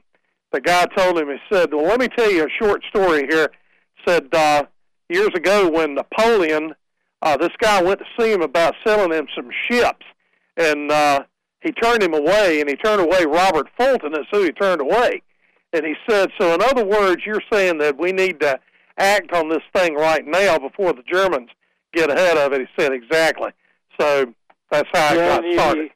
the 0.52 0.60
guy 0.60 0.86
told 0.96 1.18
him, 1.18 1.28
he 1.28 1.36
said, 1.54 1.72
"Well, 1.72 1.84
let 1.84 2.00
me 2.00 2.08
tell 2.08 2.30
you 2.30 2.44
a 2.44 2.62
short 2.62 2.82
story 2.88 3.26
here." 3.28 3.50
Said 4.06 4.34
uh, 4.34 4.64
years 5.08 5.30
ago 5.34 5.68
when 5.68 5.94
Napoleon, 5.94 6.72
uh, 7.22 7.36
this 7.36 7.52
guy 7.60 7.82
went 7.82 8.00
to 8.00 8.06
see 8.18 8.32
him 8.32 8.42
about 8.42 8.74
selling 8.86 9.12
him 9.12 9.26
some 9.36 9.50
ships, 9.70 10.06
and 10.56 10.90
uh, 10.90 11.24
he 11.60 11.72
turned 11.72 12.02
him 12.02 12.14
away, 12.14 12.60
and 12.60 12.68
he 12.68 12.76
turned 12.76 13.02
away 13.02 13.24
Robert 13.26 13.68
Fulton. 13.76 14.12
That's 14.12 14.26
who 14.30 14.44
he 14.44 14.52
turned 14.52 14.80
away. 14.80 15.22
And 15.72 15.84
he 15.84 15.94
said, 16.08 16.30
so 16.40 16.54
in 16.54 16.62
other 16.62 16.84
words, 16.84 17.22
you're 17.24 17.42
saying 17.52 17.78
that 17.78 17.98
we 17.98 18.12
need 18.12 18.40
to 18.40 18.58
act 18.98 19.32
on 19.32 19.48
this 19.48 19.62
thing 19.74 19.94
right 19.94 20.26
now 20.26 20.58
before 20.58 20.92
the 20.92 21.04
Germans 21.10 21.50
get 21.92 22.10
ahead 22.10 22.36
of 22.36 22.52
it. 22.52 22.60
He 22.62 22.66
said, 22.82 22.92
exactly. 22.92 23.50
So 24.00 24.32
that's 24.70 24.88
how 24.92 25.14
it 25.14 25.18
yeah, 25.18 25.28
got 25.28 25.44
and 25.44 25.52
you, 25.52 25.58
started. 25.58 25.90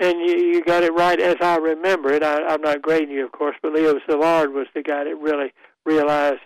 and 0.00 0.18
you, 0.20 0.36
you 0.54 0.64
got 0.64 0.82
it 0.82 0.92
right 0.94 1.20
as 1.20 1.36
I 1.40 1.56
remember 1.56 2.12
it. 2.12 2.22
I, 2.22 2.44
I'm 2.46 2.60
not 2.60 2.82
grading 2.82 3.10
you, 3.10 3.24
of 3.24 3.32
course, 3.32 3.56
but 3.62 3.72
Leo 3.72 3.94
Szilard 4.08 4.52
was 4.52 4.66
the 4.74 4.82
guy 4.82 5.04
that 5.04 5.16
really 5.16 5.52
realized 5.84 6.40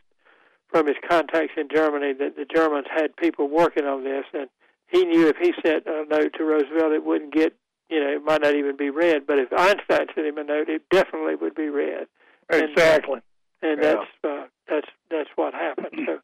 from 0.69 0.87
his 0.87 0.97
contacts 1.09 1.55
in 1.57 1.69
Germany 1.75 2.13
that 2.15 2.37
the 2.37 2.45
Germans 2.45 2.87
had 2.95 3.17
people 3.17 3.49
working 3.49 3.87
on 3.87 4.05
this, 4.05 4.25
and 4.33 4.49
he 4.87 5.05
knew 5.05 5.27
if 5.29 5.37
he 5.37 5.53
sent 5.65 5.85
a 5.87 6.05
note 6.09 6.33
to 6.37 6.45
Roosevelt, 6.45 6.93
it 6.93 7.05
wouldn't 7.05 7.33
get, 7.33 7.55
you 7.89 7.99
know, 8.01 8.09
it 8.11 8.23
might 8.25 8.41
not 8.43 8.55
even 8.55 8.77
be 8.77 8.91
read. 8.91 9.27
But 9.27 9.39
if 9.39 9.53
Einstein 9.53 10.07
sent 10.15 10.27
him 10.27 10.39
a 10.39 10.45
note, 10.45 10.69
it 10.69 10.83
definitely 10.91 11.35
would 11.37 11.55
be 11.55 11.69
read. 11.69 12.07
and- 12.51 12.63
Exactly. 12.71 13.21
and 13.63 13.81
Yeah. 13.83 13.95
that's 13.95 14.11
uh, 14.25 14.45
that's 14.69 14.89
that's 15.11 15.31
what 15.37 15.55
happened. 15.55 16.07
So 16.07 16.21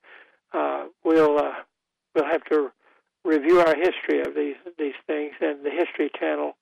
uh, 0.59 0.85
we'll 1.05 1.39
uh, 1.39 1.53
we'll 2.17 2.25
have 2.25 2.45
to 2.45 2.73
review 3.25 3.61
our 3.61 3.77
history 3.77 4.21
of 4.23 4.35
these 4.35 4.57
these 4.79 4.95
things, 5.07 5.33
and 5.41 5.65
the 5.65 5.71
History 5.71 6.11
Channel 6.19 6.57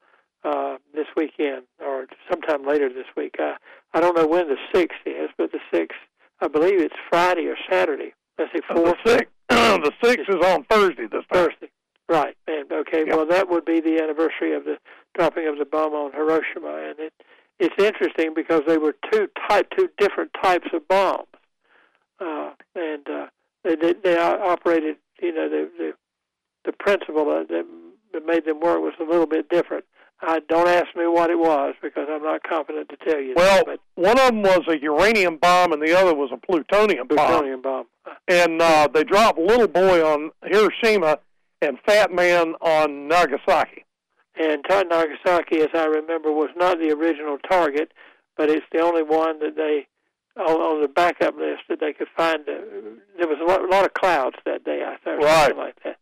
uh, 0.45 0.77
this 0.95 1.07
weekend 1.17 1.63
or 1.81 2.07
sometime 2.31 2.67
later 2.67 2.89
this 2.89 3.07
week. 3.17 3.37
Uh, 3.41 3.55
I 3.95 4.01
don't 4.01 4.17
know 4.17 4.27
when 4.27 4.49
the 4.49 4.57
sixth 4.75 4.99
is, 5.07 5.31
but 5.39 5.53
the 5.53 5.61
sixth, 5.73 5.99
I 6.41 6.49
believe 6.49 6.81
it's 6.81 6.95
Friday 7.09 7.47
or 7.47 7.57
Saturday. 7.71 8.13
Let's 8.39 8.53
see, 8.53 8.61
The 8.69 8.75
fourth 8.75 8.97
six, 9.07 9.31
the 9.49 9.93
six 10.03 10.23
is 10.29 10.45
on 10.45 10.65
Thursday 10.65 11.05
this 11.05 11.25
time. 11.33 11.49
Thursday. 11.49 11.71
Right, 12.09 12.37
and 12.47 12.71
okay, 12.71 13.05
Yeah. 13.07 13.17
well, 13.17 13.27
that 13.27 13.49
would 13.49 13.65
be 13.65 13.81
the 13.81 13.99
anniversary 14.03 14.55
of 14.55 14.65
the 14.65 14.77
dropping 15.17 15.47
of 15.49 15.57
the 15.59 15.65
bomb 15.65 15.95
on 15.95 16.13
Hiroshima, 16.13 16.89
and 16.91 16.99
it 16.99 17.13
it's 17.61 17.75
interesting 17.83 18.35
because 18.35 18.63
they 18.67 18.77
were 18.79 18.95
two 19.13 19.29
type 19.49 19.69
two 19.77 19.89
different 19.99 20.33
types 20.43 20.67
of 20.75 20.87
bombs, 20.89 21.29
uh, 22.21 22.51
and 22.75 23.09
uh, 23.09 23.27
they 23.63 23.77
they, 23.77 23.93
they 23.95 24.19
operated. 24.19 24.97
You 25.21 25.35
know, 25.35 25.49
the 25.49 25.71
the, 25.79 25.93
the 26.65 26.73
principle 26.73 27.27
that, 27.27 27.49
that 27.49 27.67
that 28.13 28.27
made 28.27 28.45
them 28.45 28.61
work 28.61 28.81
was 28.81 28.95
a 29.01 29.05
little 29.05 29.27
bit 29.27 29.49
different. 29.49 29.85
I 30.23 30.41
don't 30.49 30.69
ask 30.69 30.87
me 30.97 31.07
what 31.07 31.31
it 31.31 31.39
was 31.39 31.75
because 31.83 32.07
I'm 32.09 32.23
not 32.23 32.43
confident 32.45 32.89
to 32.91 32.97
tell 32.97 33.21
you. 33.21 33.35
Well, 33.37 33.65
but 33.67 33.81
one 33.97 34.19
of 34.19 34.29
them 34.29 34.43
was 34.43 34.63
a 34.69 34.81
uranium 34.81 35.37
bomb, 35.37 35.73
and 35.73 35.83
the 35.83 35.93
other 35.93 36.15
was 36.15 36.31
a 36.33 36.37
plutonium 36.37 37.09
bomb. 37.09 37.19
plutonium 37.19 37.63
bomb. 37.63 37.87
And 38.29 38.63
uh, 38.63 38.89
they 38.93 39.05
dropped 39.05 39.39
Little 39.39 39.69
Boy 39.69 40.05
on 40.05 40.31
Hiroshima 40.45 41.19
and 41.61 41.79
Fat 41.87 42.13
Man 42.13 42.55
on 42.61 43.09
Nagasaki. 43.09 43.85
And 44.37 44.65
Nagasaki, 44.69 45.61
as 45.61 45.69
I 45.75 45.85
remember, 45.85 46.33
was 46.33 46.51
not 46.57 46.79
the 46.79 46.91
original 46.91 47.39
target, 47.49 47.93
but 48.37 48.51
it's 48.51 48.67
the 48.73 48.81
only 48.81 49.03
one 49.03 49.39
that 49.41 49.57
they, 49.57 49.87
on, 50.37 50.61
on 50.61 50.83
the 50.83 50.89
backup 50.89 51.37
list, 51.37 51.63
that 51.69 51.81
they 51.81 51.93
could 51.93 52.09
find. 52.17 52.41
Uh, 52.49 52.55
there 53.19 53.29
was 53.29 53.39
a 53.41 53.45
lot, 53.45 53.63
a 53.65 53.69
lot 53.69 53.85
of 53.85 53.95
clouds 53.95 54.37
that 54.45 54.65
day, 54.65 54.83
I 54.87 54.97
think, 55.05 55.23
Right. 55.23 55.47
something 55.49 55.59
like 55.59 55.83
that. 55.85 55.97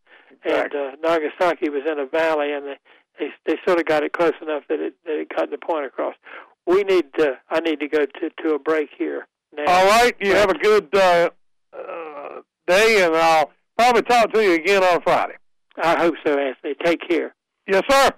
And 0.45 0.75
uh, 0.75 0.91
Nagasaki 1.01 1.69
was 1.69 1.83
in 1.89 1.99
a 1.99 2.05
valley, 2.05 2.51
and 2.51 2.65
they, 2.65 2.77
they 3.19 3.29
they 3.45 3.55
sort 3.65 3.79
of 3.79 3.85
got 3.85 4.03
it 4.03 4.11
close 4.13 4.33
enough 4.41 4.63
that 4.69 4.79
it 4.79 4.93
that 5.05 5.19
it 5.21 5.29
got 5.35 5.49
the 5.51 5.57
point 5.57 5.85
across. 5.85 6.15
We 6.65 6.83
need 6.83 7.05
to. 7.17 7.37
I 7.49 7.59
need 7.61 7.79
to 7.79 7.87
go 7.87 8.05
to 8.05 8.29
to 8.43 8.53
a 8.55 8.59
break 8.59 8.89
here 8.97 9.27
now. 9.55 9.63
All 9.67 9.85
right, 9.87 10.13
you 10.19 10.33
have 10.35 10.49
a 10.49 10.57
good 10.57 10.89
uh, 10.95 11.29
uh, 11.77 12.41
day, 12.67 13.03
and 13.05 13.15
I'll 13.15 13.51
probably 13.77 14.01
talk 14.01 14.33
to 14.33 14.43
you 14.43 14.53
again 14.53 14.83
on 14.83 15.01
Friday. 15.01 15.35
I 15.81 15.97
hope 15.99 16.15
so, 16.25 16.37
Anthony. 16.37 16.75
Take 16.83 17.07
care. 17.07 17.33
Yes, 17.67 17.83
sir. 17.89 18.09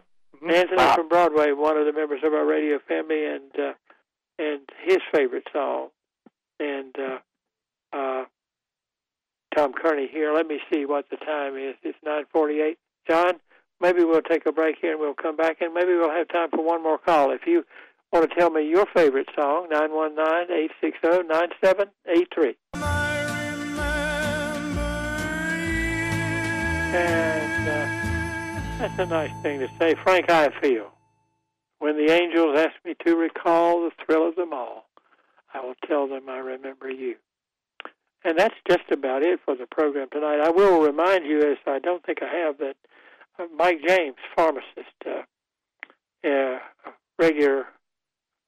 Anthony 0.49 0.78
Bye. 0.78 0.95
from 0.95 1.08
Broadway, 1.10 1.51
one 1.51 1.78
of 1.78 1.86
the 1.86 1.93
members 1.93 2.21
of 2.23 2.34
our 2.34 2.45
radio 2.45 2.80
family, 2.88 3.25
and 3.25 3.51
uh, 3.60 3.73
and 4.39 4.62
his 4.84 4.97
favorite 5.13 5.47
song, 5.54 5.89
and 6.59 6.95
uh, 6.97 7.19
uh, 7.95 8.25
Tom 9.55 9.73
Kearney 9.73 10.07
here. 10.11 10.33
Let 10.33 10.47
me 10.47 10.59
see 10.71 10.85
what 10.85 11.09
the 11.09 11.17
time 11.17 11.57
is. 11.57 11.75
It's 11.83 11.97
nine 12.05 12.25
forty-eight. 12.31 12.77
John, 13.09 13.39
maybe 13.79 14.03
we'll 14.03 14.21
take 14.21 14.45
a 14.45 14.51
break 14.51 14.77
here 14.81 14.91
and 14.91 14.99
we'll 14.99 15.13
come 15.13 15.35
back, 15.35 15.61
and 15.61 15.73
maybe 15.73 15.93
we'll 15.93 16.11
have 16.11 16.27
time 16.29 16.49
for 16.49 16.63
one 16.63 16.81
more 16.83 16.97
call. 16.97 17.31
If 17.31 17.45
you 17.45 17.63
want 18.11 18.29
to 18.29 18.35
tell 18.35 18.49
me 18.49 18.67
your 18.69 18.85
favorite 18.95 19.29
song, 19.35 19.67
nine 19.71 19.93
one 19.93 20.15
nine 20.15 20.51
eight 20.51 20.71
six 20.81 20.97
zero 21.05 21.21
nine 21.21 21.49
seven 21.63 21.87
eight 22.07 22.27
three. 22.33 22.55
And 26.97 27.67
uh, 27.67 28.79
that's 28.79 28.99
a 28.99 29.05
nice 29.05 29.31
thing 29.41 29.59
to 29.59 29.67
say. 29.77 29.95
Frank 30.03 30.29
I 30.29 30.49
feel. 30.61 30.91
When 31.79 31.97
the 31.97 32.11
angels 32.11 32.57
ask 32.57 32.73
me 32.85 32.95
to 33.05 33.15
recall 33.17 33.81
the 33.81 33.91
thrill 34.05 34.27
of 34.29 34.35
them 34.37 34.53
all, 34.53 34.85
I 35.55 35.65
will 35.65 35.75
tell 35.87 36.07
them 36.07 36.29
I 36.29 36.37
remember 36.37 36.89
you. 36.89 37.15
And 38.25 38.37
that's 38.37 38.55
just 38.67 38.91
about 38.91 39.21
it 39.21 39.39
for 39.45 39.55
the 39.55 39.67
program 39.67 40.07
tonight. 40.11 40.41
I 40.43 40.49
will 40.49 40.81
remind 40.81 41.25
you, 41.25 41.39
as 41.39 41.57
I 41.67 41.79
don't 41.79 42.03
think 42.03 42.19
I 42.21 42.35
have, 42.35 42.57
that 42.57 42.75
uh, 43.39 43.45
Mike 43.55 43.79
James, 43.87 44.15
pharmacist, 44.35 44.95
uh, 45.05 45.21
uh, 46.27 46.59
regular 47.19 47.67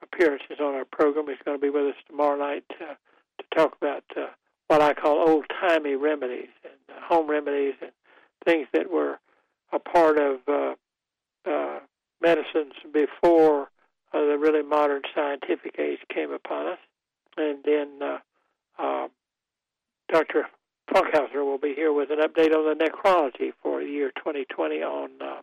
appearances 0.02 0.58
on 0.60 0.74
our 0.74 0.86
program, 0.86 1.30
is 1.30 1.38
going 1.46 1.58
to 1.58 1.62
be 1.62 1.70
with 1.70 1.86
us 1.86 1.96
tomorrow 2.08 2.38
night 2.38 2.66
uh, 2.82 2.96
to 2.96 3.56
talk 3.56 3.78
about 3.80 4.04
uh, 4.18 4.28
what 4.68 4.82
I 4.82 4.94
call 4.94 5.30
old 5.30 5.46
timey 5.62 5.96
remedies 5.96 6.50
and 6.64 6.98
uh, 6.98 7.00
home 7.08 7.30
remedies 7.30 7.76
and 7.82 7.92
things 8.46 8.68
that 8.74 8.92
were 8.92 9.20
a 9.72 9.80
part 9.80 10.18
of 10.18 10.40
medicines 12.20 12.74
before 12.92 13.70
the 14.12 14.38
really 14.40 14.64
modern 14.64 15.04
scientific 15.14 15.76
age 15.78 16.00
came 16.12 16.32
upon 16.32 16.68
us. 16.68 16.80
And 17.38 17.60
then 17.64 18.00
uh, 18.02 18.18
uh, 18.80 19.08
Dr. 20.12 20.48
Funkhauser 20.92 21.46
will 21.46 21.58
be 21.58 21.74
here 21.74 21.94
with 21.94 22.10
an 22.12 22.20
update 22.20 22.54
on 22.54 22.66
the 22.66 22.84
necrology 22.84 23.52
for 23.62 23.82
the 23.82 23.90
year 23.90 24.12
2020 24.18 24.82
on 24.82 25.10
uh, 25.22 25.42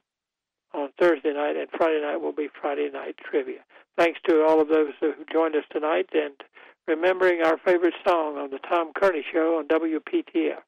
on 0.72 0.88
Thursday 0.99 1.32
night, 1.32 1.57
and 1.57 1.68
Friday 1.70 2.01
night 2.01 2.16
will 2.16 2.32
be 2.32 2.49
Friday 2.61 2.90
night 2.92 3.14
trivia. 3.18 3.61
Thanks 3.97 4.18
to 4.26 4.45
all 4.45 4.61
of 4.61 4.68
those 4.68 4.92
who 5.01 5.12
joined 5.32 5.55
us 5.55 5.62
tonight, 5.70 6.09
and 6.12 6.34
remembering 6.88 7.42
our 7.42 7.59
favorite 7.59 7.95
song 8.07 8.36
on 8.38 8.51
the 8.51 8.59
Tom 8.59 8.90
Kearney 8.92 9.24
Show 9.32 9.59
on 9.59 9.68
WPTF. 9.68 10.62